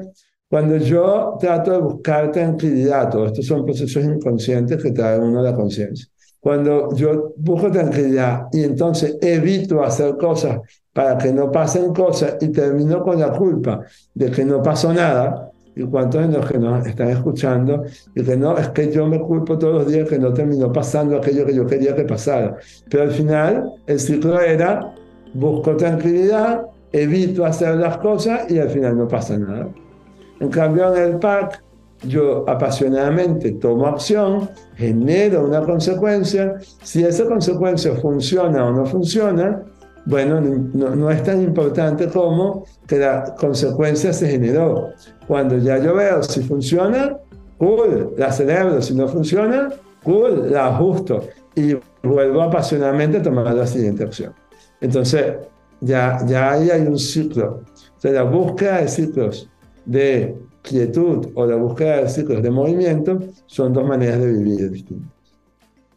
cuando 0.49 0.77
yo 0.77 1.37
trato 1.41 1.73
de 1.73 1.79
buscar 1.79 2.31
tranquilidad, 2.31 3.11
todos 3.11 3.29
estos 3.29 3.47
son 3.47 3.65
procesos 3.65 4.05
inconscientes 4.05 4.83
que 4.83 4.93
trae 4.93 5.19
uno 5.19 5.43
la 5.43 5.55
conciencia. 5.55 6.07
Cuando 6.39 6.95
yo 6.95 7.35
busco 7.37 7.71
tranquilidad 7.71 8.47
y 8.53 8.63
entonces 8.63 9.19
evito 9.21 9.83
hacer 9.83 10.17
cosas 10.17 10.61
para 10.93 11.19
que 11.19 11.33
no 11.33 11.51
pasen 11.51 11.93
cosas 11.93 12.37
y 12.41 12.49
termino 12.49 13.03
con 13.03 13.19
la 13.19 13.33
culpa 13.33 13.81
de 14.15 14.31
que 14.31 14.45
no 14.45 14.63
pasó 14.63 14.93
nada, 14.93 15.51
y 15.77 15.85
cuántos 15.85 16.23
de 16.23 16.39
los 16.39 16.51
que 16.51 16.59
nos 16.59 16.87
están 16.87 17.11
escuchando, 17.11 17.85
y 18.15 18.25
que 18.25 18.37
no, 18.37 18.57
es 18.57 18.69
que 18.71 18.91
yo 18.91 19.07
me 19.07 19.21
culpo 19.21 19.59
todos 19.59 19.75
los 19.75 19.93
días 19.93 20.09
que 20.09 20.19
no 20.19 20.33
terminó 20.33 20.73
pasando 20.73 21.19
aquello 21.19 21.45
que 21.45 21.55
yo 21.55 21.67
quería 21.67 21.95
que 21.95 22.05
pasara. 22.05 22.57
Pero 22.91 23.03
al 23.03 23.11
final 23.11 23.75
el 23.87 24.01
ciclo 24.01 24.41
era, 24.41 24.95
busco 25.35 25.77
tranquilidad, 25.77 26.63
evito 26.93 27.45
hacer 27.45 27.77
las 27.77 27.99
cosas 27.99 28.51
y 28.51 28.59
al 28.59 28.71
final 28.71 28.97
no 28.97 29.07
pasa 29.07 29.37
nada. 29.39 29.69
En 30.41 30.49
cambio 30.49 30.95
en 30.95 31.13
el 31.13 31.19
PAC, 31.19 31.63
yo 32.05 32.49
apasionadamente 32.49 33.53
tomo 33.53 33.87
acción, 33.87 34.49
genero 34.77 35.45
una 35.45 35.61
consecuencia, 35.63 36.55
si 36.83 37.05
esa 37.05 37.27
consecuencia 37.27 37.95
funciona 37.97 38.67
o 38.67 38.73
no 38.73 38.87
funciona, 38.87 39.63
bueno, 40.07 40.41
no, 40.41 41.11
es 41.11 41.23
tan 41.25 41.43
importante 41.43 42.09
como 42.09 42.65
que 42.87 42.99
la 42.99 43.35
consecuencia 43.35 44.13
se 44.13 44.29
generó. 44.29 44.91
Cuando 45.27 45.59
ya 45.59 45.79
yo 45.79 45.95
veo 45.95 46.23
si 46.23 46.43
funciona, 46.43 47.19
cool, 47.59 48.15
la 48.17 48.31
celebro. 48.31 48.81
Si 48.81 48.95
no 48.95 49.09
funciona, 49.09 49.69
cool, 50.05 50.51
la 50.53 50.69
ajusto. 50.69 51.23
Y 51.57 51.77
vuelvo 52.05 52.43
apasionadamente 52.43 53.19
a 53.19 53.23
tomar 53.23 53.53
la 53.53 53.67
siguiente 53.67 54.05
opción. 54.05 54.33
Entonces, 54.81 55.39
ya, 55.81 56.25
ya 56.25 56.53
ahí 56.53 56.71
hay 56.71 56.83
un 56.83 56.99
ciclo. 56.99 57.63
O 58.05 58.09
la 58.09 58.23
búsqueda 58.23 58.83
de 58.83 58.89
ciclos 58.89 59.51
de 59.85 60.37
quietud 60.63 61.29
o 61.35 61.47
la 61.47 61.57
búsqueda 61.57 62.03
de 62.03 62.09
ciclos 62.09 62.43
de 62.43 62.51
movimiento 62.51 63.19
son 63.47 63.73
dos 63.73 63.85
maneras 63.85 64.21
de 64.21 64.33
vivir 64.33 64.71
distintas. 64.71 65.11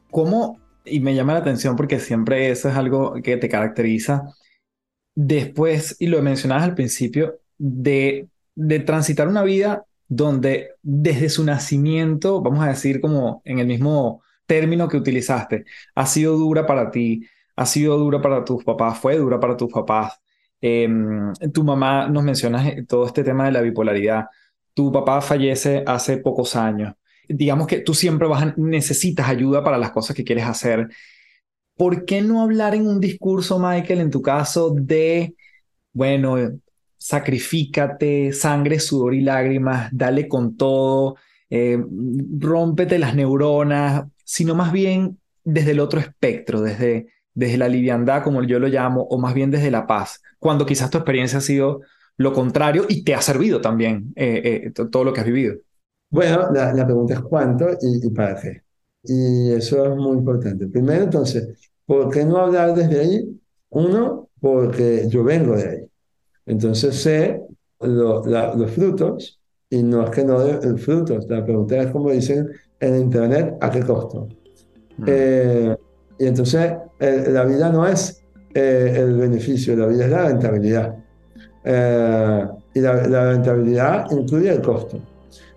¿Cómo 0.10 0.59
y 0.92 1.00
me 1.00 1.16
llama 1.16 1.34
la 1.34 1.40
atención 1.40 1.76
porque 1.76 2.00
siempre 2.00 2.50
eso 2.50 2.70
es 2.70 2.76
algo 2.76 3.16
que 3.24 3.38
te 3.38 3.50
caracteriza. 3.50 4.24
Después, 5.16 5.96
y 6.00 6.08
lo 6.08 6.22
mencionabas 6.22 6.64
al 6.64 6.76
principio, 6.76 7.40
de, 7.58 8.30
de 8.56 8.80
transitar 8.80 9.28
una 9.28 9.44
vida 9.44 9.86
donde 10.08 10.72
desde 10.82 11.30
su 11.30 11.44
nacimiento, 11.44 12.42
vamos 12.42 12.64
a 12.64 12.70
decir 12.70 13.02
como 13.02 13.42
en 13.46 13.60
el 13.60 13.68
mismo 13.68 14.24
término 14.46 14.88
que 14.88 14.98
utilizaste, 14.98 15.66
ha 15.96 16.06
sido 16.06 16.38
dura 16.38 16.66
para 16.66 16.90
ti, 16.92 17.26
ha 17.56 17.66
sido 17.66 17.98
dura 17.98 18.22
para 18.22 18.44
tus 18.46 18.64
papás, 18.64 19.00
fue 19.00 19.18
dura 19.18 19.40
para 19.40 19.58
tus 19.58 19.72
papás. 19.72 20.14
Em, 20.62 21.34
tu 21.54 21.64
mamá 21.64 22.08
nos 22.10 22.24
mencionas 22.24 22.74
todo 22.88 23.06
este 23.06 23.24
tema 23.24 23.46
de 23.46 23.52
la 23.52 23.62
bipolaridad. 23.62 24.26
Tu 24.74 24.92
papá 24.92 25.22
fallece 25.22 25.84
hace 25.86 26.18
pocos 26.18 26.56
años 26.56 26.94
digamos 27.30 27.68
que 27.68 27.80
tú 27.80 27.94
siempre 27.94 28.28
vas 28.28 28.58
necesitas 28.58 29.30
ayuda 29.30 29.64
para 29.64 29.78
las 29.78 29.92
cosas 29.92 30.16
que 30.16 30.24
quieres 30.24 30.46
hacer. 30.46 30.90
¿Por 31.78 32.04
qué 32.04 32.22
no 32.22 32.42
hablar 32.42 32.76
en 32.76 32.88
un 32.88 33.00
discurso, 33.00 33.60
Michael, 33.60 34.02
en 34.02 34.10
tu 34.10 34.22
caso, 34.22 34.76
de, 34.76 35.36
bueno, 35.94 36.36
sacrifícate, 36.98 38.34
sangre, 38.34 38.80
sudor 38.80 39.14
y 39.14 39.22
lágrimas, 39.22 39.90
dale 39.94 40.28
con 40.28 40.58
todo, 40.58 41.16
eh, 41.50 41.82
rómpete 42.38 43.00
las 43.00 43.16
neuronas, 43.16 44.04
sino 44.26 44.56
más 44.56 44.74
bien 44.74 45.20
desde 45.46 45.72
el 45.72 45.80
otro 45.80 46.00
espectro, 46.02 46.62
desde, 46.62 47.08
desde 47.34 47.58
la 47.58 47.70
liviandad, 47.70 48.24
como 48.24 48.44
yo 48.44 48.60
lo 48.60 48.68
llamo, 48.68 49.04
o 49.04 49.18
más 49.18 49.34
bien 49.34 49.50
desde 49.50 49.72
la 49.72 49.88
paz, 49.88 50.22
cuando 50.38 50.66
quizás 50.66 50.90
tu 50.90 50.98
experiencia 50.98 51.38
ha 51.38 51.42
sido 51.42 51.82
lo 52.18 52.34
contrario 52.34 52.86
y 52.90 53.06
te 53.06 53.16
ha 53.16 53.22
servido 53.22 53.62
también 53.62 54.12
eh, 54.18 54.72
eh, 54.76 54.88
todo 54.92 55.06
lo 55.06 55.14
que 55.14 55.22
has 55.22 55.26
vivido. 55.26 55.56
Bueno, 56.10 56.52
la, 56.52 56.74
la 56.74 56.86
pregunta 56.86 57.14
es 57.16 57.22
cuánto 57.22 57.70
y, 57.82 58.08
y, 58.08 58.10
para 58.10 58.40
qué. 58.40 58.64
Y 59.04 59.52
eso 59.52 59.86
es 59.86 59.96
muy 59.96 60.18
importante. 60.18 60.68
Primero, 60.68 61.04
entonces, 61.04 61.72
¿por 61.86 62.10
qué 62.10 62.26
no 62.26 62.38
hablar 62.38 62.74
desde 62.76 63.00
ahí? 63.00 63.42
Uno, 63.70 64.30
porque 64.40 65.08
yo 65.10 65.24
vengo 65.24 65.56
de 65.56 65.70
ahí. 65.70 65.90
Entonces 66.46 66.96
sé 66.96 67.42
lo, 67.82 68.26
los 68.26 68.72
frutos 68.72 69.40
y 69.70 69.84
no 69.84 70.04
es 70.04 70.10
que 70.10 70.24
no 70.26 70.40
den 70.42 70.78
frutos. 70.80 71.26
La 71.30 71.44
pregunta 71.46 71.78
es, 71.78 71.92
como 71.92 72.12
dicen 72.12 72.50
en 72.80 72.96
Internet, 72.96 73.56
¿a 73.62 73.70
qué 73.70 73.82
costo? 73.82 74.28
Mm. 74.98 75.04
Eh, 75.08 75.78
y 76.18 76.26
entonces 76.26 76.74
la 77.00 77.46
vida 77.46 77.70
no 77.70 77.88
es 77.88 78.24
eh, 78.54 78.96
el 78.98 79.16
beneficio, 79.16 79.76
la 79.76 79.86
vida 79.86 80.06
es 80.06 80.12
la 80.12 80.28
rentabilidad. 80.28 80.96
Eh, 81.64 82.48
y 82.74 82.80
la, 82.80 83.08
la 83.08 83.32
rentabilidad 83.32 84.08
incluye 84.12 84.50
el 84.50 84.62
costo. 84.62 85.00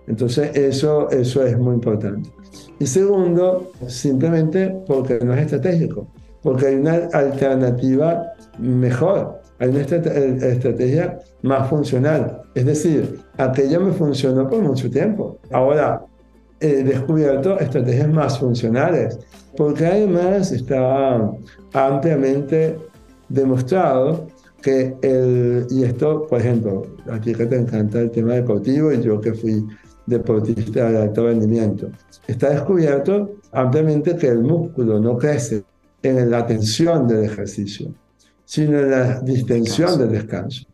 Entonces, 0.06 0.56
eso, 0.56 1.08
eso 1.10 1.44
es 1.44 1.58
muy 1.58 1.74
importante. 1.74 2.30
Y 2.78 2.86
segundo, 2.86 3.70
simplemente 3.86 4.74
porque 4.86 5.20
no 5.22 5.34
es 5.34 5.42
estratégico, 5.42 6.06
porque 6.42 6.66
hay 6.66 6.74
una 6.76 7.08
alternativa 7.12 8.32
mejor, 8.58 9.40
hay 9.58 9.68
una 9.68 9.80
estrategia 9.80 11.18
más 11.42 11.68
funcional. 11.68 12.42
Es 12.54 12.66
decir, 12.66 13.20
aquello 13.38 13.80
me 13.80 13.92
funcionó 13.92 14.48
por 14.48 14.60
mucho 14.60 14.90
tiempo. 14.90 15.38
Ahora 15.52 16.04
he 16.60 16.82
descubierto 16.82 17.58
estrategias 17.58 18.08
más 18.08 18.38
funcionales, 18.38 19.18
porque 19.56 19.86
además 19.86 20.52
está 20.52 21.30
ampliamente 21.72 22.76
demostrado 23.28 24.26
que 24.62 24.94
el, 25.02 25.66
y 25.70 25.82
esto, 25.82 26.26
por 26.28 26.40
ejemplo, 26.40 26.82
a 27.10 27.20
ti 27.20 27.34
que 27.34 27.46
te 27.46 27.56
encanta 27.56 28.00
el 28.00 28.10
tema 28.10 28.34
deportivo 28.34 28.92
y 28.92 29.02
yo 29.02 29.20
que 29.20 29.34
fui 29.34 29.66
deportista 30.06 30.90
de 30.90 31.02
alto 31.02 31.26
rendimiento, 31.26 31.90
está 32.26 32.50
descubierto 32.50 33.36
ampliamente 33.52 34.16
que 34.16 34.28
el 34.28 34.42
músculo 34.42 35.00
no 35.00 35.16
crece 35.16 35.64
en 36.02 36.30
la 36.30 36.46
tensión 36.46 37.06
del 37.06 37.24
ejercicio, 37.24 37.94
sino 38.44 38.78
en 38.78 38.90
la 38.90 39.20
distensión 39.20 39.98
del 39.98 40.12
descanso. 40.12 40.66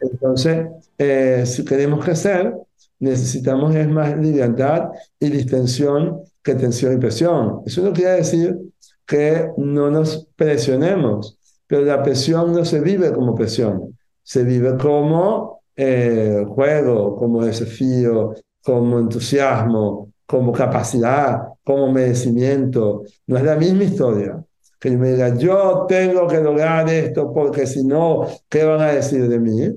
Entonces, 0.00 0.66
eh, 0.98 1.44
si 1.46 1.64
queremos 1.64 2.04
crecer, 2.04 2.54
necesitamos 2.98 3.74
es 3.74 3.88
más 3.88 4.16
libertad 4.18 4.90
y 5.18 5.30
distensión 5.30 6.20
que 6.42 6.54
tensión 6.54 6.94
y 6.94 6.96
presión. 6.98 7.62
Eso 7.66 7.82
no 7.82 7.92
quiere 7.92 8.12
decir 8.12 8.58
que 9.06 9.50
no 9.56 9.90
nos 9.90 10.28
presionemos, 10.36 11.38
pero 11.66 11.82
la 11.82 12.02
presión 12.02 12.52
no 12.52 12.64
se 12.64 12.80
vive 12.80 13.12
como 13.12 13.34
presión, 13.34 13.98
se 14.22 14.44
vive 14.44 14.76
como 14.76 15.62
eh, 15.76 16.44
juego, 16.48 17.16
como 17.16 17.44
desafío, 17.44 18.34
como 18.62 18.98
entusiasmo, 18.98 20.12
como 20.26 20.52
capacidad, 20.52 21.40
como 21.64 21.92
merecimiento. 21.92 23.02
No 23.26 23.36
es 23.36 23.42
la 23.42 23.56
misma 23.56 23.84
historia. 23.84 24.44
Que 24.78 24.96
me 24.96 25.12
diga, 25.12 25.36
yo 25.36 25.84
tengo 25.88 26.26
que 26.26 26.40
lograr 26.40 26.88
esto 26.88 27.32
porque 27.34 27.66
si 27.66 27.84
no, 27.84 28.26
¿qué 28.48 28.64
van 28.64 28.80
a 28.80 28.92
decir 28.92 29.28
de 29.28 29.38
mí? 29.38 29.68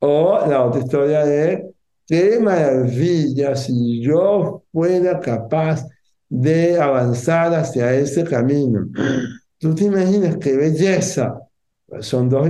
O 0.00 0.38
la 0.46 0.64
otra 0.64 0.80
historia 0.80 1.24
de, 1.24 1.70
qué 2.06 2.40
maravilla 2.40 3.54
si 3.54 4.02
yo 4.02 4.64
fuera 4.72 5.20
capaz 5.20 5.86
de 6.28 6.80
avanzar 6.80 7.54
hacia 7.54 7.94
ese 7.94 8.24
camino. 8.24 8.88
Tú 9.58 9.74
te 9.74 9.84
imaginas 9.84 10.38
qué 10.38 10.56
belleza. 10.56 11.38
Son 12.00 12.28
dos, 12.28 12.48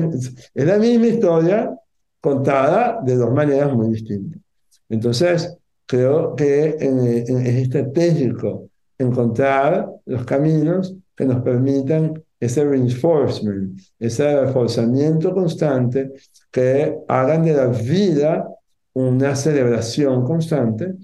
es 0.55 0.65
la 0.65 0.79
misma 0.79 1.07
historia 1.07 1.77
contada 2.21 3.01
de 3.05 3.17
dos 3.17 3.33
maneras 3.33 3.73
muy 3.75 3.93
distintas. 3.93 4.41
Entonces, 4.89 5.59
creo 5.93 6.35
que 6.35 6.77
es 6.79 7.29
estratégico 7.29 8.71
encontrar 8.97 9.91
los 10.07 10.25
caminos 10.25 10.97
que 11.15 11.27
nos 11.27 11.43
permitan 11.43 12.15
ese 12.41 12.65
reinforcement, 12.65 13.79
ese 13.99 14.41
reforzamiento 14.41 15.35
constante 15.35 16.11
que 16.51 16.97
hagan 17.07 17.45
de 17.45 17.53
la 17.53 17.67
vida 17.67 18.49
una 18.95 19.37
celebración 19.37 20.25
constante 20.25 20.95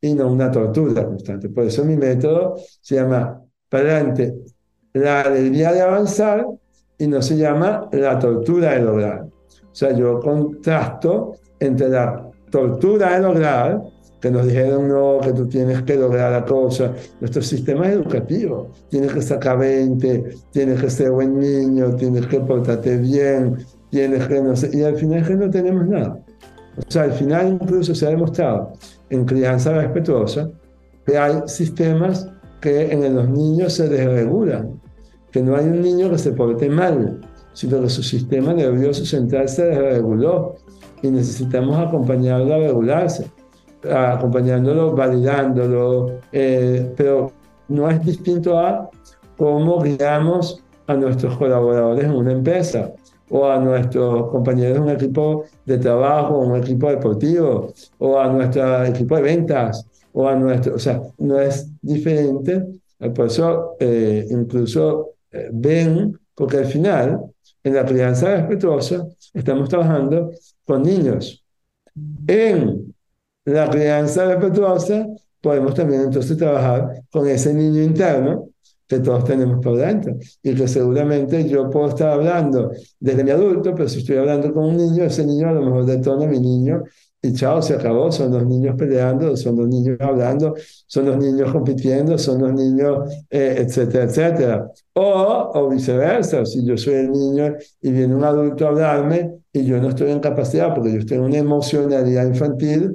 y 0.00 0.14
no 0.14 0.32
una 0.32 0.50
tortura 0.50 1.04
constante. 1.04 1.50
Por 1.50 1.64
eso 1.64 1.84
mi 1.84 1.98
método 1.98 2.56
se 2.80 2.94
llama 2.94 3.42
para 3.68 3.96
adelante 3.96 4.34
la 4.94 5.20
alegría 5.20 5.74
de 5.74 5.82
avanzar 5.82 6.46
y 6.96 7.06
no 7.06 7.20
se 7.20 7.36
llama 7.36 7.86
la 7.92 8.18
tortura 8.18 8.72
de 8.72 8.80
lograr. 8.80 9.24
O 9.24 9.74
sea, 9.74 9.92
yo 9.92 10.18
contrasto 10.20 11.34
entre 11.60 11.90
la 11.90 12.30
tortura 12.50 13.12
de 13.12 13.20
lograr, 13.20 13.82
que 14.20 14.30
nos 14.30 14.46
dijeron 14.46 14.88
no, 14.88 15.18
que 15.22 15.32
tú 15.32 15.46
tienes 15.46 15.82
que 15.82 15.96
lograr 15.96 16.32
la 16.32 16.44
cosa. 16.44 16.92
Nuestro 17.20 17.42
sistema 17.42 17.88
educativo, 17.88 18.68
tienes 18.88 19.12
que 19.12 19.22
sacar 19.22 19.58
20, 19.58 20.36
tienes 20.50 20.80
que 20.80 20.90
ser 20.90 21.10
buen 21.10 21.38
niño, 21.38 21.94
tienes 21.96 22.26
que 22.26 22.40
portarte 22.40 22.96
bien, 22.96 23.58
tienes 23.90 24.26
que 24.26 24.42
no 24.42 24.56
sé, 24.56 24.70
y 24.72 24.82
al 24.82 24.96
final 24.96 25.26
que 25.26 25.34
no 25.34 25.50
tenemos 25.50 25.86
nada. 25.86 26.18
O 26.76 26.90
sea, 26.90 27.02
al 27.04 27.12
final 27.12 27.58
incluso 27.60 27.94
se 27.94 28.06
ha 28.06 28.10
demostrado 28.10 28.72
en 29.10 29.24
crianza 29.24 29.72
respetuosa 29.72 30.50
que 31.06 31.16
hay 31.16 31.42
sistemas 31.46 32.28
que 32.60 32.92
en 32.92 33.14
los 33.14 33.28
niños 33.28 33.72
se 33.72 33.88
desregulan, 33.88 34.80
que 35.30 35.42
no 35.42 35.56
hay 35.56 35.66
un 35.66 35.80
niño 35.80 36.10
que 36.10 36.18
se 36.18 36.32
porte 36.32 36.68
mal, 36.68 37.20
sino 37.52 37.80
que 37.82 37.88
su 37.88 38.02
sistema 38.02 38.52
nervioso 38.52 39.04
central 39.04 39.48
se 39.48 39.64
desreguló 39.64 40.56
y 41.02 41.10
necesitamos 41.10 41.76
acompañarlo 41.76 42.54
a 42.54 42.58
regularse, 42.58 43.30
acompañándolo, 43.84 44.94
validándolo, 44.94 46.20
eh, 46.32 46.92
pero 46.96 47.32
no 47.68 47.90
es 47.90 48.04
distinto 48.04 48.58
a 48.58 48.88
cómo 49.36 49.80
guiamos 49.82 50.62
a 50.86 50.94
nuestros 50.94 51.36
colaboradores 51.36 52.04
en 52.04 52.12
una 52.12 52.32
empresa 52.32 52.92
o 53.30 53.46
a 53.46 53.58
nuestros 53.58 54.30
compañeros 54.30 54.78
en 54.78 54.82
un 54.84 54.90
equipo 54.90 55.44
de 55.64 55.78
trabajo, 55.78 56.38
un 56.38 56.56
equipo 56.56 56.88
deportivo, 56.90 57.72
o 57.98 58.18
a 58.18 58.28
nuestro 58.28 58.84
equipo 58.84 59.16
de 59.16 59.22
ventas, 59.22 59.86
o 60.12 60.26
a 60.26 60.34
nuestro, 60.34 60.76
o 60.76 60.78
sea, 60.78 61.02
no 61.18 61.38
es 61.38 61.70
diferente. 61.82 62.64
Por 63.14 63.26
eso 63.26 63.76
eh, 63.78 64.26
incluso 64.30 65.10
eh, 65.30 65.50
ven, 65.52 66.18
porque 66.34 66.58
al 66.58 66.66
final, 66.66 67.20
en 67.62 67.74
la 67.74 67.84
crianza 67.84 68.34
respetuosa, 68.34 69.06
estamos 69.34 69.68
trabajando 69.68 70.30
con 70.64 70.82
niños. 70.82 71.44
En 72.26 72.94
la 73.52 73.68
crianza 73.68 74.26
respetuosa, 74.26 75.06
podemos 75.40 75.74
también 75.74 76.02
entonces 76.02 76.36
trabajar 76.36 77.02
con 77.10 77.26
ese 77.28 77.54
niño 77.54 77.82
interno 77.82 78.48
que 78.86 79.00
todos 79.00 79.24
tenemos 79.24 79.62
por 79.62 79.76
dentro 79.76 80.16
y 80.42 80.54
que 80.54 80.66
seguramente 80.66 81.46
yo 81.46 81.68
puedo 81.70 81.88
estar 81.88 82.12
hablando 82.12 82.70
desde 82.98 83.22
mi 83.22 83.30
adulto, 83.30 83.74
pero 83.74 83.88
si 83.88 83.98
estoy 83.98 84.16
hablando 84.16 84.52
con 84.52 84.64
un 84.64 84.76
niño, 84.76 85.04
ese 85.04 85.26
niño 85.26 85.48
a 85.48 85.52
lo 85.52 85.62
mejor 85.62 85.84
detona 85.84 86.24
a 86.24 86.28
mi 86.28 86.40
niño 86.40 86.82
y 87.20 87.32
chao, 87.32 87.60
se 87.62 87.74
acabó, 87.74 88.12
son 88.12 88.32
los 88.32 88.46
niños 88.46 88.76
peleando, 88.78 89.36
son 89.36 89.56
los 89.56 89.68
niños 89.68 89.96
hablando, 90.00 90.54
son 90.86 91.06
los 91.06 91.16
niños 91.18 91.50
compitiendo, 91.52 92.16
son 92.16 92.40
los 92.42 92.52
niños, 92.54 93.12
eh, 93.30 93.56
etcétera, 93.58 94.04
etcétera. 94.04 94.70
O, 94.94 95.50
o 95.54 95.68
viceversa, 95.68 96.44
si 96.46 96.64
yo 96.64 96.76
soy 96.76 96.94
el 96.94 97.10
niño 97.10 97.56
y 97.80 97.90
viene 97.92 98.14
un 98.14 98.24
adulto 98.24 98.66
a 98.66 98.68
hablarme 98.70 99.40
y 99.52 99.64
yo 99.64 99.80
no 99.80 99.88
estoy 99.88 100.10
en 100.12 100.20
capacidad 100.20 100.74
porque 100.74 100.92
yo 101.04 101.16
en 101.16 101.22
una 101.22 101.38
emocionalidad 101.38 102.26
infantil, 102.26 102.92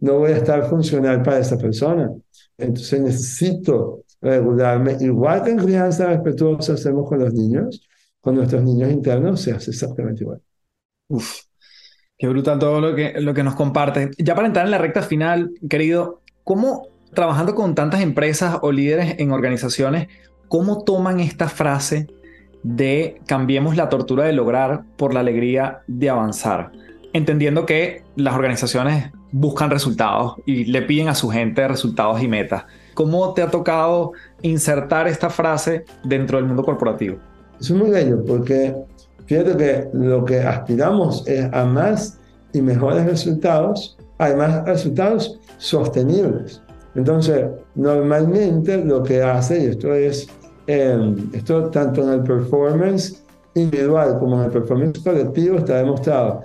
no 0.00 0.18
voy 0.18 0.32
a 0.32 0.36
estar 0.38 0.68
funcional 0.68 1.22
para 1.22 1.38
esa 1.38 1.56
persona. 1.58 2.10
Entonces 2.58 3.00
necesito 3.00 4.04
regularme, 4.20 4.96
igual 5.00 5.42
que 5.44 5.50
en 5.50 5.58
crianza 5.58 6.06
respetuosa 6.06 6.74
hacemos 6.74 7.08
con 7.08 7.20
los 7.20 7.32
niños, 7.32 7.82
con 8.20 8.34
nuestros 8.34 8.62
niños 8.62 8.90
internos 8.92 9.40
se 9.40 9.52
hace 9.52 9.70
exactamente 9.70 10.24
igual. 10.24 10.40
Uf, 11.08 11.42
qué 12.20 12.28
brutal 12.28 12.58
todo 12.58 12.80
lo 12.80 12.94
que, 12.94 13.14
lo 13.18 13.32
que 13.32 13.42
nos 13.42 13.54
comparte. 13.54 14.10
Ya 14.18 14.34
para 14.34 14.46
entrar 14.46 14.66
en 14.66 14.70
la 14.70 14.78
recta 14.78 15.00
final, 15.02 15.52
querido, 15.68 16.20
¿cómo 16.44 16.86
trabajando 17.14 17.54
con 17.54 17.74
tantas 17.74 18.02
empresas 18.02 18.58
o 18.60 18.70
líderes 18.70 19.16
en 19.18 19.32
organizaciones, 19.32 20.06
cómo 20.46 20.84
toman 20.84 21.18
esta 21.18 21.48
frase 21.48 22.08
de 22.62 23.20
cambiemos 23.26 23.74
la 23.74 23.88
tortura 23.88 24.24
de 24.24 24.34
lograr 24.34 24.84
por 24.98 25.14
la 25.14 25.20
alegría 25.20 25.80
de 25.86 26.10
avanzar? 26.10 26.72
Entendiendo 27.14 27.64
que 27.64 28.04
las 28.16 28.34
organizaciones 28.34 29.10
buscan 29.32 29.70
resultados 29.70 30.34
y 30.44 30.66
le 30.66 30.82
piden 30.82 31.08
a 31.08 31.14
su 31.14 31.30
gente 31.30 31.66
resultados 31.66 32.22
y 32.22 32.28
metas. 32.28 32.64
¿Cómo 32.92 33.32
te 33.32 33.40
ha 33.40 33.50
tocado 33.50 34.12
insertar 34.42 35.08
esta 35.08 35.30
frase 35.30 35.86
dentro 36.04 36.36
del 36.36 36.46
mundo 36.46 36.64
corporativo? 36.64 37.16
Es 37.58 37.70
muy 37.70 37.90
bello 37.90 38.22
porque 38.26 38.74
fíjate 39.30 39.56
que 39.56 39.88
lo 39.92 40.24
que 40.24 40.40
aspiramos 40.40 41.24
es 41.28 41.48
a 41.52 41.64
más 41.64 42.18
y 42.52 42.60
mejores 42.60 43.06
resultados, 43.06 43.96
además 44.18 44.64
resultados 44.66 45.38
sostenibles. 45.58 46.60
Entonces, 46.96 47.46
normalmente 47.76 48.84
lo 48.84 49.04
que 49.04 49.22
hace, 49.22 49.62
y 49.62 49.66
esto 49.66 49.94
es, 49.94 50.26
em, 50.66 51.30
esto 51.32 51.70
tanto 51.70 52.02
en 52.02 52.08
el 52.08 52.22
performance 52.24 53.22
individual 53.54 54.18
como 54.18 54.40
en 54.40 54.46
el 54.46 54.50
performance 54.50 54.98
colectivo 54.98 55.58
está 55.58 55.76
demostrado 55.76 56.40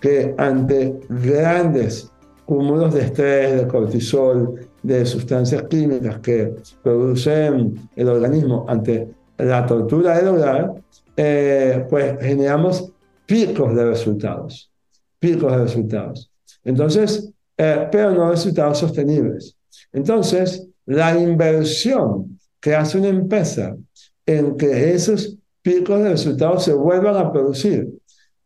que 0.00 0.32
ante 0.38 0.96
grandes 1.08 2.08
cúmulos 2.46 2.94
de 2.94 3.00
estrés, 3.00 3.56
de 3.56 3.66
cortisol, 3.66 4.60
de 4.84 5.04
sustancias 5.04 5.64
químicas 5.64 6.20
que 6.20 6.54
producen 6.84 7.74
el 7.96 8.08
organismo 8.08 8.64
ante 8.68 9.08
la 9.38 9.66
tortura 9.66 10.18
de 10.18 10.22
lograr, 10.22 10.72
eh, 11.20 11.84
pues 11.90 12.16
generamos 12.20 12.92
picos 13.26 13.74
de 13.74 13.84
resultados, 13.86 14.70
picos 15.18 15.50
de 15.50 15.58
resultados. 15.58 16.30
Entonces, 16.62 17.28
eh, 17.56 17.88
pero 17.90 18.12
no 18.12 18.30
resultados 18.30 18.78
sostenibles. 18.78 19.56
Entonces, 19.92 20.68
la 20.86 21.18
inversión 21.18 22.38
que 22.60 22.76
hace 22.76 22.98
una 22.98 23.08
empresa 23.08 23.76
en 24.24 24.56
que 24.56 24.94
esos 24.94 25.36
picos 25.60 26.00
de 26.04 26.10
resultados 26.10 26.62
se 26.62 26.72
vuelvan 26.72 27.16
a 27.16 27.32
producir 27.32 27.88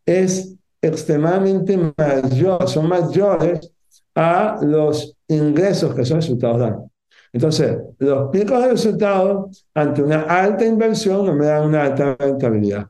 es 0.07 0.55
extremadamente 0.81 1.77
mayor, 1.77 2.69
son 2.71 2.89
mayores 2.89 3.71
a 4.15 4.59
los 4.63 5.15
ingresos 5.29 5.95
que 5.95 6.03
esos 6.03 6.17
resultados 6.17 6.59
dan. 6.59 6.92
Entonces, 7.33 7.79
los 7.99 8.31
picos 8.31 8.63
de 8.63 8.69
resultados 8.69 9.67
ante 9.75 10.03
una 10.03 10.23
alta 10.23 10.67
inversión 10.67 11.25
no 11.25 11.35
me 11.35 11.47
dan 11.47 11.69
una 11.69 11.85
alta 11.85 12.15
rentabilidad. 12.19 12.89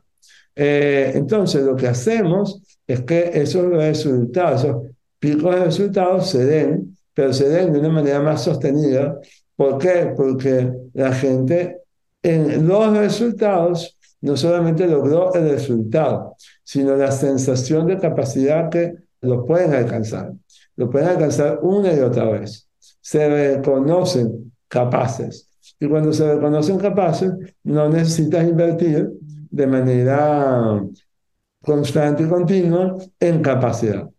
Eh, 0.55 1.13
entonces, 1.15 1.63
lo 1.63 1.75
que 1.75 1.87
hacemos 1.87 2.61
es 2.85 3.01
que 3.01 3.31
esos 3.33 3.71
resultados, 3.71 4.63
esos 4.63 4.81
picos 5.17 5.55
de 5.55 5.65
resultados 5.65 6.29
se 6.29 6.45
den, 6.45 6.97
pero 7.13 7.31
se 7.31 7.47
den 7.47 7.71
de 7.71 7.79
una 7.79 7.89
manera 7.89 8.21
más 8.21 8.43
sostenida. 8.43 9.17
¿Por 9.55 9.77
qué? 9.77 10.13
Porque 10.15 10.71
la 10.93 11.13
gente 11.13 11.79
en 12.21 12.67
los 12.67 12.97
resultados 12.97 13.97
no 14.21 14.37
solamente 14.37 14.87
logró 14.87 15.33
el 15.33 15.49
resultado, 15.49 16.35
sino 16.63 16.95
la 16.95 17.11
sensación 17.11 17.87
de 17.87 17.97
capacidad 17.97 18.69
que 18.69 18.93
lo 19.21 19.45
pueden 19.45 19.73
alcanzar. 19.73 20.31
Lo 20.75 20.89
pueden 20.89 21.09
alcanzar 21.09 21.59
una 21.61 21.93
y 21.93 21.99
otra 21.99 22.25
vez. 22.25 22.67
Se 23.01 23.29
reconocen 23.29 24.51
capaces. 24.67 25.49
Y 25.79 25.87
cuando 25.87 26.13
se 26.13 26.35
reconocen 26.35 26.77
capaces, 26.77 27.31
no 27.63 27.89
necesitas 27.89 28.47
invertir 28.47 29.09
de 29.49 29.67
manera 29.67 30.83
constante 31.61 32.23
y 32.23 32.27
continua 32.27 32.97
en 33.19 33.41
capacidad. 33.41 34.09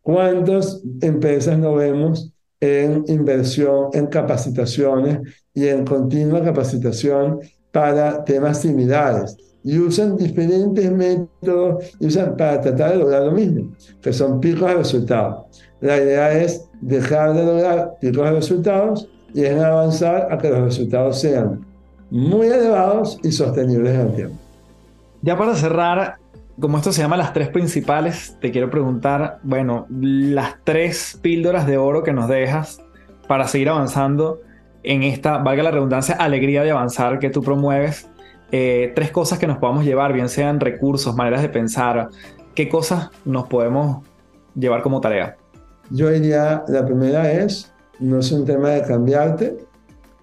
¿Cuántas 0.00 0.82
empresas 1.00 1.58
no 1.58 1.74
vemos 1.76 2.32
en 2.60 3.04
inversión, 3.08 3.88
en 3.92 4.06
capacitaciones 4.06 5.20
y 5.54 5.68
en 5.68 5.84
continua 5.84 6.42
capacitación 6.42 7.40
para 7.70 8.24
temas 8.24 8.60
similares? 8.60 9.36
Y 9.64 9.78
usan 9.78 10.16
diferentes 10.16 10.90
métodos 10.90 11.92
y 12.00 12.06
usan 12.06 12.36
para 12.36 12.60
tratar 12.60 12.92
de 12.92 12.98
lograr 12.98 13.22
lo 13.22 13.32
mismo, 13.32 13.72
que 14.00 14.12
son 14.12 14.40
picos 14.40 14.68
de 14.68 14.74
resultados. 14.74 15.70
La 15.80 15.96
idea 15.98 16.32
es 16.32 16.68
dejar 16.82 17.32
de 17.32 17.46
lograr 17.46 17.94
de 18.00 18.30
resultados 18.32 19.08
y 19.32 19.44
es 19.44 19.58
avanzar 19.58 20.28
a 20.30 20.36
que 20.36 20.50
los 20.50 20.60
resultados 20.60 21.20
sean 21.20 21.64
muy 22.10 22.48
elevados 22.48 23.18
y 23.22 23.32
sostenibles 23.32 23.94
en 23.94 24.00
el 24.00 24.14
tiempo. 24.14 24.36
Ya 25.22 25.38
para 25.38 25.54
cerrar, 25.54 26.16
como 26.60 26.76
esto 26.76 26.92
se 26.92 27.00
llama 27.00 27.16
las 27.16 27.32
tres 27.32 27.48
principales, 27.48 28.36
te 28.40 28.50
quiero 28.50 28.68
preguntar, 28.68 29.38
bueno, 29.42 29.86
las 29.88 30.56
tres 30.64 31.18
píldoras 31.22 31.66
de 31.66 31.78
oro 31.78 32.02
que 32.02 32.12
nos 32.12 32.28
dejas 32.28 32.82
para 33.28 33.46
seguir 33.46 33.70
avanzando 33.70 34.40
en 34.82 35.04
esta, 35.04 35.38
valga 35.38 35.62
la 35.62 35.70
redundancia, 35.70 36.16
alegría 36.16 36.64
de 36.64 36.72
avanzar 36.72 37.20
que 37.20 37.30
tú 37.30 37.42
promueves. 37.42 38.10
Eh, 38.50 38.92
tres 38.94 39.12
cosas 39.12 39.38
que 39.38 39.46
nos 39.46 39.58
podamos 39.58 39.84
llevar, 39.84 40.12
bien 40.12 40.28
sean 40.28 40.60
recursos, 40.60 41.14
maneras 41.14 41.40
de 41.40 41.48
pensar, 41.48 42.08
¿qué 42.54 42.68
cosas 42.68 43.10
nos 43.24 43.46
podemos 43.46 44.04
llevar 44.54 44.82
como 44.82 45.00
tarea? 45.00 45.36
Yo 45.92 46.10
diría, 46.10 46.64
la 46.68 46.84
primera 46.84 47.30
es, 47.32 47.72
no 48.00 48.18
es 48.18 48.32
un 48.32 48.44
tema 48.44 48.70
de 48.70 48.82
cambiarte, 48.82 49.56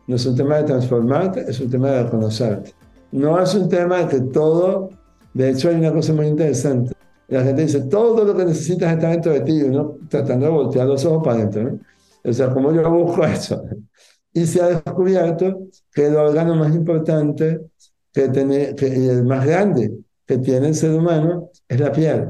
no 0.08 0.16
es 0.16 0.26
un 0.26 0.36
tema 0.36 0.58
de 0.58 0.64
transformarte, 0.64 1.46
es 1.48 1.60
un 1.60 1.70
tema 1.70 1.92
de 1.92 2.10
conocerte. 2.10 2.74
No 3.12 3.42
es 3.42 3.54
un 3.56 3.70
tema 3.70 4.00
de 4.00 4.08
que 4.08 4.22
todo 4.22 4.90
de 5.34 5.52
hecho, 5.52 5.70
hay 5.70 5.76
una 5.76 5.94
cosa 5.94 6.14
muy 6.14 6.28
interesante. 6.28 6.94
La 7.28 7.44
gente 7.44 7.62
dice, 7.62 7.82
todo 7.82 8.26
lo 8.26 8.36
que 8.36 8.46
necesitas 8.46 8.92
está 8.94 9.10
dentro 9.10 9.32
de 9.32 9.42
ti, 9.42 9.62
uno 9.62 9.98
tratando 10.10 10.48
de 10.48 10.52
voltear 10.52 10.88
los 10.88 11.06
ojos 11.06 11.24
para 11.24 11.38
adentro. 11.38 11.64
¿no? 11.64 11.80
O 12.24 12.34
sea, 12.34 12.52
¿cómo 12.52 12.74
yo 12.74 12.90
busco 12.90 13.24
eso? 13.26 13.64
Y 14.34 14.46
se 14.46 14.62
ha 14.62 14.68
descubierto 14.68 15.68
que 15.94 16.08
el 16.08 16.16
órgano 16.16 16.56
más 16.56 16.74
importante 16.76 17.62
que 18.12 18.30
tiene, 18.30 18.76
que, 18.76 18.88
y 18.88 19.08
el 19.08 19.24
más 19.24 19.46
grande 19.46 19.94
que 20.26 20.40
tiene 20.40 20.70
el 20.70 20.76
ser 20.76 20.92
humano 20.92 21.50
es 21.68 21.80
la 21.80 21.92
piel. 21.92 22.30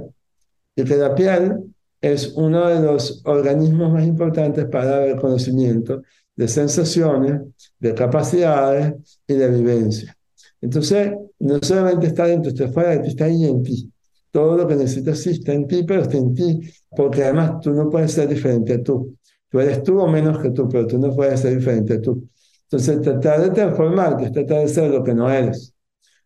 Y 0.75 0.83
que 0.83 0.95
la 0.95 1.15
piel 1.15 1.68
es 2.01 2.33
uno 2.35 2.67
de 2.67 2.81
los 2.81 3.21
organismos 3.25 3.91
más 3.91 4.05
importantes 4.05 4.65
para 4.65 5.05
el 5.05 5.17
conocimiento 5.17 6.01
de 6.35 6.47
sensaciones, 6.47 7.41
de 7.79 7.93
capacidades 7.93 9.19
y 9.27 9.33
de 9.33 9.49
vivencia. 9.49 10.15
Entonces, 10.61 11.11
no 11.39 11.59
solamente 11.61 12.07
está 12.07 12.25
dentro, 12.25 12.49
está 12.49 12.69
fuera 12.69 12.91
de 12.91 12.99
ti, 12.99 13.07
está 13.09 13.25
ahí 13.25 13.45
en 13.45 13.63
ti. 13.63 13.91
Todo 14.31 14.55
lo 14.55 14.67
que 14.67 14.75
necesitas 14.75 15.19
sí 15.19 15.31
está 15.31 15.53
en 15.53 15.67
ti, 15.67 15.83
pero 15.83 16.03
está 16.03 16.17
en 16.17 16.33
ti, 16.33 16.61
porque 16.95 17.23
además 17.23 17.59
tú 17.61 17.71
no 17.71 17.89
puedes 17.89 18.11
ser 18.11 18.29
diferente 18.29 18.73
a 18.73 18.83
tú. 18.83 19.17
Tú 19.49 19.59
eres 19.59 19.83
tú 19.83 19.99
o 19.99 20.07
menos 20.07 20.39
que 20.39 20.51
tú, 20.51 20.69
pero 20.69 20.85
tú 20.85 20.97
no 20.97 21.13
puedes 21.15 21.39
ser 21.39 21.57
diferente 21.57 21.95
a 21.95 22.01
tú. 22.01 22.29
Entonces, 22.63 23.01
tratar 23.01 23.41
de 23.41 23.49
transformarte 23.49 24.25
es 24.25 24.31
tratar 24.31 24.59
de 24.59 24.67
ser 24.67 24.91
lo 24.91 25.03
que 25.03 25.13
no 25.13 25.29
eres. 25.29 25.73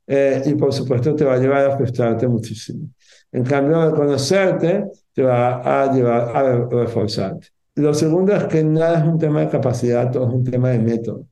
Eh, 0.06 0.42
y 0.46 0.56
por 0.56 0.74
supuesto 0.74 1.16
te 1.16 1.24
va 1.24 1.36
a 1.36 1.38
llevar 1.38 1.66
a 1.66 1.78
frustrarte 1.78 2.28
muchísimo. 2.28 2.90
En 3.32 3.44
cambio, 3.44 3.94
conocerte 3.94 4.86
te 5.14 5.24
va 5.24 5.84
a 5.84 5.94
llevar 5.94 6.36
a 6.36 6.68
reforzarte. 6.68 7.48
Lo 7.76 7.94
segundo 7.94 8.36
es 8.36 8.44
que 8.46 8.64
nada 8.64 9.00
es 9.00 9.06
un 9.06 9.18
tema 9.18 9.42
de 9.42 9.50
capacidad, 9.50 10.12
todo 10.12 10.28
es 10.28 10.34
un 10.34 10.44
tema 10.44 10.70
de 10.70 10.80
método 10.80 11.26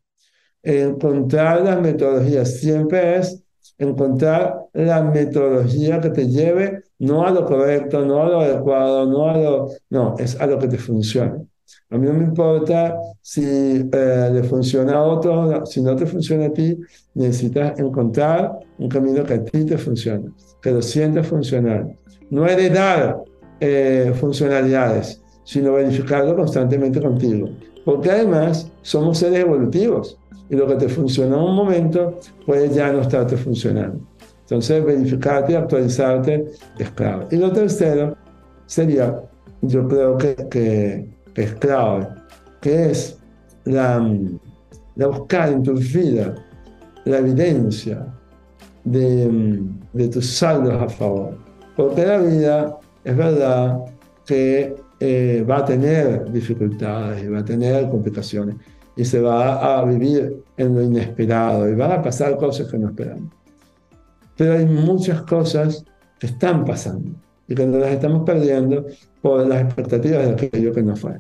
encontrar 0.64 1.62
las 1.62 1.82
metodologías. 1.82 2.60
Siempre 2.60 3.18
es 3.18 3.44
encontrar 3.78 4.66
la 4.74 5.02
metodología 5.04 6.00
que 6.00 6.10
te 6.10 6.28
lleve 6.28 6.84
no 7.00 7.26
a 7.26 7.32
lo 7.32 7.46
correcto, 7.46 8.06
no 8.06 8.22
a 8.24 8.30
lo 8.30 8.42
adecuado, 8.42 9.06
no 9.08 9.30
a 9.30 9.38
lo... 9.38 9.70
No, 9.90 10.16
es 10.20 10.40
a 10.40 10.46
lo 10.46 10.60
que 10.60 10.68
te 10.68 10.78
funcione. 10.78 11.48
A 11.90 11.98
mí 11.98 12.08
no 12.08 12.14
me 12.14 12.26
importa 12.26 12.98
si 13.22 13.44
eh, 13.44 14.30
le 14.34 14.44
funciona 14.44 14.94
a 14.94 15.04
otro, 15.04 15.66
si 15.66 15.82
no 15.82 15.96
te 15.96 16.06
funciona 16.06 16.46
a 16.46 16.54
ti, 16.54 16.78
necesitas 17.14 17.80
encontrar 17.80 18.60
un 18.78 18.90
camino 18.90 19.24
que 19.24 19.34
a 19.34 19.44
ti 19.44 19.66
te 19.66 19.78
funcione, 19.78 20.32
que 20.62 20.72
lo 20.72 20.82
sientas 20.82 21.28
funcional. 21.28 21.96
No 22.30 22.46
heredar 22.46 23.22
eh, 23.60 24.14
funcionalidades, 24.20 25.22
sino 25.44 25.74
verificarlo 25.74 26.36
constantemente 26.36 27.02
contigo. 27.02 27.50
Porque 27.84 28.12
además 28.12 28.72
somos 28.82 29.18
seres 29.18 29.40
evolutivos 29.40 30.18
y 30.50 30.56
lo 30.56 30.68
que 30.68 30.76
te 30.76 30.90
funcionó 30.90 31.38
en 31.38 31.50
un 31.50 31.56
momento 31.56 32.20
puede 32.46 32.70
ya 32.70 32.92
no 32.92 33.02
estarte 33.02 33.38
funcionando. 33.38 34.00
Entonces, 34.42 34.84
verificarte 34.84 35.54
y 35.54 35.56
actualizarte 35.56 36.46
es 36.78 36.92
clave. 36.92 37.28
Y 37.32 37.38
lo 37.38 37.54
tercero 37.54 38.18
sería, 38.66 39.24
yo 39.62 39.88
creo 39.88 40.18
que, 40.18 40.36
que, 40.50 41.10
es 41.36 41.54
clave, 41.56 42.08
que 42.62 42.92
es 42.92 43.18
la, 43.66 44.06
la, 44.96 45.08
buscar 45.08 45.50
en 45.50 45.64
tu 45.64 45.74
vida 45.74 46.36
la 47.06 47.18
evidencia 47.18 48.06
de, 48.84 49.62
de 49.94 50.08
tus 50.08 50.30
saldos 50.30 50.82
a 50.82 50.90
favor. 50.90 51.38
Porque 51.76 52.06
la 52.06 52.18
vida 52.18 52.80
es 53.04 53.18
verdad 53.18 53.80
que 54.26 54.76
eh, 55.00 55.44
va 55.50 55.58
a 55.58 55.66
tener 55.66 56.32
dificultades 56.32 57.24
y 57.24 57.28
va 57.28 57.40
a 57.40 57.46
tener 57.46 57.90
complicaciones 57.90 58.56
y 58.96 59.04
se 59.04 59.20
va 59.20 59.80
a 59.80 59.84
vivir 59.86 60.44
en 60.58 60.76
lo 60.76 60.84
inesperado 60.84 61.68
y 61.68 61.74
van 61.74 61.92
a 61.92 62.02
pasar 62.02 62.38
cosas 62.38 62.68
que 62.68 62.78
no 62.78 62.90
esperamos. 62.90 63.34
Pero 64.38 64.54
hay 64.54 64.66
muchas 64.66 65.24
cosas 65.24 65.84
que 66.20 66.28
están 66.28 66.66
pasando 66.66 67.12
y 67.48 67.56
que 67.56 67.66
nos 67.66 67.82
las 67.82 67.92
estamos 67.92 68.24
perdiendo 68.24 68.86
por 69.22 69.46
las 69.48 69.62
expectativas 69.64 70.26
de 70.26 70.32
aquello 70.32 70.74
que 70.74 70.84
no 70.84 70.96
fue. 70.96 71.20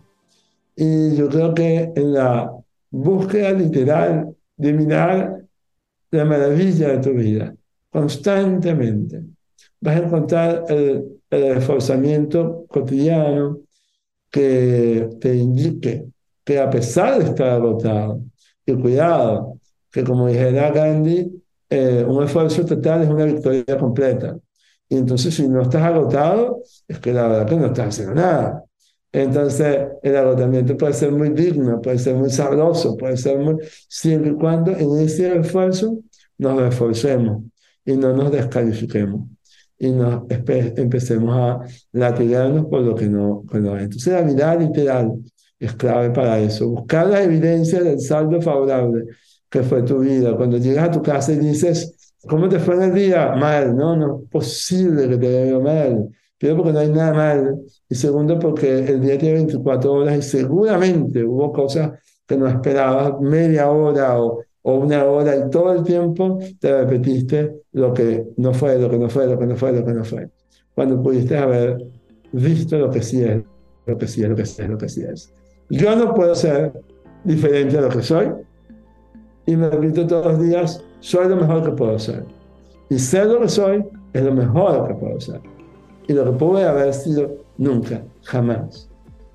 Y 0.75 1.15
yo 1.15 1.29
creo 1.29 1.53
que 1.53 1.91
en 1.95 2.13
la 2.13 2.51
búsqueda 2.89 3.51
literal 3.51 4.35
de 4.57 4.73
mirar 4.73 5.41
la 6.11 6.25
maravilla 6.25 6.89
de 6.89 6.97
tu 6.99 7.11
vida, 7.11 7.55
constantemente, 7.89 9.23
vas 9.79 9.95
a 9.95 10.05
encontrar 10.05 10.65
el, 10.69 11.19
el 11.29 11.55
reforzamiento 11.55 12.65
cotidiano 12.67 13.59
que 14.29 15.09
te 15.19 15.35
indique 15.35 16.05
que 16.43 16.59
a 16.59 16.69
pesar 16.69 17.19
de 17.19 17.25
estar 17.25 17.49
agotado, 17.49 18.21
y 18.65 18.73
cuidado, 18.73 19.59
que 19.91 20.03
como 20.03 20.27
dijera 20.27 20.71
Gandhi, 20.71 21.43
eh, 21.69 22.05
un 22.07 22.23
esfuerzo 22.23 22.65
total 22.65 23.03
es 23.03 23.09
una 23.09 23.25
victoria 23.25 23.77
completa. 23.77 24.37
Y 24.91 24.97
entonces 24.97 25.33
si 25.33 25.47
no 25.47 25.61
estás 25.61 25.83
agotado, 25.83 26.63
es 26.85 26.99
que 26.99 27.13
la 27.13 27.25
verdad 27.25 27.47
que 27.47 27.55
no 27.55 27.67
estás 27.67 27.87
haciendo 27.87 28.15
nada. 28.15 28.65
Entonces 29.13 29.87
el 30.03 30.17
agotamiento 30.17 30.75
puede 30.75 30.91
ser 30.91 31.13
muy 31.13 31.29
digno, 31.29 31.81
puede 31.81 31.97
ser 31.97 32.15
muy 32.15 32.29
sabroso, 32.29 32.97
puede 32.97 33.15
ser 33.15 33.39
muy... 33.39 33.55
siempre 33.87 34.31
y 34.31 34.33
cuando 34.33 34.71
en 34.71 34.99
ese 34.99 35.33
esfuerzo 35.39 35.97
nos 36.37 36.61
esforcemos 36.61 37.41
y 37.85 37.93
no 37.95 38.13
nos 38.13 38.33
descalifiquemos 38.33 39.29
y 39.79 39.91
nos 39.91 40.23
empecemos 40.29 41.37
a 41.37 41.61
latigarnos 41.93 42.65
por 42.65 42.81
lo 42.81 42.93
que 42.93 43.07
no, 43.07 43.45
que 43.49 43.59
no 43.59 43.77
es. 43.77 43.83
Entonces 43.83 44.11
la 44.11 44.23
mirada 44.23 44.55
literal 44.57 45.13
es 45.57 45.73
clave 45.73 46.09
para 46.09 46.37
eso. 46.37 46.67
Buscar 46.67 47.07
la 47.07 47.23
evidencia 47.23 47.81
del 47.81 48.01
saldo 48.01 48.41
favorable 48.41 49.05
que 49.49 49.63
fue 49.63 49.83
tu 49.83 49.99
vida. 49.99 50.35
Cuando 50.35 50.57
llegas 50.57 50.89
a 50.89 50.91
tu 50.91 51.01
casa 51.01 51.31
y 51.31 51.37
dices, 51.37 51.90
¿cómo 52.27 52.49
te 52.49 52.59
fue 52.59 52.75
en 52.75 52.81
el 52.83 52.93
día? 52.93 53.33
Mal, 53.35 53.75
no, 53.75 53.95
no 53.95 54.21
es 54.21 54.29
posible 54.29 55.09
que 55.09 55.17
te 55.17 55.45
vaya 55.45 55.59
mal. 55.59 56.09
Primero 56.37 56.63
porque 56.63 56.73
no 56.73 56.79
hay 56.79 56.89
nada 56.89 57.13
mal 57.13 57.61
y 57.87 57.95
segundo 57.95 58.39
porque 58.39 58.79
el 58.79 59.01
día 59.01 59.17
tiene 59.17 59.35
24 59.35 59.93
horas 59.93 60.17
y 60.17 60.21
seguramente 60.23 61.23
hubo 61.23 61.51
cosas 61.53 61.91
que 62.25 62.35
no 62.35 62.47
esperabas, 62.47 63.19
media 63.21 63.69
hora 63.69 64.19
o, 64.19 64.39
o 64.63 64.75
una 64.75 65.03
hora 65.05 65.35
y 65.35 65.49
todo 65.49 65.73
el 65.73 65.83
tiempo 65.83 66.39
te 66.59 66.83
repetiste 66.83 67.61
lo 67.73 67.93
que 67.93 68.25
no 68.37 68.53
fue, 68.53 68.79
lo 68.79 68.89
que 68.89 68.97
no 68.97 69.09
fue, 69.09 69.27
lo 69.27 69.37
que 69.37 69.45
no 69.45 69.55
fue, 69.55 69.71
lo 69.71 69.85
que 69.85 69.93
no 69.93 70.03
fue. 70.03 70.29
Cuando 70.73 71.01
pudiste 71.01 71.37
haber 71.37 71.77
visto 72.31 72.77
lo 72.77 72.89
que 72.89 73.01
sí 73.01 73.23
es, 73.23 73.43
lo 73.85 73.97
que 73.97 74.07
sí 74.07 74.23
es, 74.23 74.29
lo 74.29 74.35
que 74.35 74.45
sí 74.45 74.61
es, 74.61 74.69
lo 74.69 74.77
que 74.77 74.89
sí 74.89 75.03
es. 75.03 75.33
yo 75.69 75.95
no 75.95 76.13
puedo 76.13 76.35
ser 76.35 76.73
diferente 77.23 77.77
a 77.77 77.81
lo 77.81 77.89
que 77.89 78.01
soy. 78.01 78.29
Y 79.45 79.55
me 79.55 79.69
repito 79.69 80.05
todos 80.05 80.27
los 80.27 80.41
días, 80.41 80.83
soy 80.99 81.27
lo 81.27 81.35
mejor 81.35 81.63
que 81.63 81.71
puedo 81.71 81.97
ser. 81.97 82.25
Y 82.89 82.99
ser 82.99 83.27
lo 83.27 83.41
que 83.41 83.49
soy 83.49 83.83
es 84.13 84.23
lo 84.23 84.33
mejor 84.33 84.87
que 84.87 84.93
puedo 84.95 85.19
ser. 85.19 85.41
Y 86.07 86.13
lo 86.13 86.25
que 86.25 86.31
pude 86.31 86.63
haber 86.63 86.93
sido 86.93 87.37
nunca, 87.57 88.03
jamás. 88.23 88.89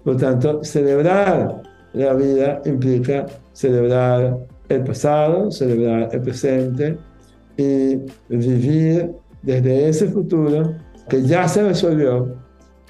Por 0.05 0.17
tanto, 0.17 0.63
celebrar 0.63 1.63
la 1.93 2.15
vida 2.15 2.61
implica 2.67 3.27
celebrar 3.53 4.39
el 4.69 4.85
pasado, 4.85 5.51
celebrar 5.51 6.11
el 6.13 6.21
presente 6.21 6.99
y 7.57 7.97
vivir 8.29 9.13
desde 9.43 9.89
ese 9.89 10.09
futuro 10.09 10.75
que 11.09 11.23
ya 11.23 11.49
se 11.49 11.63
resolvió 11.63 12.25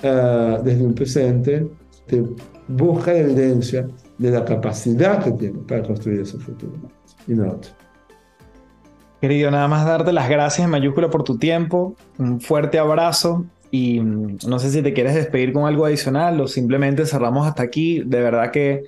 uh, 0.03 0.63
desde 0.65 0.85
un 0.85 0.95
presente 0.95 1.69
que 2.09 2.25
busca 2.67 3.15
evidencia 3.15 3.87
de 4.19 4.31
la 4.31 4.45
capacidad 4.45 5.23
que 5.23 5.33
tiene 5.33 5.59
para 5.69 5.83
construir 5.83 6.23
ese 6.23 6.39
futuro 6.39 6.96
y 7.27 7.35
no 7.35 7.51
otro. 7.53 7.73
Querido, 9.21 9.51
nada 9.51 9.67
más 9.67 9.87
darte 9.87 10.13
las 10.13 10.29
gracias 10.29 10.65
en 10.65 10.71
mayúscula 10.71 11.11
por 11.11 11.25
tu 11.25 11.39
tiempo, 11.39 11.97
un 12.19 12.41
fuerte 12.41 12.79
abrazo 12.79 13.47
y 13.71 14.01
mm, 14.01 14.39
no 14.47 14.59
sé 14.59 14.71
si 14.71 14.83
te 14.83 14.93
quieres 14.93 15.15
despedir 15.15 15.53
con 15.53 15.67
algo 15.67 15.87
adicional 15.87 16.41
o 16.41 16.49
simplemente 16.49 17.07
cerramos 17.07 17.47
hasta 17.47 17.63
aquí. 17.63 18.03
De 18.05 18.21
verdad 18.21 18.51
que 18.51 18.85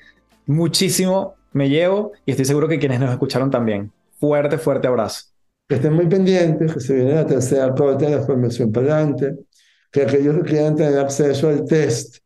muchísimo 0.47 1.35
me 1.53 1.69
llevo 1.69 2.13
y 2.27 2.33
estoy 2.33 2.45
seguro 2.45 2.69
que 2.69 2.79
quienes 2.79 3.01
nos 3.01 3.11
escucharon 3.11 3.51
también. 3.51 3.91
Fuerte, 4.21 4.59
fuerte 4.59 4.87
abrazo. 4.87 5.25
Que 5.69 5.77
estén 5.77 5.93
muy 5.93 6.07
pendientes, 6.07 6.73
que 6.73 6.81
se 6.81 6.95
viene 6.95 7.15
la 7.15 7.27
tercera 7.27 7.75
corte 7.75 8.07
de 8.07 8.17
la 8.17 8.23
formación 8.23 8.71
adelante, 8.75 9.37
que 9.91 10.03
aquellos 10.03 10.37
que 10.37 10.51
quieran 10.51 10.77
tener 10.77 10.99
acceso 10.99 11.49
al 11.49 11.65
test 11.65 12.19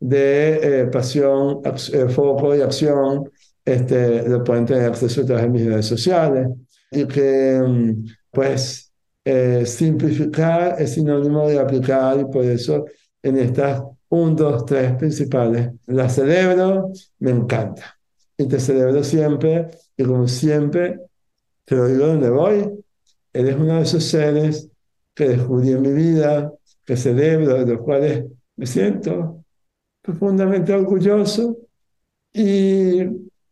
de 0.00 0.82
eh, 0.82 0.86
pasión, 0.86 1.60
eh, 1.92 2.08
foco 2.08 2.54
y 2.54 2.60
acción, 2.60 3.30
este, 3.64 4.28
lo 4.28 4.44
pueden 4.44 4.66
tener 4.66 4.84
acceso 4.84 5.22
a 5.22 5.26
través 5.26 5.44
de 5.44 5.50
mis 5.50 5.66
redes 5.66 5.86
sociales. 5.86 6.48
Y 6.90 7.06
que 7.06 7.60
mm, 7.66 8.04
pues 8.30 8.92
eh, 9.24 9.64
simplificar 9.66 10.80
es 10.80 10.94
sinónimo 10.94 11.48
de 11.48 11.58
aplicar 11.58 12.20
y 12.20 12.24
por 12.26 12.44
eso 12.44 12.84
en 13.22 13.38
estas 13.38 13.82
un, 14.08 14.36
dos, 14.36 14.64
tres 14.66 14.94
principales. 14.96 15.70
La 15.86 16.08
celebro, 16.08 16.92
me 17.18 17.30
encanta. 17.30 17.98
Y 18.36 18.46
te 18.46 18.60
celebro 18.60 19.02
siempre 19.02 19.70
y 19.96 20.04
como 20.04 20.28
siempre 20.28 21.00
te 21.64 21.76
lo 21.76 21.86
digo 21.86 22.06
donde 22.06 22.30
voy, 22.30 22.84
eres 23.32 23.56
uno 23.56 23.76
de 23.76 23.82
esos 23.82 24.04
seres 24.04 24.68
que 25.14 25.28
descubrí 25.30 25.72
en 25.72 25.82
mi 25.82 25.92
vida, 25.92 26.52
que 26.84 26.96
celebro, 26.96 27.64
de 27.64 27.74
los 27.74 27.82
cuales 27.82 28.26
me 28.56 28.66
siento 28.66 29.44
profundamente 30.02 30.72
orgulloso. 30.72 31.56
Y 32.32 33.04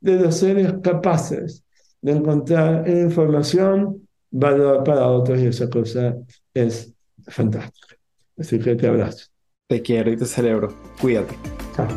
de 0.03 0.17
los 0.17 0.37
seres 0.37 0.75
capaces 0.83 1.65
de 2.01 2.13
encontrar 2.13 2.89
información 2.89 4.07
valor 4.31 4.83
para 4.85 5.07
otros 5.07 5.41
y 5.41 5.47
esa 5.47 5.71
cosa 5.71 6.17
es 6.53 6.93
fantástica. 7.29 7.97
Así 8.39 8.59
que 8.59 8.75
te 8.75 8.89
abrazo. 8.89 9.27
Te 9.69 9.81
quiero 9.81 10.11
y 10.11 10.17
te 10.17 10.27
celebro. 10.27 10.77
Cuídate. 11.01 11.35
Chao. 11.77 11.89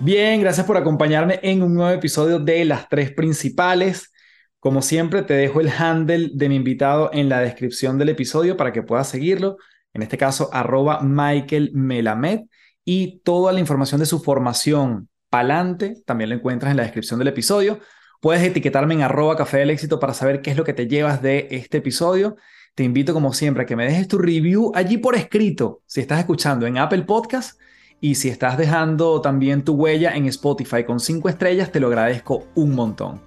Bien, 0.00 0.40
gracias 0.40 0.66
por 0.66 0.76
acompañarme 0.76 1.40
en 1.42 1.62
un 1.62 1.74
nuevo 1.74 1.90
episodio 1.90 2.38
de 2.38 2.64
Las 2.64 2.88
Tres 2.88 3.12
Principales. 3.12 4.12
Como 4.60 4.82
siempre, 4.82 5.22
te 5.22 5.34
dejo 5.34 5.60
el 5.60 5.70
handle 5.70 6.30
de 6.34 6.48
mi 6.48 6.56
invitado 6.56 7.10
en 7.12 7.28
la 7.28 7.40
descripción 7.40 7.98
del 7.98 8.10
episodio 8.10 8.56
para 8.56 8.72
que 8.72 8.82
puedas 8.82 9.08
seguirlo 9.08 9.56
en 9.96 10.02
este 10.02 10.18
caso 10.18 10.50
arroba 10.52 11.00
Michael 11.00 11.70
Melamed, 11.72 12.40
y 12.86 13.18
toda 13.18 13.52
la 13.52 13.60
información 13.60 14.00
de 14.00 14.06
su 14.06 14.20
formación 14.20 15.10
Palante 15.28 15.96
también 16.06 16.30
lo 16.30 16.36
encuentras 16.36 16.70
en 16.70 16.78
la 16.78 16.84
descripción 16.84 17.18
del 17.18 17.28
episodio. 17.28 17.80
Puedes 18.22 18.42
etiquetarme 18.42 18.94
en 18.94 19.02
arroba 19.02 19.36
café 19.36 19.58
del 19.58 19.70
éxito 19.70 20.00
para 20.00 20.14
saber 20.14 20.40
qué 20.40 20.52
es 20.52 20.56
lo 20.56 20.64
que 20.64 20.72
te 20.72 20.86
llevas 20.86 21.20
de 21.20 21.48
este 21.50 21.78
episodio. 21.78 22.36
Te 22.74 22.84
invito 22.84 23.12
como 23.12 23.32
siempre 23.32 23.64
a 23.64 23.66
que 23.66 23.76
me 23.76 23.84
dejes 23.84 24.08
tu 24.08 24.18
review 24.18 24.72
allí 24.74 24.98
por 24.98 25.16
escrito 25.16 25.82
si 25.84 26.00
estás 26.00 26.20
escuchando 26.20 26.66
en 26.66 26.78
Apple 26.78 27.02
Podcast 27.02 27.60
y 28.00 28.14
si 28.14 28.28
estás 28.28 28.56
dejando 28.56 29.20
también 29.20 29.64
tu 29.64 29.74
huella 29.74 30.14
en 30.14 30.26
Spotify 30.26 30.84
con 30.84 31.00
cinco 31.00 31.28
estrellas, 31.28 31.72
te 31.72 31.80
lo 31.80 31.88
agradezco 31.88 32.46
un 32.54 32.74
montón. 32.74 33.20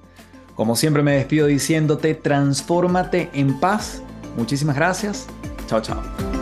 Como 0.55 0.75
siempre 0.75 1.03
me 1.03 1.13
despido 1.13 1.47
diciéndote, 1.47 2.15
transfórmate 2.15 3.29
en 3.33 3.59
paz. 3.59 4.01
Muchísimas 4.37 4.75
gracias. 4.75 5.27
Chao, 5.67 5.81
chao. 5.81 6.38